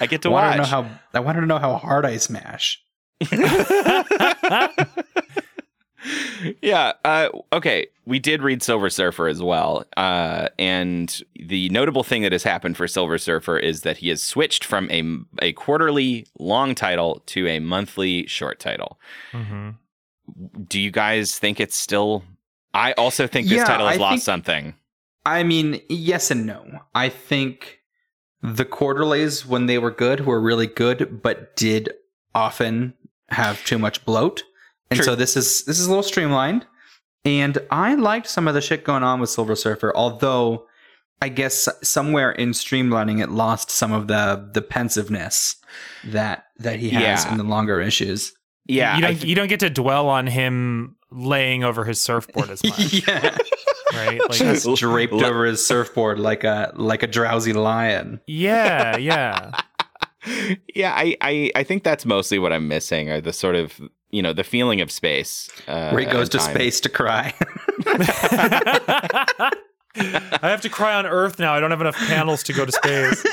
I 0.00 0.06
get 0.06 0.22
to 0.22 0.28
I 0.28 0.32
want 0.32 0.52
to 0.54 0.58
watch. 0.60 0.70
know 0.70 0.82
how 0.82 0.90
I 1.14 1.20
wanted 1.20 1.40
to 1.40 1.46
know 1.46 1.58
how 1.58 1.76
hard 1.76 2.04
I 2.06 2.16
smash. 2.18 2.82
yeah. 6.62 6.92
Uh, 7.04 7.28
okay. 7.52 7.86
We 8.06 8.18
did 8.18 8.42
read 8.42 8.62
Silver 8.62 8.90
Surfer 8.90 9.28
as 9.28 9.40
well. 9.42 9.84
Uh, 9.96 10.48
and 10.58 11.22
the 11.46 11.70
notable 11.70 12.02
thing 12.04 12.22
that 12.22 12.32
has 12.32 12.42
happened 12.42 12.76
for 12.76 12.86
Silver 12.86 13.16
Surfer 13.16 13.58
is 13.58 13.80
that 13.82 13.98
he 13.98 14.10
has 14.10 14.22
switched 14.22 14.64
from 14.64 14.90
a, 14.90 15.02
a 15.42 15.52
quarterly 15.54 16.26
long 16.38 16.74
title 16.74 17.22
to 17.26 17.46
a 17.48 17.60
monthly 17.60 18.26
short 18.26 18.60
title. 18.60 18.98
hmm 19.32 19.70
Do 20.68 20.78
you 20.80 20.90
guys 20.90 21.38
think 21.38 21.60
it's 21.60 21.76
still. 21.76 22.24
I 22.74 22.92
also 22.92 23.26
think 23.26 23.46
this 23.48 23.58
Yeah, 23.58 23.64
title 23.64 23.86
has 23.86 23.96
I 23.96 24.00
lost 24.00 24.12
think- 24.12 24.22
something. 24.22 24.74
I 25.26 25.42
mean, 25.42 25.80
yes 25.88 26.30
and 26.30 26.44
no. 26.44 26.80
I 26.94 27.08
think 27.08 27.78
the 28.44 28.64
quarterlies 28.66 29.46
when 29.46 29.64
they 29.66 29.78
were 29.78 29.90
good 29.90 30.26
were 30.26 30.38
really 30.40 30.66
good, 30.66 31.22
but 31.22 31.56
did 31.56 31.88
often 32.34 32.92
have 33.30 33.64
too 33.64 33.78
much 33.78 34.04
bloat. 34.04 34.42
And 34.90 34.98
True. 34.98 35.04
so 35.06 35.14
this 35.16 35.34
is 35.36 35.64
this 35.64 35.80
is 35.80 35.86
a 35.86 35.88
little 35.88 36.02
streamlined. 36.02 36.66
And 37.24 37.56
I 37.70 37.94
liked 37.94 38.26
some 38.28 38.46
of 38.46 38.52
the 38.52 38.60
shit 38.60 38.84
going 38.84 39.02
on 39.02 39.18
with 39.18 39.30
Silver 39.30 39.56
Surfer, 39.56 39.92
although 39.96 40.66
I 41.22 41.30
guess 41.30 41.68
somewhere 41.82 42.32
in 42.32 42.50
streamlining 42.50 43.22
it 43.22 43.30
lost 43.30 43.70
some 43.70 43.92
of 43.92 44.08
the 44.08 44.50
the 44.52 44.60
pensiveness 44.60 45.56
that 46.04 46.44
that 46.58 46.78
he 46.80 46.90
has 46.90 47.24
Yeah. 47.24 47.32
in 47.32 47.38
the 47.38 47.44
longer 47.44 47.80
issues. 47.80 48.34
Yeah. 48.66 48.96
you 48.96 49.02
don't 49.02 49.14
th- 49.14 49.24
you 49.24 49.34
don't 49.34 49.48
get 49.48 49.60
to 49.60 49.70
dwell 49.70 50.08
on 50.08 50.26
him 50.26 50.96
laying 51.10 51.64
over 51.64 51.84
his 51.84 51.98
surfboard 52.00 52.50
as 52.50 52.62
much, 52.64 53.08
yeah. 53.08 53.36
Right? 53.92 54.20
Like, 54.28 54.38
Just 54.38 54.66
draped 54.76 55.12
over 55.12 55.44
his 55.44 55.64
surfboard 55.64 56.18
like 56.18 56.44
a 56.44 56.72
like 56.74 57.02
a 57.02 57.06
drowsy 57.06 57.52
lion. 57.52 58.20
yeah, 58.26 58.96
yeah. 58.98 59.50
yeah, 60.74 60.92
I, 60.96 61.16
I, 61.20 61.50
I 61.54 61.62
think 61.64 61.82
that's 61.84 62.06
mostly 62.06 62.38
what 62.38 62.52
I'm 62.52 62.66
missing 62.66 63.10
are 63.10 63.20
the 63.20 63.32
sort 63.32 63.56
of 63.56 63.78
you 64.10 64.22
know 64.22 64.32
the 64.32 64.44
feeling 64.44 64.80
of 64.80 64.90
space. 64.90 65.50
Uh, 65.68 65.90
Where 65.90 66.00
he 66.00 66.06
goes 66.06 66.28
to 66.30 66.38
time. 66.38 66.54
space 66.54 66.80
to 66.80 66.88
cry. 66.88 67.34
I 69.96 70.48
have 70.48 70.60
to 70.62 70.68
cry 70.68 70.94
on 70.94 71.06
Earth 71.06 71.38
now. 71.38 71.54
I 71.54 71.60
don't 71.60 71.70
have 71.70 71.80
enough 71.80 71.94
panels 71.96 72.42
to 72.44 72.52
go 72.52 72.64
to 72.66 72.72
space. 72.72 73.24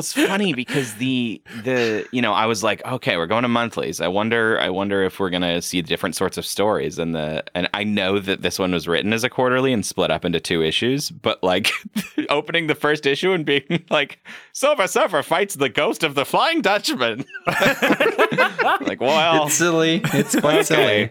Well, 0.00 0.24
it's 0.24 0.30
funny 0.30 0.54
because 0.54 0.94
the 0.94 1.42
the 1.62 2.06
you 2.10 2.22
know 2.22 2.32
I 2.32 2.46
was 2.46 2.62
like, 2.64 2.82
okay, 2.86 3.16
we're 3.18 3.26
going 3.26 3.42
to 3.42 3.48
monthlies. 3.48 4.00
I 4.00 4.08
wonder, 4.08 4.58
I 4.58 4.70
wonder 4.70 5.02
if 5.02 5.20
we're 5.20 5.28
gonna 5.30 5.60
see 5.60 5.82
different 5.82 6.16
sorts 6.16 6.38
of 6.38 6.46
stories. 6.46 6.98
And 6.98 7.14
the 7.14 7.44
and 7.54 7.68
I 7.74 7.84
know 7.84 8.18
that 8.18 8.40
this 8.42 8.58
one 8.58 8.72
was 8.72 8.88
written 8.88 9.12
as 9.12 9.24
a 9.24 9.28
quarterly 9.28 9.72
and 9.74 9.84
split 9.84 10.10
up 10.10 10.24
into 10.24 10.40
two 10.40 10.62
issues. 10.62 11.10
But 11.10 11.42
like 11.42 11.70
opening 12.30 12.66
the 12.66 12.74
first 12.74 13.04
issue 13.04 13.32
and 13.32 13.44
being 13.44 13.84
like, 13.90 14.18
Silver 14.54 14.86
Surfer 14.86 15.22
fights 15.22 15.54
the 15.56 15.68
ghost 15.68 16.02
of 16.02 16.14
the 16.14 16.24
Flying 16.24 16.62
Dutchman. 16.62 17.24
like, 17.46 19.00
well, 19.00 19.46
It's 19.46 19.54
silly. 19.54 20.00
It's 20.14 20.34
quite 20.38 20.70
Okay. 20.70 21.10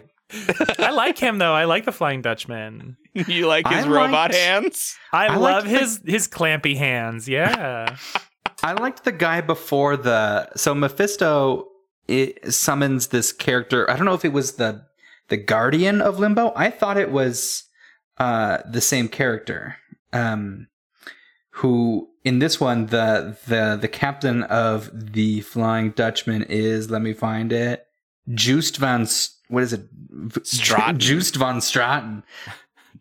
I 0.78 0.90
like 0.90 1.18
him 1.18 1.38
though. 1.38 1.52
I 1.54 1.64
like 1.64 1.84
the 1.84 1.92
Flying 1.92 2.22
Dutchman. 2.22 2.96
you 3.14 3.46
like 3.48 3.66
his 3.66 3.84
I 3.84 3.88
robot 3.88 4.12
liked- 4.30 4.34
hands? 4.34 4.96
I, 5.12 5.26
I 5.26 5.36
love 5.36 5.40
liked 5.40 5.64
the- 5.68 5.78
his 5.78 6.00
his 6.06 6.28
clampy 6.28 6.76
hands. 6.76 7.28
Yeah. 7.28 7.96
I 8.62 8.72
liked 8.72 9.04
the 9.04 9.12
guy 9.12 9.40
before 9.40 9.96
the 9.96 10.54
so 10.56 10.74
Mephisto 10.74 11.68
it 12.08 12.52
summons 12.52 13.08
this 13.08 13.32
character. 13.32 13.88
I 13.90 13.96
don't 13.96 14.04
know 14.04 14.14
if 14.14 14.24
it 14.24 14.32
was 14.32 14.54
the 14.54 14.84
the 15.28 15.36
guardian 15.36 16.00
of 16.00 16.18
Limbo. 16.18 16.52
I 16.56 16.70
thought 16.70 16.98
it 16.98 17.10
was 17.10 17.64
uh 18.18 18.58
the 18.68 18.80
same 18.80 19.08
character. 19.08 19.76
Um 20.12 20.68
who 21.50 22.08
in 22.24 22.38
this 22.38 22.60
one 22.60 22.86
the 22.86 23.36
the 23.46 23.78
the 23.80 23.88
captain 23.88 24.42
of 24.44 24.90
the 25.12 25.40
Flying 25.42 25.90
Dutchman 25.90 26.42
is 26.44 26.90
let 26.90 27.02
me 27.02 27.12
find 27.12 27.52
it. 27.52 27.86
Juiced 28.34 28.76
van 28.76 29.06
what 29.48 29.62
is 29.62 29.72
it? 29.72 29.88
Straten. 30.44 30.98
Juiced 30.98 31.36
von 31.36 31.58
Straten. 31.58 32.22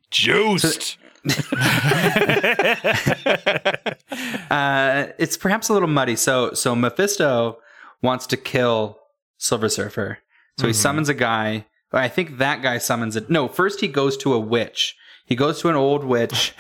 Juiced. 0.09 0.97
Uh, 4.51 5.07
it's 5.19 5.37
perhaps 5.37 5.69
a 5.69 5.73
little 5.73 5.87
muddy. 5.87 6.15
So 6.15 6.53
so 6.53 6.75
Mephisto 6.75 7.59
wants 8.01 8.25
to 8.27 8.37
kill 8.37 8.97
Silver 9.37 9.69
Surfer. 9.69 10.19
So 10.57 10.65
he 10.67 10.73
Mhm. 10.73 10.77
summons 10.77 11.09
a 11.09 11.13
guy. 11.13 11.65
I 11.93 12.07
think 12.07 12.37
that 12.39 12.61
guy 12.63 12.77
summons 12.79 13.15
it. 13.15 13.29
No, 13.29 13.47
first 13.47 13.79
he 13.81 13.87
goes 13.87 14.17
to 14.17 14.33
a 14.33 14.39
witch. 14.39 14.95
He 15.25 15.35
goes 15.35 15.61
to 15.61 15.69
an 15.69 15.75
old 15.75 16.03
witch, 16.03 16.53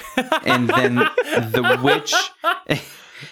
and 0.45 0.69
then 0.69 0.95
the 0.95 1.79
witch, 1.83 2.13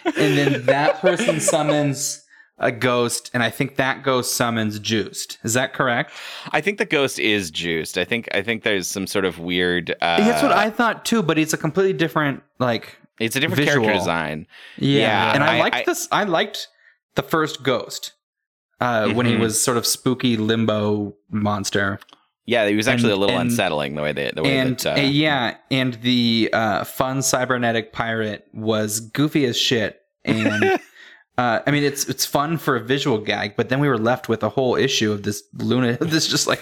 and 0.05 0.37
then 0.37 0.65
that 0.65 0.99
person 0.99 1.39
summons 1.39 2.23
a 2.59 2.71
ghost, 2.71 3.29
and 3.33 3.43
I 3.43 3.49
think 3.49 3.75
that 3.75 4.03
ghost 4.03 4.33
summons 4.35 4.79
Juiced. 4.79 5.37
Is 5.43 5.53
that 5.53 5.73
correct? 5.73 6.11
I 6.51 6.61
think 6.61 6.77
the 6.79 6.85
ghost 6.85 7.19
is 7.19 7.51
juiced. 7.51 7.97
I 7.97 8.03
think 8.05 8.27
I 8.33 8.41
think 8.41 8.63
there's 8.63 8.87
some 8.87 9.05
sort 9.07 9.25
of 9.25 9.37
weird. 9.39 9.91
Uh, 10.01 10.17
That's 10.17 10.41
what 10.41 10.51
I 10.51 10.69
thought 10.69 11.05
too, 11.05 11.21
but 11.21 11.37
it's 11.37 11.53
a 11.53 11.57
completely 11.57 11.93
different 11.93 12.41
like 12.59 12.97
It's 13.19 13.35
a 13.35 13.39
different 13.39 13.57
visual. 13.63 13.85
character 13.85 13.99
design. 13.99 14.47
Yeah, 14.77 15.01
Yeah, 15.01 15.33
and 15.35 15.43
I, 15.43 15.57
I- 15.57 15.59
liked 15.59 15.75
I- 15.75 15.83
this. 15.85 16.07
I 16.11 16.23
liked 16.23 16.67
the 17.15 17.21
first 17.23 17.63
Ghost 17.63 18.13
uh, 18.79 19.09
when 19.09 19.25
he 19.25 19.33
Mhm. 19.33 19.39
was 19.39 19.61
sort 19.61 19.77
of 19.77 19.85
spooky 19.85 20.37
limbo 20.37 21.15
monster, 21.31 21.99
Yeah, 22.45 22.67
he 22.67 22.75
was 22.75 22.87
actually 22.87 23.11
And- 23.11 23.17
a 23.17 23.19
little 23.25 23.39
and- 23.39 23.49
unsettling 23.49 23.95
the 23.95 24.01
way 24.01 24.13
they 24.13 24.31
the 24.35 24.41
way 24.43 24.57
and 24.57 24.77
that. 24.79 24.97
uh, 24.97 25.01
Uh, 25.01 25.05
yeah, 25.05 25.57
and 25.69 25.95
the 25.95 26.49
uh, 26.53 26.83
fun 26.85 27.21
cybernetic 27.21 27.91
pirate 27.91 28.47
was 28.53 28.99
goofy 28.99 29.45
as 29.45 29.57
shit. 29.57 29.99
And 30.25 30.79
uh, 31.37 31.59
I 31.67 31.71
mean, 31.71 31.83
it's 31.83 32.05
it's 32.05 32.25
fun 32.25 32.57
for 32.57 32.75
a 32.75 32.79
visual 32.79 33.17
gag, 33.19 33.55
but 33.55 33.69
then 33.69 33.79
we 33.79 33.87
were 33.87 33.97
left 33.97 34.27
with 34.29 34.43
a 34.43 34.49
whole 34.49 34.75
issue 34.75 35.11
of 35.11 35.23
this 35.23 35.43
Luna, 35.53 35.97
this 36.01 36.27
just 36.27 36.47
like 36.47 36.61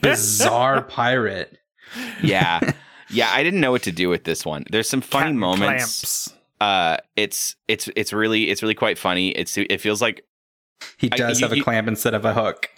bizarre 0.00 0.82
pirate. 0.88 1.58
yeah, 2.22 2.60
yeah. 3.10 3.30
I 3.32 3.42
didn't 3.42 3.60
know 3.60 3.70
what 3.70 3.82
to 3.84 3.92
do 3.92 4.08
with 4.08 4.24
this 4.24 4.44
one. 4.46 4.64
There's 4.70 4.88
some 4.88 5.00
funny 5.00 5.24
Captain 5.24 5.38
moments. 5.38 6.32
Uh, 6.60 6.96
it's 7.16 7.56
it's 7.68 7.88
it's 7.96 8.12
really 8.12 8.48
it's 8.50 8.62
really 8.62 8.74
quite 8.74 8.96
funny. 8.98 9.30
It's 9.30 9.56
it 9.58 9.80
feels 9.80 10.00
like 10.00 10.24
He 10.96 11.10
I- 11.12 11.16
does 11.16 11.40
you- 11.40 11.44
have 11.46 11.52
a 11.52 11.56
you- 11.56 11.64
clamp 11.64 11.88
instead 11.88 12.14
of 12.14 12.24
a 12.24 12.32
hook. 12.34 12.68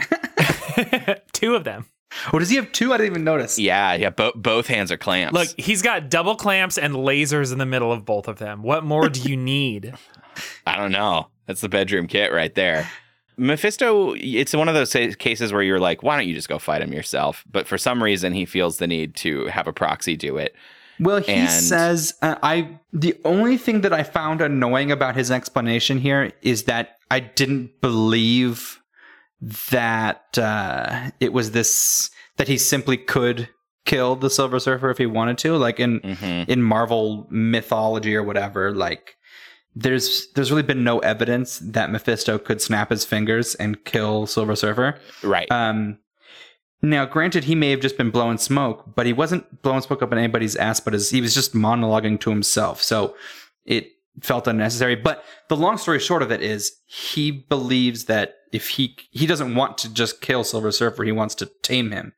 Two 1.33 1.55
of 1.55 1.65
them. 1.65 1.87
oh, 2.33 2.39
does 2.39 2.49
he 2.51 2.57
have 2.57 2.71
two? 2.73 2.93
I 2.93 2.97
didn't 2.97 3.13
even 3.13 3.25
notice. 3.25 3.59
yeah 3.59 3.95
yeah. 3.95 4.11
Bo- 4.11 4.33
both 4.35 4.67
hands 4.67 4.91
are 4.91 4.97
clamps. 4.97 5.35
Look, 5.35 5.49
he's 5.59 5.83
got 5.83 6.09
double 6.11 6.35
clamps 6.37 6.79
and 6.79 6.95
lasers 6.95 7.53
in 7.53 7.59
the 7.59 7.67
middle 7.67 7.93
of 7.93 8.05
both 8.05 8.27
of 8.29 8.39
them. 8.39 8.63
What 8.63 8.85
more 8.85 9.09
do 9.09 9.21
you 9.29 9.37
need? 9.37 9.95
I 10.67 10.77
don't 10.77 10.93
know. 10.93 11.29
That's 11.47 11.61
the 11.61 11.69
bedroom 11.69 12.07
kit 12.07 12.33
right 12.33 12.55
there. 12.55 12.89
Mephisto, 13.39 14.15
it's 14.17 14.55
one 14.55 14.69
of 14.69 14.75
those 14.75 14.93
cases 15.19 15.53
where 15.53 15.63
you're 15.63 15.79
like, 15.79 16.03
why 16.03 16.17
don't 16.17 16.27
you 16.27 16.35
just 16.35 16.49
go 16.49 16.59
fight 16.59 16.81
him 16.83 16.93
yourself? 16.93 17.45
But 17.51 17.67
for 17.67 17.77
some 17.77 18.03
reason, 18.03 18.33
he 18.33 18.47
feels 18.47 18.79
the 18.79 18.87
need 18.87 19.15
to 19.17 19.47
have 19.47 19.67
a 19.67 19.73
proxy 19.75 20.17
do 20.17 20.39
it. 20.39 20.55
Well, 20.99 21.19
he 21.21 21.33
And- 21.33 21.51
says 21.51 22.15
uh, 22.23 22.37
I 22.43 22.79
the 22.95 23.15
only 23.27 23.59
thing 23.59 23.83
that 23.83 23.93
I 23.93 24.03
found 24.03 24.41
annoying 24.41 24.91
about 24.91 25.15
his 25.15 25.31
explanation 25.31 25.99
here 25.99 26.33
is 26.41 26.63
that 26.65 26.97
I 27.11 27.21
didn't 27.21 27.83
believe 27.83 28.81
that 29.71 30.39
uh, 30.39 31.11
it 31.21 31.33
was 31.33 31.51
this 31.51 32.11
that 32.37 32.49
he 32.49 32.59
simply 32.59 32.97
could 32.97 33.49
kill 33.85 34.17
the 34.17 34.31
Silver 34.31 34.59
Surfer 34.59 34.91
if 34.91 34.99
he 34.99 35.07
wanted 35.07 35.39
to, 35.39 35.57
like 35.57 35.79
in 35.79 35.99
hmm 36.01 36.51
in 36.51 36.63
Marvel 36.63 37.27
mythology 37.31 38.15
or 38.17 38.23
whatever. 38.23 38.73
Like 38.73 39.16
there's 39.77 40.33
there's 40.33 40.51
really 40.51 40.63
been 40.63 40.83
no 40.83 40.99
evidence 41.01 41.59
that 41.59 41.91
Mephisto 41.91 42.39
could 42.39 42.63
snap 42.63 42.89
his 42.89 43.05
fingers 43.05 43.55
and 43.57 43.85
kill 43.85 44.27
Silver 44.27 44.57
Surfer. 44.57 44.99
Right. 45.23 45.51
Um, 45.51 45.99
now, 46.81 47.05
granted, 47.05 47.45
he 47.45 47.55
may 47.55 47.71
have 47.71 47.81
just 47.81 47.99
been 47.99 48.11
blowing 48.11 48.39
smoke, 48.39 48.95
but 48.95 49.07
he 49.07 49.13
wasn't 49.13 49.63
blowing 49.63 49.83
smoke 49.83 50.03
up 50.03 50.13
in 50.13 50.19
anybody's 50.19 50.57
ass. 50.57 50.81
But 50.81 50.95
his, 50.95 51.11
he 51.11 51.21
was 51.21 51.35
just 51.35 51.55
monologuing 51.55 52.19
to 52.21 52.31
himself, 52.31 52.83
so 52.83 53.15
it 53.67 53.91
felt 54.23 54.49
unnecessary. 54.49 54.97
But 54.97 55.23
the 55.49 55.57
long 55.57 55.77
story 55.77 55.99
short 56.01 56.23
of 56.23 56.33
it 56.33 56.41
is, 56.43 56.73
he 56.87 57.31
believes 57.31 58.07
that 58.07 58.37
if 58.53 58.71
he 58.71 58.97
he 59.11 59.27
doesn't 59.27 59.55
want 59.55 59.77
to 59.79 59.93
just 59.93 60.23
kill 60.23 60.43
Silver 60.43 60.73
Surfer, 60.73 61.05
he 61.05 61.13
wants 61.13 61.35
to 61.37 61.51
tame 61.63 61.91
him. 61.91 62.15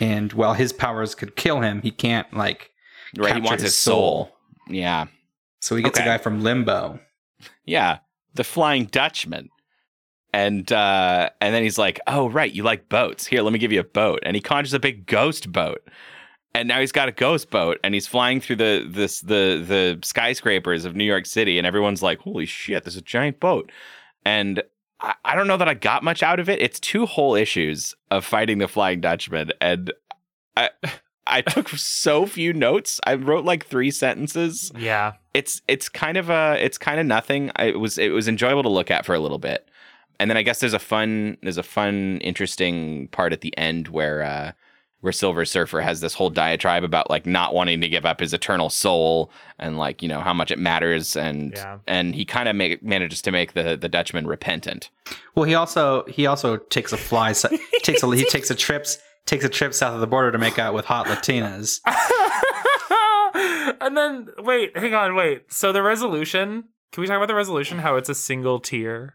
And 0.00 0.32
while 0.32 0.54
his 0.54 0.72
powers 0.72 1.14
could 1.14 1.36
kill 1.36 1.60
him, 1.60 1.80
he 1.82 1.92
can't 1.92 2.32
like. 2.34 2.70
right. 3.16 3.36
He 3.36 3.40
wants 3.40 3.62
his 3.62 3.72
his 3.72 3.78
soul. 3.78 4.32
Yeah. 4.68 5.06
So 5.62 5.74
he 5.76 5.82
gets 5.82 5.98
Okay. 5.98 6.06
a 6.08 6.12
guy 6.12 6.18
from 6.22 6.42
Limbo. 6.42 6.98
Yeah. 7.64 7.98
The 8.34 8.44
Flying 8.44 8.84
Dutchman. 8.86 9.48
And 10.34 10.70
uh, 10.72 11.28
and 11.42 11.54
then 11.54 11.62
he's 11.62 11.76
like, 11.76 12.00
"Oh 12.06 12.28
right, 12.30 12.50
you 12.50 12.62
like 12.62 12.88
boats? 12.88 13.26
Here, 13.26 13.42
let 13.42 13.52
me 13.52 13.58
give 13.58 13.70
you 13.70 13.80
a 13.80 13.84
boat." 13.84 14.20
And 14.22 14.34
he 14.34 14.40
conjures 14.40 14.72
a 14.72 14.78
big 14.80 15.04
ghost 15.04 15.52
boat, 15.52 15.86
and 16.54 16.66
now 16.66 16.80
he's 16.80 16.90
got 16.90 17.06
a 17.06 17.12
ghost 17.12 17.50
boat, 17.50 17.78
and 17.84 17.92
he's 17.92 18.06
flying 18.06 18.40
through 18.40 18.56
the 18.56 18.86
this 18.88 19.20
the 19.20 19.62
the 19.68 19.98
skyscrapers 20.02 20.86
of 20.86 20.96
New 20.96 21.04
York 21.04 21.26
City, 21.26 21.58
and 21.58 21.66
everyone's 21.66 22.02
like, 22.02 22.18
"Holy 22.20 22.46
shit, 22.46 22.82
there's 22.82 22.96
a 22.96 23.02
giant 23.02 23.40
boat!" 23.40 23.70
And 24.24 24.62
I, 25.00 25.12
I 25.22 25.34
don't 25.34 25.46
know 25.48 25.58
that 25.58 25.68
I 25.68 25.74
got 25.74 26.02
much 26.02 26.22
out 26.22 26.40
of 26.40 26.48
it. 26.48 26.62
It's 26.62 26.80
two 26.80 27.04
whole 27.04 27.34
issues 27.34 27.94
of 28.10 28.24
fighting 28.24 28.56
the 28.56 28.68
Flying 28.68 29.02
Dutchman, 29.02 29.52
and 29.60 29.92
I 30.56 30.70
I 31.32 31.40
took 31.40 31.68
so 31.70 32.26
few 32.26 32.52
notes. 32.52 33.00
I 33.06 33.14
wrote 33.14 33.44
like 33.44 33.66
three 33.66 33.90
sentences 33.90 34.70
Yeah. 34.76 35.14
it's 35.34 35.62
it's 35.66 35.88
kind 35.88 36.16
of 36.16 36.30
a 36.30 36.56
it's 36.64 36.78
kind 36.78 37.00
of 37.00 37.06
nothing. 37.06 37.50
I, 37.56 37.64
it 37.66 37.80
was 37.80 37.98
it 37.98 38.10
was 38.12 38.28
enjoyable 38.28 38.62
to 38.64 38.68
look 38.68 38.90
at 38.90 39.04
for 39.06 39.14
a 39.14 39.18
little 39.20 39.38
bit, 39.38 39.68
and 40.20 40.28
then 40.30 40.36
I 40.36 40.42
guess 40.42 40.60
there's 40.60 40.74
a 40.74 40.78
fun 40.78 41.38
there's 41.42 41.58
a 41.58 41.62
fun 41.62 42.18
interesting 42.20 43.08
part 43.08 43.32
at 43.32 43.40
the 43.40 43.56
end 43.58 43.88
where 43.88 44.22
uh, 44.22 44.52
where 45.00 45.12
Silver 45.12 45.44
Surfer 45.44 45.80
has 45.80 46.00
this 46.00 46.14
whole 46.14 46.30
diatribe 46.30 46.84
about 46.84 47.10
like 47.10 47.26
not 47.26 47.54
wanting 47.54 47.80
to 47.80 47.88
give 47.88 48.04
up 48.06 48.20
his 48.20 48.32
eternal 48.32 48.70
soul 48.70 49.32
and 49.58 49.76
like 49.78 50.00
you 50.02 50.08
know 50.08 50.20
how 50.20 50.32
much 50.32 50.50
it 50.52 50.58
matters 50.60 51.16
and 51.16 51.52
Yeah. 51.54 51.78
and 51.88 52.14
he 52.14 52.24
kind 52.24 52.48
of 52.48 52.54
make, 52.54 52.82
manages 52.84 53.20
to 53.22 53.32
make 53.32 53.54
the 53.54 53.76
the 53.76 53.88
Dutchman 53.88 54.26
repentant. 54.28 54.90
Well, 55.34 55.44
he 55.44 55.54
also 55.54 56.04
he 56.06 56.26
also 56.26 56.58
takes 56.58 56.92
a 56.92 56.96
fly. 56.96 57.32
so- 57.32 57.48
takes 57.82 58.02
a 58.02 58.06
he 58.14 58.24
takes 58.26 58.50
a 58.50 58.54
trips 58.54 58.98
takes 59.26 59.44
a 59.44 59.48
trip 59.48 59.74
south 59.74 59.94
of 59.94 60.00
the 60.00 60.06
border 60.06 60.32
to 60.32 60.38
make 60.38 60.58
out 60.58 60.74
with 60.74 60.84
hot 60.86 61.06
Latinas. 61.06 61.80
and 63.80 63.96
then 63.96 64.28
wait, 64.38 64.76
hang 64.76 64.94
on, 64.94 65.14
wait. 65.14 65.52
So 65.52 65.72
the 65.72 65.82
resolution. 65.82 66.64
Can 66.92 67.00
we 67.00 67.06
talk 67.06 67.16
about 67.16 67.28
the 67.28 67.34
resolution? 67.34 67.78
How 67.78 67.96
it's 67.96 68.10
a 68.10 68.14
single 68.14 68.60
tear. 68.60 69.14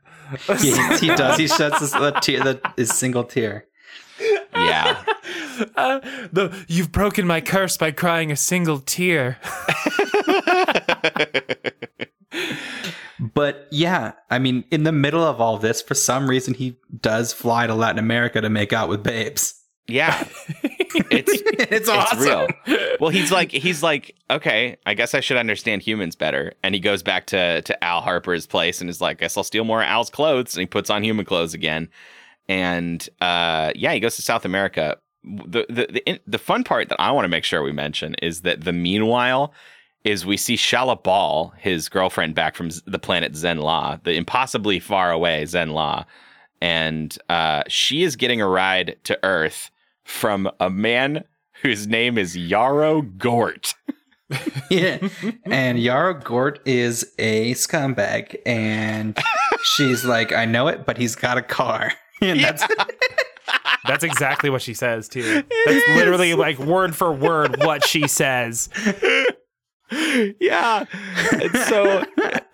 he, 0.60 0.72
he 0.98 1.08
does. 1.16 1.38
He 1.38 1.48
sheds 1.48 1.80
his, 1.80 1.92
the 1.92 2.12
tear, 2.22 2.44
the, 2.44 2.72
his 2.76 2.90
single 2.90 3.24
tear. 3.24 3.68
Yeah, 4.56 5.04
Uh, 5.76 6.00
the 6.32 6.66
you've 6.68 6.92
broken 6.92 7.26
my 7.26 7.42
curse 7.42 7.78
by 7.78 7.92
crying 7.92 8.32
a 8.32 8.36
single 8.36 8.80
tear. 8.80 9.40
But 13.20 13.68
yeah, 13.72 14.12
I 14.30 14.38
mean, 14.38 14.64
in 14.70 14.84
the 14.84 14.92
middle 14.92 15.24
of 15.24 15.42
all 15.42 15.58
this, 15.58 15.82
for 15.82 15.96
some 15.96 16.30
reason, 16.30 16.54
he 16.54 16.78
does 17.02 17.34
fly 17.34 17.66
to 17.66 17.74
Latin 17.74 18.00
America 18.00 18.42
to 18.42 18.50
make 18.50 18.74
out 18.74 18.90
with 18.90 19.02
babes. 19.02 19.57
Yeah, 19.88 20.28
it's 20.64 21.32
it's 21.34 21.72
it's 21.72 21.90
awesome. 21.90 22.20
real. 22.20 22.48
Well, 23.00 23.10
he's 23.10 23.32
like 23.32 23.52
he's 23.52 23.82
like 23.82 24.16
okay, 24.30 24.78
I 24.86 24.94
guess 24.94 25.14
I 25.14 25.22
should 25.22 25.38
understand 25.38 25.82
humans 25.82 26.16
better. 26.16 26.54
And 26.62 26.76
he 26.76 26.82
goes 26.82 27.04
back 27.04 27.28
to 27.28 27.62
to 27.62 27.84
Al 27.84 28.02
Harper's 28.02 28.46
place 28.46 28.82
and 28.82 28.90
is 28.90 29.00
like, 29.00 29.18
I 29.18 29.20
guess 29.22 29.38
I'll 29.38 29.44
steal 29.46 29.64
more 29.64 29.82
of 29.82 29.88
Al's 29.88 30.10
clothes. 30.10 30.56
And 30.56 30.62
he 30.62 30.66
puts 30.66 30.90
on 30.90 31.04
human 31.04 31.26
clothes 31.26 31.54
again. 31.54 31.90
And 32.50 33.08
uh, 33.22 33.72
yeah, 33.76 33.94
he 33.94 34.00
goes 34.00 34.18
to 34.18 34.22
South 34.22 34.44
America. 34.44 34.98
The 35.24 35.66
the 35.70 36.02
the, 36.06 36.20
the 36.28 36.38
fun 36.38 36.64
part 36.66 36.90
that 36.90 37.00
I 37.00 37.12
want 37.12 37.26
to 37.26 37.30
make 37.30 37.46
sure 37.46 37.64
we 37.64 37.72
mention 37.72 38.16
is 38.22 38.42
that 38.42 38.66
the 38.66 38.74
meanwhile 38.74 39.54
is 40.04 40.26
we 40.26 40.38
see 40.38 40.56
Shalla-Bal, 40.56 41.54
his 41.58 41.90
girlfriend, 41.90 42.34
back 42.34 42.56
from 42.56 42.70
the 42.86 43.00
planet 43.00 43.34
Zenn-La, 43.34 43.98
the 44.04 44.14
impossibly 44.14 44.80
far 44.80 45.12
away 45.12 45.44
Zenn-La, 45.44 46.06
and 46.62 47.18
uh, 47.28 47.64
she 47.68 48.04
is 48.04 48.16
getting 48.16 48.40
a 48.40 48.48
ride 48.48 48.96
to 49.04 49.20
Earth 49.24 49.70
from 50.08 50.50
a 50.60 50.70
man 50.70 51.24
whose 51.62 51.86
name 51.86 52.18
is 52.18 52.36
Yarro 52.36 53.18
Gort. 53.18 53.76
yeah. 54.70 54.98
And 55.46 55.78
Yarro 55.78 56.24
Gort 56.24 56.60
is 56.66 57.14
a 57.20 57.52
scumbag. 57.54 58.38
And 58.46 59.18
she's 59.64 60.06
like, 60.06 60.32
I 60.32 60.46
know 60.46 60.68
it, 60.68 60.86
but 60.86 60.98
he's 60.98 61.16
got 61.16 61.38
a 61.38 61.44
car. 61.44 61.94
And 62.20 62.40
that's 62.40 62.66
That's 63.88 64.04
exactly 64.04 64.50
what 64.50 64.62
she 64.62 64.74
says 64.74 65.08
too. 65.08 65.44
That's 65.66 65.88
literally 65.90 66.34
like 66.34 66.60
word 66.60 66.96
for 66.96 67.12
word 67.12 67.64
what 67.64 67.86
she 67.86 68.08
says. 68.08 68.70
yeah. 70.40 70.86
And 71.32 71.56
so 71.68 72.04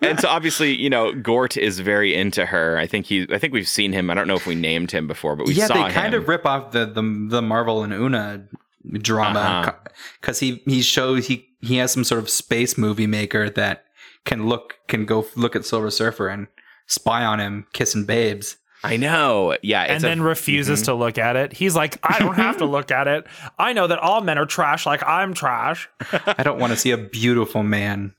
and 0.00 0.20
so 0.20 0.28
obviously, 0.28 0.74
you 0.74 0.88
know, 0.90 1.12
Gort 1.14 1.56
is 1.56 1.80
very 1.80 2.14
into 2.14 2.46
her. 2.46 2.78
I 2.78 2.86
think 2.86 3.06
he 3.06 3.26
I 3.32 3.38
think 3.38 3.52
we've 3.52 3.68
seen 3.68 3.92
him. 3.92 4.10
I 4.10 4.14
don't 4.14 4.28
know 4.28 4.34
if 4.36 4.46
we 4.46 4.54
named 4.54 4.90
him 4.90 5.06
before, 5.06 5.34
but 5.36 5.46
we 5.46 5.54
yeah, 5.54 5.68
they 5.68 5.74
kind 5.92 6.14
him. 6.14 6.22
of 6.22 6.28
rip 6.28 6.46
off 6.46 6.72
the, 6.72 6.86
the 6.86 7.02
the 7.30 7.42
Marvel 7.42 7.82
and 7.82 7.92
Una 7.92 8.44
drama 8.92 9.40
Uh-huh. 9.40 9.72
because 10.20 10.40
he 10.40 10.62
he 10.66 10.82
shows 10.82 11.26
he 11.26 11.48
he 11.60 11.76
has 11.78 11.92
some 11.92 12.04
sort 12.04 12.20
of 12.22 12.28
space 12.30 12.76
movie 12.78 13.06
maker 13.06 13.48
that 13.50 13.84
can 14.24 14.46
look 14.46 14.78
can 14.88 15.04
go 15.04 15.26
look 15.36 15.56
at 15.56 15.64
Silver 15.64 15.90
Surfer 15.90 16.28
and 16.28 16.46
spy 16.86 17.24
on 17.24 17.40
him 17.40 17.66
kissing 17.72 18.04
babes. 18.04 18.56
I 18.84 18.96
know. 18.98 19.56
Yeah. 19.62 19.82
and 19.82 19.92
it's 19.94 20.04
a- 20.04 20.08
then 20.08 20.20
refuses 20.22 20.82
Mhm. 20.82 20.84
to 20.86 20.94
look 20.94 21.18
at 21.18 21.36
it. 21.36 21.52
He's 21.52 21.74
like, 21.74 21.98
I 22.02 22.18
don't 22.18 22.34
have 22.36 22.58
to 22.58 22.64
look 22.66 22.90
at 22.90 23.08
it. 23.08 23.26
I 23.58 23.72
know 23.72 23.86
that 23.86 23.98
all 23.98 24.20
men 24.20 24.38
are 24.38 24.46
trash 24.46 24.86
like 24.86 25.02
I'm 25.06 25.34
trash. 25.34 25.88
I 26.26 26.42
don't 26.42 26.58
want 26.58 26.72
to 26.72 26.76
see 26.78 26.90
a 26.90 26.98
beautiful 26.98 27.62
man 27.62 28.14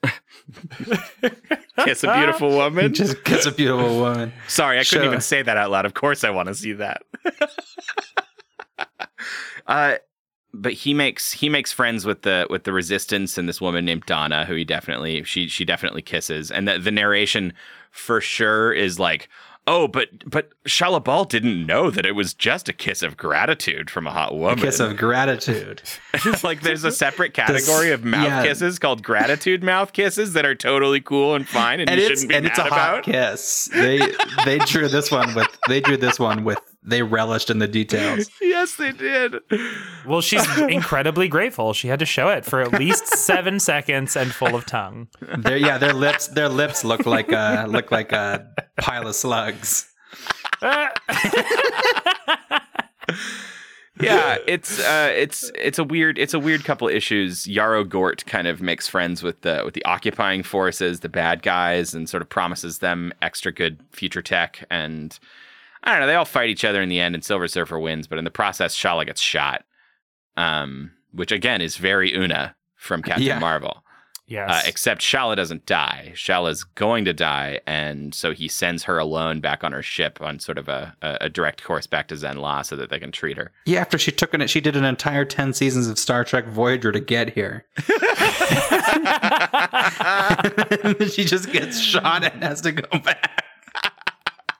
kiss 1.83 2.03
a 2.03 2.13
beautiful 2.13 2.49
woman. 2.49 2.93
just 2.93 3.23
kiss 3.23 3.45
a 3.45 3.51
beautiful 3.51 3.99
woman. 3.99 4.33
Sorry, 4.47 4.77
I 4.79 4.83
couldn't 4.83 5.03
Sure. 5.03 5.05
even 5.05 5.21
say 5.21 5.41
that 5.41 5.57
out 5.57 5.71
loud. 5.71 5.85
Of 5.85 5.93
course, 5.93 6.23
I 6.23 6.29
want 6.31 6.47
to 6.47 6.55
see 6.55 6.73
that. 6.73 7.03
uh, 9.67 9.95
but 10.53 10.73
he 10.73 10.93
makes 10.93 11.31
he 11.33 11.49
makes 11.49 11.71
friends 11.71 12.05
with 12.05 12.21
the 12.21 12.47
with 12.49 12.63
the 12.63 12.71
resistance 12.73 13.37
and 13.37 13.49
this 13.49 13.59
woman 13.59 13.83
named 13.85 14.05
Donna, 14.05 14.45
who 14.45 14.55
he 14.55 14.63
definitely 14.63 15.23
she 15.23 15.47
she 15.47 15.65
definitely 15.65 16.01
kisses, 16.01 16.51
and 16.51 16.67
the 16.67 16.79
the 16.79 16.91
narration 16.91 17.53
for 17.91 18.21
sure 18.21 18.71
is 18.73 18.99
like. 18.99 19.29
Oh, 19.67 19.87
but 19.87 20.29
but 20.29 20.51
Shalla-Bal 20.65 21.25
didn't 21.25 21.65
know 21.65 21.89
that 21.89 22.05
it 22.05 22.11
was 22.11 22.35
just 22.35 22.69
a 22.69 22.73
kiss 22.73 23.01
of 23.01 23.17
gratitude 23.17 23.89
from 23.89 24.05
a 24.05 24.11
hot 24.11 24.35
woman. 24.35 24.59
Kiss 24.59 24.79
of 24.79 24.95
gratitude. 24.95 25.81
It's 26.13 26.43
like 26.43 26.61
there's 26.61 26.83
a 26.83 26.91
separate 26.91 27.33
category 27.33 27.91
of 27.91 28.03
mouth 28.03 28.25
yeah. 28.25 28.43
kisses 28.43 28.77
called 28.77 29.01
gratitude 29.01 29.63
mouth 29.63 29.91
kisses 29.91 30.33
that 30.33 30.45
are 30.45 30.53
totally 30.53 31.01
cool 31.01 31.33
and 31.33 31.47
fine 31.47 31.79
and, 31.79 31.89
and 31.89 31.99
you 31.99 32.07
shouldn't 32.09 32.29
be 32.29 32.35
and 32.35 32.43
mad 32.43 32.51
it's 32.51 32.59
a 32.59 32.65
about. 32.65 32.79
hot 32.79 33.03
kiss. 33.05 33.69
They 33.73 33.99
they 34.45 34.59
drew 34.59 34.87
this 34.87 35.09
one 35.09 35.33
with 35.33 35.47
they 35.67 35.81
drew 35.81 35.97
this 35.97 36.19
one 36.19 36.43
with 36.43 36.59
they 36.85 37.01
relished 37.01 37.49
in 37.49 37.59
the 37.59 37.67
details. 37.67 38.29
Yes, 38.41 38.75
they 38.75 38.91
did. 38.91 39.35
Well, 40.05 40.21
she's 40.21 40.45
incredibly 40.57 41.27
grateful. 41.27 41.73
She 41.73 41.87
had 41.87 41.99
to 41.99 42.05
show 42.05 42.29
it 42.29 42.45
for 42.45 42.61
at 42.61 42.73
least 42.73 43.07
seven 43.17 43.59
seconds 43.59 44.15
and 44.15 44.31
full 44.31 44.55
of 44.55 44.65
tongue. 44.65 45.07
Their 45.37 45.57
yeah, 45.57 45.77
their 45.77 45.93
lips 45.93 46.27
their 46.27 46.47
lips 46.47 46.85
look 46.85 47.05
like 47.05 47.31
a 47.31 47.65
look 47.67 47.91
like 47.91 48.11
a 48.11 48.47
pile 48.77 49.07
of 49.07 49.15
slugs. 49.15 49.91
yeah, 50.61 50.89
it's 54.47 54.79
uh, 54.79 55.11
it's 55.15 55.51
it's 55.55 55.79
a 55.79 55.83
weird 55.83 56.17
it's 56.17 56.33
a 56.33 56.39
weird 56.39 56.63
couple 56.63 56.87
issues. 56.87 57.45
Yarro 57.45 57.87
Gort 57.87 58.25
kind 58.25 58.47
of 58.47 58.61
makes 58.61 58.87
friends 58.87 59.21
with 59.21 59.41
the 59.41 59.63
with 59.65 59.73
the 59.73 59.83
occupying 59.85 60.43
forces, 60.43 61.01
the 61.01 61.09
bad 61.09 61.41
guys, 61.41 61.93
and 61.93 62.07
sort 62.07 62.21
of 62.21 62.29
promises 62.29 62.79
them 62.79 63.11
extra 63.21 63.51
good 63.51 63.79
future 63.91 64.21
tech. 64.21 64.65
And 64.69 65.17
I 65.85 65.91
don't 65.91 66.01
know, 66.01 66.07
they 66.07 66.15
all 66.15 66.25
fight 66.25 66.49
each 66.49 66.65
other 66.65 66.81
in 66.81 66.89
the 66.89 66.99
end, 66.99 67.13
and 67.15 67.23
Silver 67.23 67.47
Surfer 67.47 67.79
wins. 67.79 68.07
But 68.07 68.17
in 68.17 68.25
the 68.25 68.31
process, 68.31 68.75
Shalla 68.75 69.05
gets 69.05 69.21
shot, 69.21 69.63
um, 70.35 70.91
which 71.11 71.31
again 71.31 71.61
is 71.61 71.77
very 71.77 72.13
Una 72.15 72.55
from 72.75 73.01
Captain 73.03 73.23
Yeah. 73.25 73.39
Marvel. 73.39 73.83
Yes. 74.27 74.49
Uh, 74.49 74.61
except 74.67 75.01
Shalla 75.01 75.35
doesn't 75.35 75.67
die. 75.67 76.11
Shalla's 76.15 76.63
going 76.63 77.05
to 77.05 77.13
die, 77.13 77.59
and 77.67 78.11
so 78.15 78.31
he 78.33 78.47
sends 78.47 78.85
her 78.85 78.97
alone 78.97 79.39
back 79.39 79.63
on 79.63 79.71
her 79.71 79.83
ship 79.83 80.19
on 80.19 80.39
sort 80.39 80.57
of 80.57 80.67
a, 80.67 80.95
a, 81.03 81.17
a 81.21 81.29
direct 81.29 81.63
course 81.63 81.85
back 81.85 82.07
to 82.07 82.15
Zenn-La 82.15 82.63
so 82.63 82.75
that 82.75 82.89
they 82.89 82.97
can 82.97 83.11
treat 83.11 83.37
her. 83.37 83.51
Yeah, 83.67 83.81
after 83.81 83.99
she 83.99 84.11
took 84.11 84.33
it, 84.33 84.49
she 84.49 84.61
did 84.61 84.75
an 84.75 84.83
entire 84.83 85.25
ten 85.25 85.53
seasons 85.53 85.87
of 85.87 85.99
Star 85.99 86.23
Trek 86.23 86.47
Voyager 86.47 86.91
to 86.91 86.99
get 86.99 87.33
here. 87.35 87.65
And 87.77 87.85
then 90.97 91.09
she 91.13 91.23
just 91.23 91.51
gets 91.51 91.79
shot 91.79 92.23
and 92.23 92.43
has 92.43 92.61
to 92.61 92.71
go 92.71 92.99
back. 92.99 93.44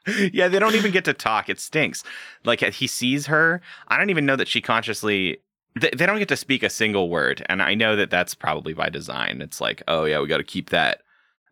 yeah, 0.34 0.47
they 0.47 0.60
don't 0.60 0.76
even 0.76 0.91
get 0.91 1.06
to 1.06 1.14
talk. 1.14 1.49
It 1.49 1.60
stinks. 1.60 2.03
Like 2.43 2.62
uh, 2.64 2.72
he 2.72 2.88
sees 2.88 3.26
her. 3.28 3.62
I 3.88 3.97
don't 3.97 4.10
even 4.10 4.26
know 4.26 4.36
that 4.36 4.47
she 4.47 4.62
consciously. 4.62 5.38
They, 5.80 5.89
they 5.89 6.06
don't 6.06 6.20
get 6.20 6.30
to 6.30 6.38
speak 6.38 6.64
a 6.64 6.70
single 6.70 7.10
word, 7.10 7.45
and 7.49 7.62
I 7.62 7.74
know 7.74 7.95
that 7.97 8.10
that's 8.10 8.34
probably 8.34 8.74
by 8.74 8.89
design. 8.89 9.41
It's 9.41 9.60
like, 9.60 9.84
oh 9.88 10.06
yeah, 10.06 10.22
we 10.22 10.28
got 10.28 10.38
to 10.38 10.43
keep 10.43 10.70
that 10.70 11.01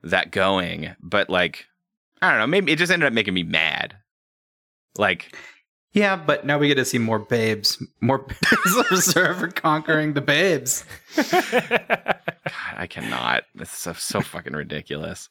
that 0.03 0.31
going. 0.31 0.95
But 1.01 1.29
like, 1.29 1.65
I 2.21 2.29
don't 2.29 2.39
know. 2.39 2.47
Maybe 2.47 2.71
it 2.71 2.77
just 2.77 2.91
ended 2.91 3.07
up 3.07 3.13
making 3.13 3.33
me 3.33 3.43
mad. 3.43 3.97
Like, 4.97 5.35
Yeah, 5.93 6.15
but 6.15 6.45
now 6.45 6.57
we 6.57 6.67
get 6.67 6.75
to 6.75 6.85
see 6.85 6.97
more 6.99 7.19
babes, 7.19 7.81
more 8.01 8.25
Surfer 8.95 9.47
conquering 9.49 10.13
the 10.13 10.21
babes. 10.21 10.85
God, 11.15 12.19
I 12.77 12.87
cannot. 12.87 13.43
It's 13.55 13.71
so, 13.77 13.93
so 13.93 14.21
fucking 14.21 14.53
ridiculous. 14.53 15.29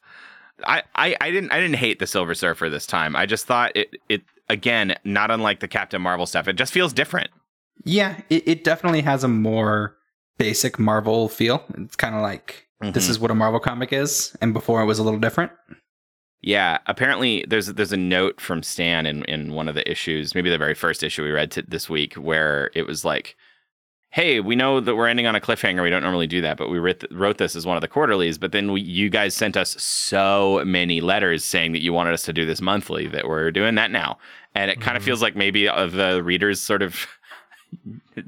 I, 0.65 0.83
I, 0.95 1.15
I 1.21 1.31
didn't 1.31 1.51
I 1.51 1.59
didn't 1.59 1.75
hate 1.77 1.99
the 1.99 2.07
Silver 2.07 2.33
Surfer 2.35 2.69
this 2.69 2.85
time. 2.87 3.15
I 3.15 3.25
just 3.25 3.45
thought 3.45 3.71
it 3.75 3.89
it 4.09 4.21
again 4.49 4.95
not 5.03 5.31
unlike 5.31 5.59
the 5.59 5.67
Captain 5.67 6.01
Marvel 6.01 6.25
stuff. 6.25 6.47
It 6.47 6.53
just 6.53 6.73
feels 6.73 6.93
different. 6.93 7.29
Yeah, 7.85 8.21
it, 8.29 8.47
it 8.47 8.63
definitely 8.63 9.01
has 9.01 9.23
a 9.23 9.27
more 9.27 9.95
basic 10.37 10.79
Marvel 10.79 11.27
feel. 11.29 11.63
It's 11.77 11.95
kind 11.95 12.15
of 12.15 12.21
like 12.21 12.67
this 12.81 13.07
Mhm. 13.07 13.09
is 13.11 13.19
what 13.19 13.31
a 13.31 13.35
Marvel 13.35 13.59
comic 13.59 13.93
is, 13.93 14.35
and 14.41 14.53
before 14.53 14.81
it 14.81 14.85
was 14.85 14.99
a 14.99 15.03
little 15.03 15.19
different. 15.19 15.51
Yeah, 16.41 16.79
apparently 16.87 17.45
there's 17.47 17.67
there's 17.67 17.93
a 17.93 17.97
note 17.97 18.41
from 18.41 18.63
Stan 18.63 19.05
in, 19.05 19.23
in 19.25 19.53
one 19.53 19.69
of 19.69 19.75
the 19.75 19.89
issues, 19.89 20.35
maybe 20.35 20.49
the 20.49 20.57
very 20.57 20.73
first 20.73 21.01
issue 21.01 21.23
we 21.23 21.31
read 21.31 21.51
t- 21.51 21.63
this 21.67 21.89
week, 21.89 22.15
where 22.15 22.69
it 22.75 22.85
was 22.85 23.05
like, 23.05 23.37
"Hey, 24.13 24.39
we 24.39 24.55
know 24.55 24.79
that 24.79 24.95
we're 24.95 25.07
ending 25.07 25.25
on 25.25 25.35
a 25.35 25.41
cliffhanger. 25.41 25.81
We 25.81 25.89
don't 25.89 26.03
normally 26.03 26.27
do 26.27 26.39
that, 26.41 26.55
but 26.55 26.69
we 26.69 26.77
writ- 26.77 27.11
wrote 27.11 27.39
this 27.39 27.55
as 27.55 27.65
one 27.65 27.75
of 27.75 27.81
the 27.81 27.87
quarterlies. 27.87 28.37
But 28.37 28.51
then 28.51 28.71
we, 28.71 28.81
you 28.81 29.09
guys 29.09 29.35
sent 29.35 29.57
us 29.57 29.71
so 29.81 30.61
many 30.65 31.01
letters 31.01 31.43
saying 31.43 31.71
that 31.71 31.81
you 31.81 31.93
wanted 31.93 32.13
us 32.13 32.21
to 32.23 32.33
do 32.33 32.45
this 32.45 32.61
monthly 32.61 33.07
that 33.07 33.27
we're 33.27 33.49
doing 33.49 33.73
that 33.75 33.89
now, 33.89 34.19
and 34.53 34.69
it 34.69 34.79
kind 34.79 34.95
of 34.95 35.01
mm-hmm. 35.01 35.07
feels 35.07 35.23
like 35.23 35.35
maybe 35.35 35.65
the 35.65 36.21
readers 36.23 36.61
sort 36.61 36.81
of." 36.81 37.07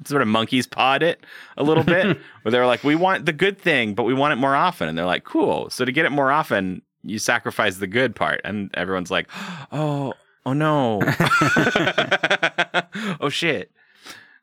sort 0.05 0.23
of 0.23 0.27
monkeys 0.27 0.65
pawed 0.65 1.03
it 1.03 1.23
a 1.55 1.61
little 1.61 1.83
bit 1.83 2.17
where 2.41 2.51
they're 2.51 2.65
like 2.65 2.83
we 2.83 2.95
want 2.95 3.27
the 3.27 3.31
good 3.31 3.59
thing 3.59 3.93
but 3.93 4.01
we 4.01 4.11
want 4.11 4.33
it 4.33 4.37
more 4.37 4.55
often 4.55 4.89
and 4.89 4.97
they're 4.97 5.05
like 5.05 5.23
cool 5.23 5.69
so 5.69 5.85
to 5.85 5.91
get 5.91 6.03
it 6.03 6.09
more 6.09 6.31
often 6.31 6.81
you 7.03 7.19
sacrifice 7.19 7.77
the 7.77 7.85
good 7.85 8.15
part 8.15 8.41
and 8.43 8.71
everyone's 8.73 9.11
like 9.11 9.29
oh 9.71 10.15
oh 10.47 10.53
no 10.53 10.99
oh 13.21 13.29
shit 13.29 13.69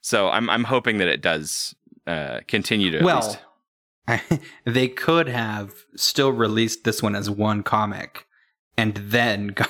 so 0.02 0.28
i'm 0.28 0.50
i'm 0.50 0.64
hoping 0.64 0.98
that 0.98 1.08
it 1.08 1.22
does 1.22 1.74
uh 2.06 2.40
continue 2.46 2.90
to 2.90 2.98
at 2.98 3.04
well, 3.04 3.38
least 4.08 4.42
they 4.66 4.88
could 4.88 5.28
have 5.28 5.72
still 5.96 6.30
released 6.30 6.84
this 6.84 7.02
one 7.02 7.14
as 7.16 7.30
one 7.30 7.62
comic 7.62 8.26
and 8.76 8.94
then 8.96 9.46
gone, 9.54 9.68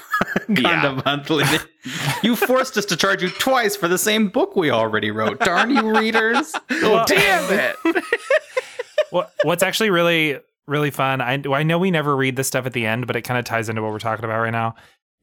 gone 0.48 0.56
Yeah. 0.64 0.82
to 0.82 1.02
monthly. 1.04 1.44
you 2.22 2.34
forced 2.36 2.76
us 2.78 2.84
to 2.86 2.96
charge 2.96 3.22
you 3.22 3.28
twice 3.30 3.76
for 3.76 3.88
the 3.88 3.98
same 3.98 4.28
book 4.28 4.54
we 4.56 4.70
already 4.70 5.10
wrote. 5.10 5.40
Darn 5.40 5.70
you, 5.70 5.98
readers. 5.98 6.54
Well, 6.70 7.04
damn 7.06 7.74
it 7.84 8.04
what, 9.10 9.32
what's 9.44 9.62
actually 9.62 9.90
really 9.90 10.38
really 10.66 10.90
fun 10.90 11.20
I, 11.20 11.34
I 11.52 11.62
know 11.62 11.78
we 11.78 11.90
never 11.90 12.16
read 12.16 12.36
this 12.36 12.48
stuff 12.48 12.66
at 12.66 12.72
the 12.72 12.86
end 12.86 13.06
but 13.06 13.16
it 13.16 13.22
kind 13.22 13.38
of 13.38 13.44
ties 13.44 13.68
into 13.68 13.82
what 13.82 13.92
we're 13.92 13.98
talking 13.98 14.24
about 14.24 14.40
right 14.40 14.50
now 14.50 14.74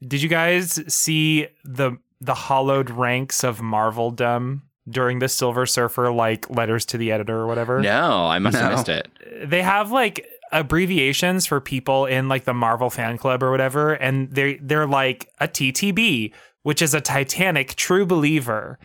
did 0.06 0.22
you 0.22 0.28
guys 0.28 0.80
see 0.92 1.48
the 1.64 1.98
the 2.20 2.34
hollowed 2.34 2.90
ranks 2.90 3.42
of 3.42 3.60
marveldom 3.60 4.62
during 4.88 5.18
the 5.18 5.28
silver 5.28 5.66
surfer 5.66 6.10
like 6.10 6.48
letters 6.50 6.84
to 6.86 6.96
the 6.98 7.12
editor 7.12 7.36
or 7.38 7.46
whatever 7.46 7.80
no 7.80 8.26
i 8.26 8.38
must 8.38 8.56
have 8.56 8.72
missed 8.72 8.88
it 8.88 9.08
they 9.44 9.62
have 9.62 9.92
like 9.92 10.26
abbreviations 10.52 11.46
for 11.46 11.60
people 11.60 12.06
in 12.06 12.28
like 12.28 12.44
the 12.44 12.54
marvel 12.54 12.90
fan 12.90 13.16
club 13.18 13.42
or 13.42 13.50
whatever 13.50 13.92
and 13.92 14.30
they 14.34 14.54
they're 14.56 14.86
like 14.86 15.28
a 15.40 15.46
ttb 15.46 16.32
which 16.62 16.82
is 16.82 16.92
a 16.94 17.00
titanic 17.00 17.74
true 17.76 18.04
believer 18.06 18.78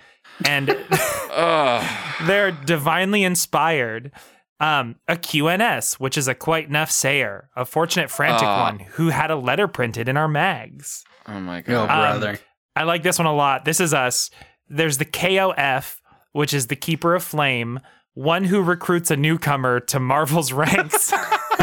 and 0.43 0.67
they're 2.27 2.51
divinely 2.65 3.23
inspired. 3.23 4.11
Um, 4.59 4.95
a 5.07 5.15
QNS, 5.15 5.95
which 5.95 6.17
is 6.17 6.27
a 6.29 6.35
quite 6.35 6.67
enough 6.69 6.89
sayer, 6.89 7.49
a 7.55 7.65
fortunate 7.65 8.09
frantic 8.09 8.47
Ah. 8.47 8.63
one 8.63 8.79
who 8.79 9.09
had 9.09 9.29
a 9.31 9.35
letter 9.35 9.67
printed 9.67 10.07
in 10.07 10.15
our 10.17 10.27
mags. 10.29 11.03
oh 11.27 11.39
my 11.41 11.61
god 11.61 11.87
brother. 11.87 12.39
I 12.75 12.83
like 12.83 13.03
this 13.03 13.17
one 13.19 13.25
a 13.27 13.33
lot. 13.33 13.65
This 13.65 13.79
is 13.79 13.93
us. 13.93 14.29
There's 14.67 14.97
the 14.97 15.05
KOF, 15.05 15.99
which 16.31 16.53
is 16.53 16.67
the 16.67 16.75
Keeper 16.75 17.15
of 17.15 17.23
Flame, 17.23 17.79
one 18.13 18.45
who 18.45 18.61
recruits 18.61 19.11
a 19.11 19.15
newcomer 19.17 19.79
to 19.81 19.99
Marvel's 19.99 20.51
ranks. 20.53 21.11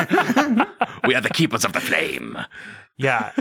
we 1.07 1.15
are 1.15 1.21
the 1.21 1.31
keepers 1.33 1.65
of 1.65 1.73
the 1.73 1.81
flame. 1.81 2.39
Yeah. 2.97 3.33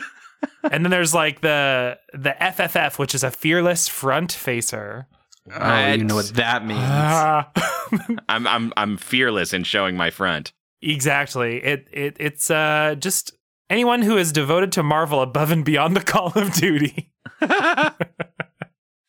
and 0.64 0.84
then 0.86 0.92
there's 0.92 1.14
like 1.14 1.42
the 1.42 1.98
the 2.14 2.36
FFF, 2.42 2.98
which 3.00 3.16
is 3.16 3.24
a 3.24 3.32
fearless 3.32 3.88
front 3.88 4.32
facer. 4.32 5.08
Oh, 5.54 5.88
you 5.94 6.04
know 6.04 6.16
what 6.16 6.28
that 6.36 6.66
means. 6.66 6.80
Ah. 6.82 7.52
I'm 8.30 8.48
I'm 8.48 8.74
I'm 8.78 8.98
fearless 8.98 9.54
in 9.54 9.64
showing 9.64 9.98
my 9.98 10.10
front. 10.10 10.54
exactly. 10.82 11.64
It 11.64 11.88
it 11.92 12.18
it's 12.20 12.50
uh 12.52 12.96
just 13.00 13.34
anyone 13.70 14.02
who 14.02 14.18
is 14.18 14.32
devoted 14.32 14.72
to 14.74 14.84
Marvel 14.84 15.22
above 15.22 15.52
and 15.52 15.66
beyond 15.66 15.96
the 15.96 16.02
Call 16.04 16.32
of 16.36 16.54
Duty. 16.54 17.12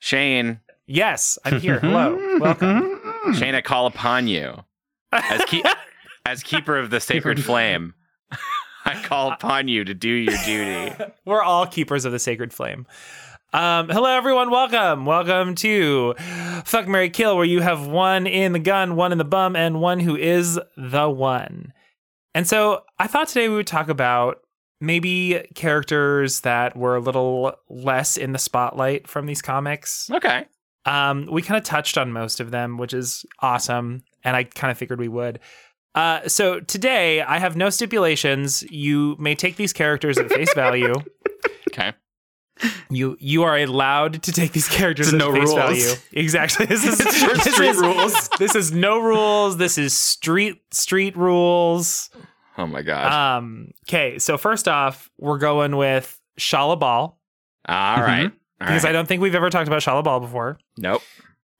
Shane, 0.03 0.59
Yes, 0.89 1.39
I'm 1.45 1.61
here. 1.61 1.79
Hello. 1.79 2.19
Welcome. 2.41 3.01
Shane, 3.35 3.55
I 3.55 3.61
call 3.61 3.87
upon 3.87 4.27
you 4.27 4.65
as 5.13 5.45
keep 5.45 5.65
as 6.27 6.43
keeper 6.43 6.77
of 6.77 6.91
the 6.91 6.99
sacred 6.99 7.43
flame. 7.43 7.95
I 8.85 9.01
call 9.05 9.31
upon 9.31 9.69
you 9.69 9.85
to 9.85 9.95
do 9.95 10.09
your 10.09 10.35
duty. 10.45 10.93
We're 11.25 11.45
all 11.45 11.69
keepers 11.69 12.05
of 12.05 12.11
the 12.11 12.19
sacred 12.19 12.53
flame. 12.53 12.85
Um, 13.53 13.89
hello, 13.91 14.11
everyone. 14.11 14.51
Welcome. 14.51 15.07
Welcome 15.07 15.55
to 15.57 16.15
Fuck 16.65 16.89
Marry 16.89 17.09
Kill, 17.09 17.37
where 17.37 17.47
you 17.47 17.61
have 17.61 17.87
one 17.87 18.27
in 18.27 18.55
the 18.55 18.59
gun, 18.59 18.97
one 18.97 19.13
in 19.13 19.19
the 19.19 19.25
bum, 19.25 19.55
and 19.55 19.81
one 19.81 20.01
who 20.01 20.17
is 20.17 20.59
the 20.77 21.09
one. 21.09 21.73
And 22.35 22.49
so 22.49 22.83
I 22.99 23.07
thought 23.07 23.29
today 23.29 23.49
we 23.49 23.55
would 23.55 23.69
talk 23.69 23.89
about 23.89 24.41
maybe 24.83 25.47
characters 25.55 26.41
that 26.41 26.77
were 26.77 26.97
a 26.97 27.01
little 27.01 27.55
less 27.71 28.17
in 28.17 28.33
the 28.33 28.39
spotlight 28.39 29.07
from 29.09 29.27
these 29.27 29.41
comics. 29.41 30.11
Okay. 30.11 30.47
Um, 30.85 31.29
we 31.31 31.41
kind 31.43 31.57
of 31.57 31.65
touched 31.65 31.97
on 31.97 32.11
most 32.13 32.41
of 32.41 32.51
them, 32.51 32.77
which 32.77 32.93
is 32.93 33.25
awesome, 33.41 34.03
and 34.25 34.37
I 34.37 34.45
kind 34.45 34.71
of 34.73 34.77
figured 34.77 34.99
we 34.99 35.09
would. 35.09 35.39
Uh, 35.95 36.27
so 36.27 36.59
today 36.59 37.23
I 37.23 37.39
have 37.39 37.55
no 37.57 37.71
stipulations. 37.71 38.63
You 38.65 39.15
may 39.19 39.35
take 39.35 39.57
these 39.57 39.73
characters 39.73 40.19
at 40.19 40.29
face 40.31 40.53
value. 40.55 40.95
Okay. 41.71 41.93
You 42.91 43.17
you 43.19 43.43
are 43.45 43.57
allowed 43.59 44.23
to 44.25 44.33
take 44.33 44.53
these 44.53 44.69
characters 44.69 45.11
There's 45.11 45.23
at 45.23 45.27
no 45.27 45.33
face 45.33 45.49
rules. 45.49 45.55
value. 45.55 45.93
Exactly. 46.13 46.67
This 46.73 46.85
is 46.85 47.01
It's 47.01 47.45
this 47.45 47.55
street 47.55 47.71
is- 47.71 47.79
rules. 47.79 48.29
This 48.39 48.55
is 48.55 48.73
no 48.73 49.01
rules. 49.01 49.57
This 49.57 49.79
is 49.79 49.97
street 49.97 50.63
street 50.73 51.17
rules. 51.17 52.11
Oh 52.59 52.67
my 52.67 52.83
god. 52.83 53.39
Um. 53.39 53.73
Okay. 53.89 54.19
So 54.19 54.37
first 54.39 54.69
off, 54.69 55.11
we're 55.19 55.39
going 55.39 55.77
with 55.77 56.21
Shalla-Bal 56.39 57.19
All 57.69 57.97
right. 57.97 58.25
All 58.25 58.31
because 58.59 58.85
right. 58.85 58.91
I 58.91 58.93
don't 58.93 59.07
think 59.07 59.23
we've 59.23 59.35
ever 59.35 59.51
talked 59.51 59.69
about 59.69 59.81
Shalla-Bal 59.83 60.21
before. 60.21 60.59
Nope. 60.79 61.03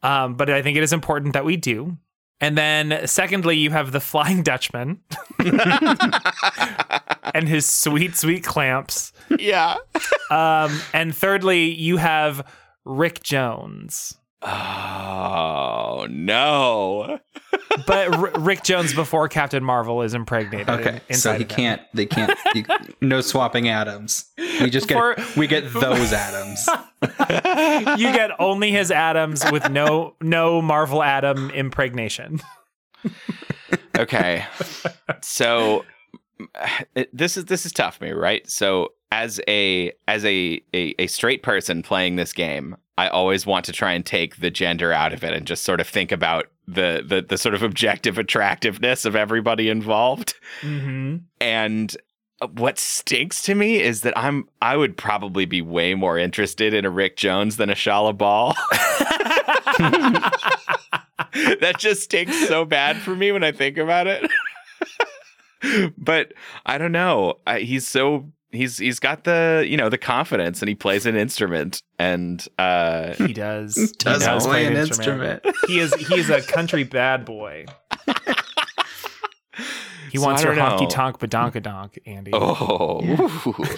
Um, 0.03 0.35
but 0.35 0.51
I 0.51 0.63
think 0.63 0.77
it 0.77 0.83
is 0.83 0.93
important 0.93 1.33
that 1.35 1.45
we 1.45 1.57
do. 1.57 1.97
And 2.41 2.59
then, 2.59 3.07
secondly, 3.07 3.57
you 3.57 3.71
have 3.71 3.93
the 3.93 4.01
Flying 4.01 4.43
Dutchman 4.43 5.01
and 7.35 7.49
his 7.49 7.67
sweet, 7.67 8.17
sweet 8.17 8.43
clamps. 8.45 9.13
yeah. 9.39 9.77
Um, 10.31 10.81
and 10.93 11.15
thirdly, 11.15 11.71
you 11.71 11.99
have 11.99 12.45
Rick 12.85 13.23
Jones, 13.23 14.19
Oh 14.45 16.07
no. 16.11 17.19
but 17.87 18.15
R- 18.15 18.33
Rick 18.41 18.63
Jones 18.65 18.93
before 18.95 19.29
Captain 19.29 19.63
Marvel 19.63 20.03
is 20.03 20.15
impregnated. 20.15 20.69
Okay, 20.69 21.01
so 21.13 21.35
he 21.35 21.45
can't. 21.45 21.81
They 21.95 22.07
can't. 22.07 22.37
You, 22.55 22.65
no 23.01 23.21
swapping 23.21 23.69
atoms. 23.69 24.27
We 24.39 24.71
just 24.71 24.89
get. 24.89 24.95
For- 24.97 25.17
we 25.37 25.47
get 25.47 25.73
those 25.73 26.13
atoms. 26.13 26.69
You 27.99 28.13
get 28.13 28.31
only 28.39 28.71
his 28.71 28.91
atoms 28.93 29.45
with 29.51 29.69
no 29.71 30.15
no 30.21 30.63
Marvel 30.63 31.03
atom 31.03 31.51
impregnation. 31.51 32.41
okay 33.99 34.45
so 35.21 35.85
it- 36.95 37.11
this 37.13 37.37
is 37.37 37.47
this 37.47 37.67
is 37.67 37.73
tough 37.73 37.97
for 37.97 38.05
me 38.05 38.13
right 38.13 38.49
so 38.49 38.91
as 39.13 39.41
a 39.47 39.93
as 40.09 40.25
a, 40.25 40.61
a 40.75 40.95
a 40.99 41.07
straight 41.07 41.43
person 41.43 41.83
playing 41.83 42.17
this 42.17 42.33
game 42.33 42.75
i 42.97 43.09
always 43.09 43.47
want 43.47 43.65
to 43.67 43.73
try 43.73 43.93
and 43.93 44.07
take 44.07 44.37
the 44.37 44.51
gender 44.51 44.93
out 44.93 45.13
of 45.13 45.23
it 45.23 45.35
and 45.35 45.47
just 45.47 45.65
sort 45.65 45.81
of 45.81 45.87
think 45.87 46.11
about 46.11 46.47
the 46.67 47.05
the, 47.07 47.25
the 47.29 47.37
sort 47.37 47.55
of 47.55 47.63
objective 47.63 48.17
attractiveness 48.19 49.05
of 49.05 49.15
everybody 49.15 49.69
involved 49.69 50.35
Mm-hmm. 50.63 51.17
and 51.41 51.97
what 52.55 52.79
stinks 52.79 53.43
to 53.43 53.55
me 53.55 53.81
is 53.81 54.01
that 54.01 54.17
i'm 54.19 54.49
i 54.61 54.77
would 54.77 54.97
probably 54.97 55.45
be 55.45 55.63
way 55.63 55.95
more 55.95 56.19
interested 56.19 56.75
in 56.75 56.85
a 56.85 56.91
rick 56.91 57.17
jones 57.17 57.57
than 57.57 57.71
a 57.71 57.75
Shalla-Bal 57.75 58.57
that 61.61 61.75
just 61.79 62.03
stinks 62.03 62.49
so 62.49 62.65
bad 62.65 62.97
for 62.97 63.15
me 63.15 63.33
when 63.33 63.45
I 63.45 63.53
think 63.53 63.79
about 63.79 64.07
it. 64.07 64.31
but 65.99 66.33
I 66.67 66.79
don't 66.79 66.93
know. 66.93 67.39
I, 67.47 67.61
he's 67.61 67.87
so 67.87 68.31
he's 68.53 68.79
he's 68.79 68.99
got 69.01 69.25
the 69.25 69.65
you 69.67 69.77
know 69.77 69.89
the 69.89 69.99
confidence 69.99 70.63
and 70.63 70.69
he 70.69 70.75
plays 70.75 71.07
an 71.07 71.17
instrument 71.17 71.83
and 71.99 72.47
uh 72.59 73.15
He 73.15 73.33
does. 73.33 73.75
He 73.77 73.87
Does 73.99 74.25
does 74.25 74.47
play 74.47 74.65
play 74.65 74.67
an 74.67 74.77
instrument. 74.77 75.45
He 75.67 75.79
is 75.81 75.93
he 75.95 76.19
is 76.21 76.31
a 76.31 76.41
country 76.43 76.85
bad 76.85 77.25
boy. 77.25 77.65
He 80.11 80.19
So 80.19 80.25
wants 80.27 80.43
I 80.43 80.47
your 80.47 80.55
don't 80.55 80.79
honky 80.79 80.83
know. 80.83 80.89
tonk 80.89 81.19
badonkadonk, 81.19 81.99
Andy. 82.07 82.31
oh 82.35 83.01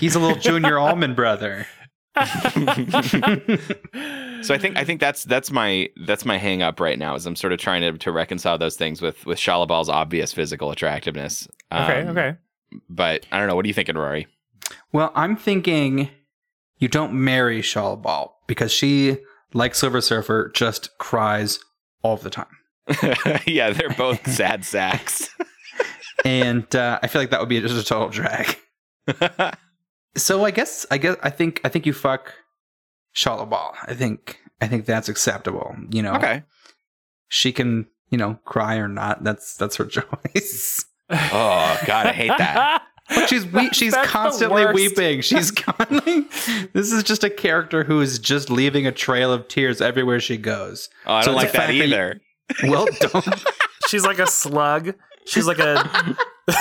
He's 0.01 0.15
a 0.17 0.19
little 0.19 0.37
junior 0.37 0.79
Allman 0.79 1.15
brother. 1.15 1.67
so 2.17 2.25
I 4.55 4.59
think 4.59 4.77
I 4.77 4.85
think 4.85 5.01
that's 5.01 5.25
that's 5.25 5.51
my 5.51 5.89
that's 6.07 6.25
my 6.25 6.39
hang 6.39 6.63
up 6.63 6.79
right 6.81 6.99
now 6.99 7.15
is 7.17 7.27
I'm 7.27 7.37
sort 7.37 7.53
of 7.53 7.59
trying 7.59 7.83
to, 7.83 7.99
to 7.99 8.13
reconcile 8.13 8.59
those 8.59 8.77
things 8.77 9.01
with 9.03 9.25
with 9.27 9.39
Shalla-Bal's 9.39 9.89
obvious 9.89 10.33
physical 10.33 10.71
attractiveness. 10.71 11.49
okay, 11.73 12.03
Um, 12.03 12.09
okay. 12.17 12.37
But 12.89 13.27
I 13.33 13.39
don't 13.39 13.49
know. 13.49 13.55
What 13.57 13.65
are 13.65 13.69
you 13.69 13.75
thinking, 13.75 13.97
Rory? 13.97 14.27
Well, 14.95 15.11
I'm 15.17 15.35
thinking 15.35 16.09
you 16.79 16.87
don't 16.87 17.13
marry 17.15 17.63
Shalla-Bal 17.63 18.33
because 18.47 18.71
she, 18.71 19.19
like 19.53 19.75
Silver 19.75 20.01
Surfer, 20.01 20.53
just 20.55 20.97
cries 20.99 21.59
all 22.03 22.17
the 22.17 22.31
time. 22.31 22.47
yeah, 23.45 23.71
they're 23.71 23.91
both 23.91 24.25
sad 24.31 24.65
sacks. 24.65 25.29
and 26.25 26.73
uh, 26.77 27.01
I 27.03 27.09
feel 27.09 27.21
like 27.21 27.31
that 27.31 27.41
would 27.41 27.49
be 27.49 27.61
just 27.61 27.75
a 27.75 27.85
total 27.85 28.09
drag. 28.09 28.57
So 30.17 30.45
I 30.45 30.53
guess 30.53 30.87
I 30.93 30.99
guess 30.99 31.17
I 31.25 31.31
think 31.31 31.61
I 31.65 31.69
think 31.69 31.87
you 31.87 31.93
fuck 31.93 32.33
Ball. 33.25 33.75
I 33.83 33.95
think 33.95 34.39
I 34.61 34.69
think 34.69 34.87
that's 34.87 35.09
acceptable. 35.09 35.75
You 35.91 36.03
know, 36.03 36.15
okay. 36.15 36.45
she 37.27 37.51
can 37.51 37.89
you 38.11 38.19
know 38.19 38.39
cry 38.45 38.77
or 38.77 38.87
not. 38.87 39.25
That's 39.25 39.57
that's 39.57 39.75
her 39.75 39.87
choice. 39.87 40.85
Oh 41.11 41.81
God, 41.85 42.07
I 42.07 42.13
hate 42.13 42.29
that. 42.29 42.87
But 43.09 43.29
she's 43.29 43.45
we- 43.47 43.69
she's 43.71 43.93
That's 43.93 44.09
constantly 44.11 44.65
weeping. 44.73 45.21
She's 45.23 45.51
constantly. 45.51 46.23
this 46.73 46.91
is 46.91 47.03
just 47.03 47.23
a 47.23 47.29
character 47.31 47.85
who 47.85 48.01
is 48.01 48.19
just 48.19 48.49
leaving 48.49 48.87
a 48.87 48.93
trail 48.93 49.31
of 49.33 49.47
tears 49.49 49.81
everywhere 49.83 50.21
she 50.21 50.39
goes. 50.39 50.89
Oh, 51.07 51.15
I 51.15 51.21
So 51.23 51.33
don't 51.33 51.35
it's 51.35 51.45
like 51.45 51.53
that 51.53 51.59
fact 51.59 51.69
that 51.69 51.75
you- 51.75 51.83
either. 51.85 52.21
Well, 52.65 52.87
don't. 53.01 53.45
She's 53.89 54.05
like 54.07 54.19
a 54.19 54.27
slug. 54.27 54.95
She's 55.27 55.47
like 55.47 55.59
a. 55.59 56.17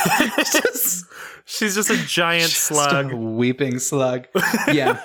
she's 1.46 1.76
just 1.76 1.90
a 1.90 1.98
giant 2.06 2.50
Just 2.50 2.62
slug. 2.66 3.12
a 3.12 3.16
weeping 3.16 3.80
slug. 3.80 4.28
Yeah, 4.72 5.02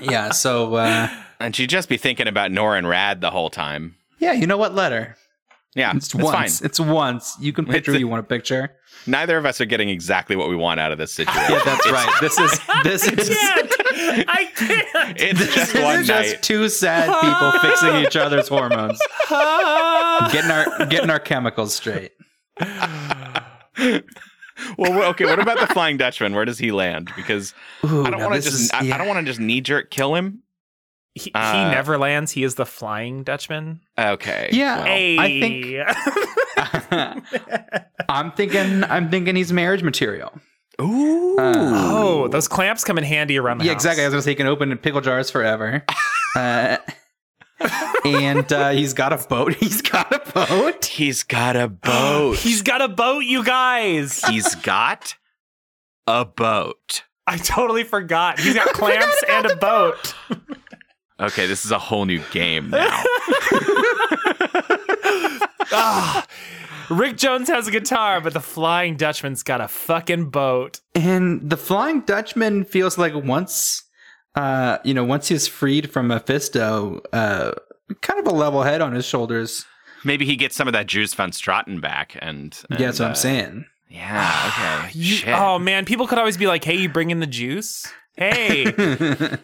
yeah. 0.00 0.30
So 0.30 0.74
uh, 0.74 1.08
And 1.40 1.54
she'd 1.54 1.70
just 1.70 1.88
be 1.88 1.96
thinking 1.96 2.26
about 2.28 2.50
Norrin 2.50 2.84
Radd 2.84 3.20
the 3.20 3.30
whole 3.30 3.50
time. 3.50 3.96
yeah, 4.18 4.32
you 4.32 4.46
know 4.46 4.56
what? 4.56 4.74
Let 4.74 4.92
her. 4.92 5.16
Yeah, 5.78 5.94
It's, 5.94 6.06
it's 6.06 6.14
once. 6.16 6.58
fine. 6.58 6.66
It's 6.66 6.80
once. 6.80 7.36
You 7.40 7.52
can 7.52 7.64
picture 7.64 7.92
a- 7.92 7.98
you 7.98 8.08
want 8.08 8.26
to 8.26 8.34
picture. 8.34 8.72
Neither 9.06 9.38
of 9.38 9.46
us 9.46 9.60
are 9.60 9.64
getting 9.64 9.88
exactly 9.90 10.34
what 10.34 10.48
we 10.48 10.56
want 10.56 10.80
out 10.80 10.90
of 10.92 10.98
this 10.98 11.12
situation. 11.14 11.52
Yeah, 11.52 11.62
that's 11.64 11.90
right. 11.90 12.12
This 12.20 12.38
is 12.38 12.60
this 12.82 13.06
is. 13.06 13.30
I 14.28 14.50
can't. 14.56 15.20
It's 15.20 15.38
This 15.38 15.54
just 15.54 15.74
is 15.74 15.82
one 15.82 16.04
just 16.04 16.42
two 16.42 16.68
sad 16.68 17.06
people 17.20 17.60
fixing 17.60 17.94
each 18.04 18.16
other's 18.16 18.48
hormones, 18.48 18.98
getting 20.32 20.50
our 20.50 20.86
getting 20.86 21.10
our 21.10 21.20
chemicals 21.20 21.74
straight. 21.74 22.12
Well, 24.76 24.90
well, 24.90 25.10
okay. 25.10 25.24
What 25.24 25.38
about 25.38 25.60
the 25.60 25.68
Flying 25.72 25.96
Dutchman? 25.98 26.34
Where 26.34 26.44
does 26.44 26.58
he 26.58 26.72
land? 26.72 27.10
Because 27.14 27.54
Ooh, 27.84 28.04
I 28.04 28.10
don't 28.10 28.20
want 28.20 28.34
to 28.34 28.40
just. 28.40 28.60
is- 28.60 28.70
I. 28.72 28.80
I 28.92 28.98
don't 28.98 29.06
want 29.06 29.20
to 29.20 29.24
just 29.24 29.38
knee 29.38 29.60
jerk 29.60 29.90
kill 29.90 30.16
him. 30.16 30.42
He, 31.18 31.30
he 31.30 31.32
Uh, 31.34 31.70
never 31.70 31.98
lands. 31.98 32.32
He 32.32 32.42
is 32.44 32.54
the 32.54 32.64
Flying 32.66 33.22
Dutchman. 33.24 33.80
Okay. 33.98 34.48
Yeah. 34.52 34.76
well, 34.78 34.86
Hey. 34.86 35.18
I 35.18 35.40
think- 35.40 35.76
I'm 38.08 38.32
thinking. 38.32 38.84
I'm 38.84 39.10
thinking 39.10 39.36
he's 39.36 39.52
marriage 39.52 39.82
material. 39.82 40.32
Ooh. 40.80 41.36
Uh, 41.38 41.52
oh, 41.56 42.28
those 42.28 42.48
clamps 42.48 42.84
come 42.84 42.98
in 42.98 43.04
handy 43.04 43.38
around 43.38 43.58
the 43.58 43.64
house. 43.64 43.66
yeah, 43.66 43.72
house. 43.72 43.82
exactly. 43.82 44.04
I 44.04 44.06
was 44.06 44.14
gonna 44.14 44.22
say 44.22 44.30
he 44.30 44.36
can 44.36 44.46
open 44.46 44.76
pickle 44.78 45.00
jars 45.00 45.30
forever. 45.30 45.84
uh, 46.36 46.76
and 48.04 48.52
uh, 48.52 48.70
he's 48.80 48.94
got 48.94 49.12
a 49.12 49.16
boat. 49.28 49.54
He's 49.54 49.82
got 49.82 50.12
a 50.14 50.20
boat. 50.32 50.84
He's 50.84 51.22
got 51.24 51.56
a 51.56 51.68
boat. 51.68 52.36
He's 52.38 52.62
got 52.62 52.80
a 52.80 52.88
boat, 52.88 53.20
you 53.24 53.44
guys. 53.44 54.22
He's 54.24 54.54
got 54.56 55.14
a 56.06 56.24
boat. 56.24 57.02
I 57.26 57.36
totally 57.36 57.84
forgot. 57.84 58.38
He's 58.40 58.54
got 58.54 58.68
clamps 58.72 59.22
and 59.28 59.46
a 59.46 59.56
boat. 59.56 60.14
Okay, 61.20 61.46
this 61.46 61.64
is 61.64 61.70
a 61.72 61.78
whole 61.78 62.04
new 62.04 62.20
game 62.30 62.70
now. 62.70 63.02
Ah. 65.70 66.26
Rick 66.88 67.18
Jones 67.18 67.48
has 67.48 67.68
a 67.68 67.70
guitar, 67.70 68.20
but 68.22 68.32
the 68.32 68.40
Flying 68.40 68.96
Dutchman's 68.96 69.42
got 69.42 69.60
a 69.60 69.68
fucking 69.68 70.30
boat. 70.30 70.80
And 70.94 71.48
the 71.50 71.58
Flying 71.58 72.00
Dutchman 72.00 72.64
feels 72.64 72.96
like 72.96 73.14
once, 73.14 73.82
uh, 74.34 74.78
you 74.84 74.94
know, 74.94 75.04
once 75.04 75.28
he's 75.28 75.46
freed 75.46 75.90
from 75.92 76.08
Mephisto, 76.08 77.02
uh, 77.12 77.52
kind 78.00 78.18
of 78.18 78.26
a 78.26 78.34
level 78.34 78.62
head 78.62 78.80
on 78.80 78.94
his 78.94 79.04
shoulders. 79.04 79.66
Maybe 80.04 80.24
he 80.24 80.36
gets 80.36 80.56
some 80.56 80.66
of 80.68 80.72
that 80.72 80.86
juice 80.86 81.12
von 81.12 81.30
Straten 81.32 81.80
back, 81.82 82.16
and, 82.20 82.58
and 82.70 82.80
yeah, 82.80 82.86
that's 82.86 83.00
what 83.00 83.06
uh, 83.06 83.08
I'm 83.10 83.14
saying. 83.14 83.66
Yeah. 83.90 84.50
Okay. 84.86 84.90
You- 84.98 85.04
Shit. 85.16 85.34
oh 85.38 85.58
man, 85.58 85.84
people 85.84 86.06
could 86.06 86.18
always 86.18 86.38
be 86.38 86.46
like, 86.46 86.64
"Hey, 86.64 86.76
you 86.76 86.88
bring 86.88 87.10
in 87.10 87.20
the 87.20 87.26
juice? 87.26 87.86
Hey, 88.18 88.66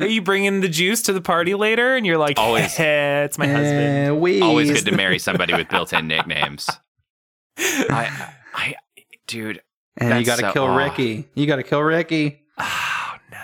are 0.01 0.07
you 0.07 0.20
bringing 0.22 0.61
the 0.61 0.68
juice 0.68 1.03
to 1.03 1.12
the 1.12 1.20
party 1.20 1.55
later?" 1.55 1.97
And 1.97 2.05
you're 2.05 2.18
like, 2.18 2.39
Always. 2.39 2.72
"Hey, 2.77 3.22
it's 3.25 3.39
my 3.39 3.47
husband." 3.47 4.11
Uh, 4.11 4.14
we 4.14 4.41
Always 4.43 4.70
good 4.70 4.85
to 4.91 4.97
marry 4.97 5.18
somebody 5.18 5.55
with 5.55 5.68
built-in 5.70 6.07
nicknames. 6.09 6.68
I, 7.57 8.33
I, 8.53 8.75
dude. 9.27 9.62
And 9.97 10.18
you 10.18 10.27
got 10.27 10.41
to 10.41 10.47
so- 10.47 10.53
kill 10.53 10.64
oh. 10.64 10.77
Ricky. 10.77 11.29
You 11.35 11.47
got 11.47 11.57
to 11.57 11.62
kill 11.62 11.83
Ricky. 11.83 12.43
Oh 12.59 13.14
no. 13.31 13.39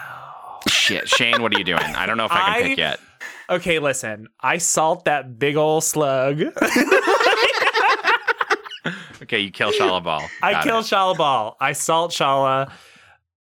Shit, 0.69 1.09
Shane, 1.09 1.41
what 1.43 1.55
are 1.55 1.59
you 1.59 1.65
doing? 1.65 1.81
I 1.81 2.07
don't 2.07 2.17
know 2.17 2.25
if 2.25 2.33
I 2.33 2.39
can 2.39 2.53
I- 2.53 2.63
pick 2.63 2.79
yet. 2.79 3.01
Okay, 3.49 3.79
listen. 3.81 4.29
I 4.41 4.59
salt 4.59 5.07
that 5.07 5.39
big 5.39 5.57
ol' 5.57 5.81
slug. 5.81 6.41
Okay, 9.23 9.39
you 9.41 9.51
kill 9.51 9.71
Shalla-Bal. 9.71 10.29
I 10.43 10.63
kill 10.63 10.79
it. 10.79 10.87
Shalla-Bal. 10.87 11.57
I 11.61 11.73
salt 11.73 12.11
Shalla. 12.11 12.73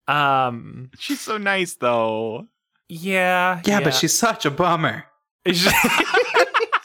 Um. 0.08 0.90
She's 0.98 1.20
so 1.20 1.36
nice, 1.38 1.74
though. 1.74 2.46
Yeah. 2.88 3.60
Yeah, 3.66 3.80
but 3.80 3.94
she's 3.94 4.14
such 4.16 4.44
a 4.46 4.50
bummer. 4.50 5.04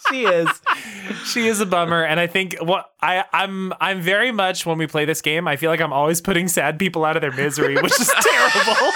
she 0.09 0.25
is 0.25 0.47
she 1.25 1.47
is 1.47 1.59
a 1.59 1.65
bummer 1.65 2.03
and 2.03 2.19
i 2.19 2.27
think 2.27 2.55
what 2.61 2.85
i 3.01 3.23
i'm 3.33 3.73
i'm 3.81 3.99
very 3.99 4.31
much 4.31 4.65
when 4.65 4.77
we 4.77 4.85
play 4.85 5.05
this 5.05 5.21
game 5.21 5.47
i 5.47 5.55
feel 5.55 5.69
like 5.71 5.81
i'm 5.81 5.91
always 5.91 6.21
putting 6.21 6.47
sad 6.47 6.77
people 6.77 7.03
out 7.03 7.15
of 7.17 7.21
their 7.21 7.31
misery 7.31 7.75
which 7.81 7.99
is 7.99 8.11
terrible 8.21 8.91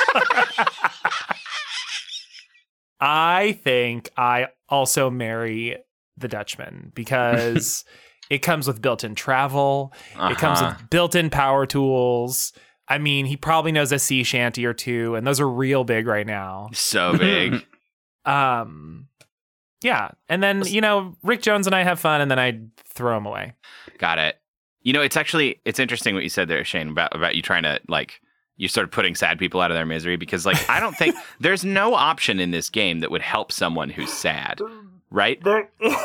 i 3.00 3.58
think 3.64 4.10
i 4.18 4.48
also 4.70 5.10
marry 5.10 5.78
the 6.18 6.28
dutchman 6.28 6.92
because 6.96 7.84
it 8.30 8.40
comes 8.40 8.68
with 8.68 8.82
built-in 8.82 9.16
travel 9.16 9.94
it 10.20 10.38
comes 10.38 10.60
Uh-huh. 10.62 10.76
with 10.80 10.90
built-in 10.90 11.30
power 11.30 11.66
tools 11.66 12.54
i 12.90 12.98
mean 12.98 13.26
he 13.26 13.38
probably 13.38 13.72
knows 13.72 13.92
a 13.92 14.00
sea 14.00 14.24
shanty 14.24 14.66
or 14.66 14.74
two 14.74 15.16
and 15.16 15.26
those 15.26 15.40
are 15.40 15.50
real 15.50 15.84
big 15.84 16.08
right 16.08 16.28
now 16.28 16.70
so 16.74 17.18
big. 17.18 17.66
um, 18.26 19.08
yeah, 19.82 20.10
and 20.28 20.42
then 20.42 20.64
you 20.66 20.82
know 20.82 21.16
Rick 21.24 21.42
Jones 21.42 21.68
and 21.68 21.76
I 21.76 21.84
have 21.84 22.00
fun, 22.00 22.20
and 22.22 22.32
then 22.32 22.40
I 22.40 22.60
throw 22.78 23.16
him 23.16 23.26
away. 23.26 23.54
Got 24.00 24.18
it. 24.18 24.40
You 24.82 24.94
know, 24.94 25.02
it's 25.02 25.18
actually 25.18 25.62
it's 25.66 25.80
interesting 25.80 26.16
what 26.16 26.24
you 26.24 26.30
said 26.30 26.48
there, 26.48 26.64
Shane, 26.64 26.90
about 26.90 27.16
about 27.16 27.36
you 27.36 27.42
trying 27.42 27.64
to 27.64 27.80
like 27.88 28.20
you 28.56 28.68
sort 28.68 28.86
of 28.86 28.92
putting 28.92 29.14
sad 29.14 29.38
people 29.38 29.62
out 29.62 29.70
of 29.70 29.76
their 29.76 29.86
misery 29.86 30.18
because 30.18 30.46
like 30.46 30.68
I 30.70 30.80
don't 30.80 30.96
think 30.96 31.16
there's 31.40 31.64
no 31.64 31.94
option 31.94 32.40
in 32.40 32.50
this 32.52 32.70
game 32.70 33.02
that 33.02 33.12
would 33.12 33.22
help 33.22 33.52
someone 33.52 33.90
who's 33.90 34.12
sad, 34.12 34.60
right? 35.10 35.40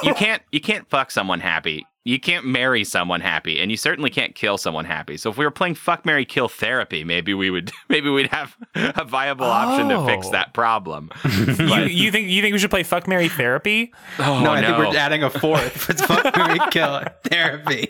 You 0.02 0.14
can't 0.14 0.42
you 0.52 0.60
can't 0.60 0.88
fuck 0.88 1.10
someone 1.10 1.40
happy. 1.40 1.84
You 2.04 2.18
can't 2.18 2.44
marry 2.44 2.82
someone 2.82 3.20
happy, 3.20 3.60
and 3.60 3.70
you 3.70 3.76
certainly 3.76 4.10
can't 4.10 4.34
kill 4.34 4.58
someone 4.58 4.84
happy. 4.84 5.16
So 5.16 5.30
if 5.30 5.38
we 5.38 5.44
were 5.44 5.52
playing 5.52 5.76
fuck 5.76 6.04
Marry 6.04 6.24
Kill 6.24 6.48
therapy, 6.48 7.04
maybe 7.04 7.32
we 7.32 7.48
would 7.48 7.70
maybe 7.88 8.10
we'd 8.10 8.26
have 8.32 8.56
a 8.74 9.04
viable 9.04 9.44
option 9.46 9.88
to 9.88 10.04
fix 10.04 10.26
Oh. 10.26 10.32
that 10.32 10.52
problem. 10.52 11.10
you, 11.24 11.76
you 11.84 12.10
think 12.10 12.28
you 12.28 12.42
think 12.42 12.54
we 12.54 12.58
should 12.58 12.70
play 12.70 12.82
Fuck 12.82 13.06
Marry 13.06 13.28
Therapy? 13.28 13.92
Oh, 14.18 14.40
no, 14.42 14.50
I 14.50 14.62
think 14.64 14.78
we're 14.78 14.96
adding 14.96 15.22
a 15.22 15.30
fourth. 15.30 15.88
It's 15.88 16.04
fuck 16.04 16.36
Marry 16.36 16.58
kill 16.72 17.02
therapy. 17.24 17.86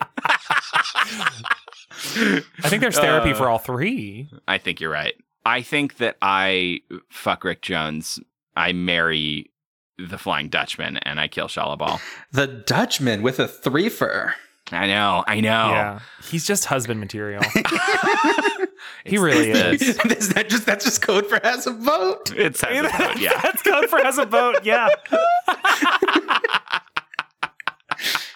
I 2.05 2.69
think 2.69 2.81
there's 2.81 2.97
therapy 2.97 3.31
Uh, 3.31 3.35
for 3.35 3.49
all 3.49 3.57
three. 3.57 4.29
I 4.47 4.57
think 4.57 4.79
you're 4.79 4.91
right. 4.91 5.13
I 5.45 5.61
think 5.61 5.97
that 5.97 6.17
I 6.21 6.81
fuck 7.09 7.43
Rick 7.43 7.61
Jones. 7.61 8.19
I 8.55 8.71
marry 8.73 9.49
the 9.97 10.17
Flying 10.17 10.49
Dutchman 10.49 10.97
and 10.97 11.19
I 11.19 11.27
kill 11.27 11.47
Shalla-Bal. 11.47 11.99
The 12.31 12.47
Dutchman 12.47 13.21
with 13.21 13.39
a 13.39 13.47
threefer. 13.47 14.33
I 14.71 14.87
know, 14.87 15.23
I 15.27 15.39
know. 15.41 15.69
Yeah, 15.69 15.99
he's 16.23 16.47
just 16.47 16.65
husband 16.65 16.99
material. 16.99 17.43
he 19.05 19.17
really 19.17 19.51
this- 19.51 19.81
is. 19.81 19.97
is 20.05 20.29
that 20.29 20.49
just 20.49 20.65
that's 20.65 20.85
just 20.85 21.01
code 21.01 21.27
for 21.27 21.39
has 21.43 21.67
a 21.67 21.71
vote? 21.71 22.31
It's 22.35 22.61
has 22.61 22.85
a 22.85 22.89
vote, 22.97 23.17
yeah. 23.19 23.39
That's 23.41 23.61
code 23.61 23.89
for 23.89 23.99
has 23.99 24.17
a 24.17 24.25
vote. 24.25 24.63
Yeah. 24.63 24.87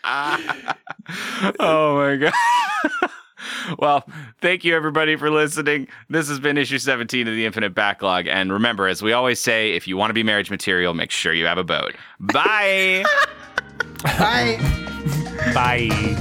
oh 1.59 1.95
my 1.95 2.15
god. 2.17 2.33
Well, 3.79 4.07
thank 4.41 4.63
you 4.63 4.75
everybody 4.75 5.15
for 5.15 5.29
listening. 5.29 5.87
This 6.09 6.27
has 6.29 6.39
been 6.39 6.57
issue 6.57 6.77
17 6.77 7.27
of 7.27 7.33
the 7.33 7.45
Infinite 7.45 7.73
Backlog. 7.75 8.27
And 8.27 8.51
remember, 8.51 8.87
as 8.87 9.01
we 9.01 9.13
always 9.13 9.39
say, 9.39 9.71
if 9.71 9.87
you 9.87 9.97
want 9.97 10.09
to 10.09 10.13
be 10.13 10.23
marriage 10.23 10.49
material, 10.49 10.93
make 10.93 11.11
sure 11.11 11.33
you 11.33 11.45
have 11.45 11.57
a 11.57 11.63
boat. 11.63 11.95
Bye. 12.19 13.03
Bye. 14.03 14.57
Bye. 15.53 16.17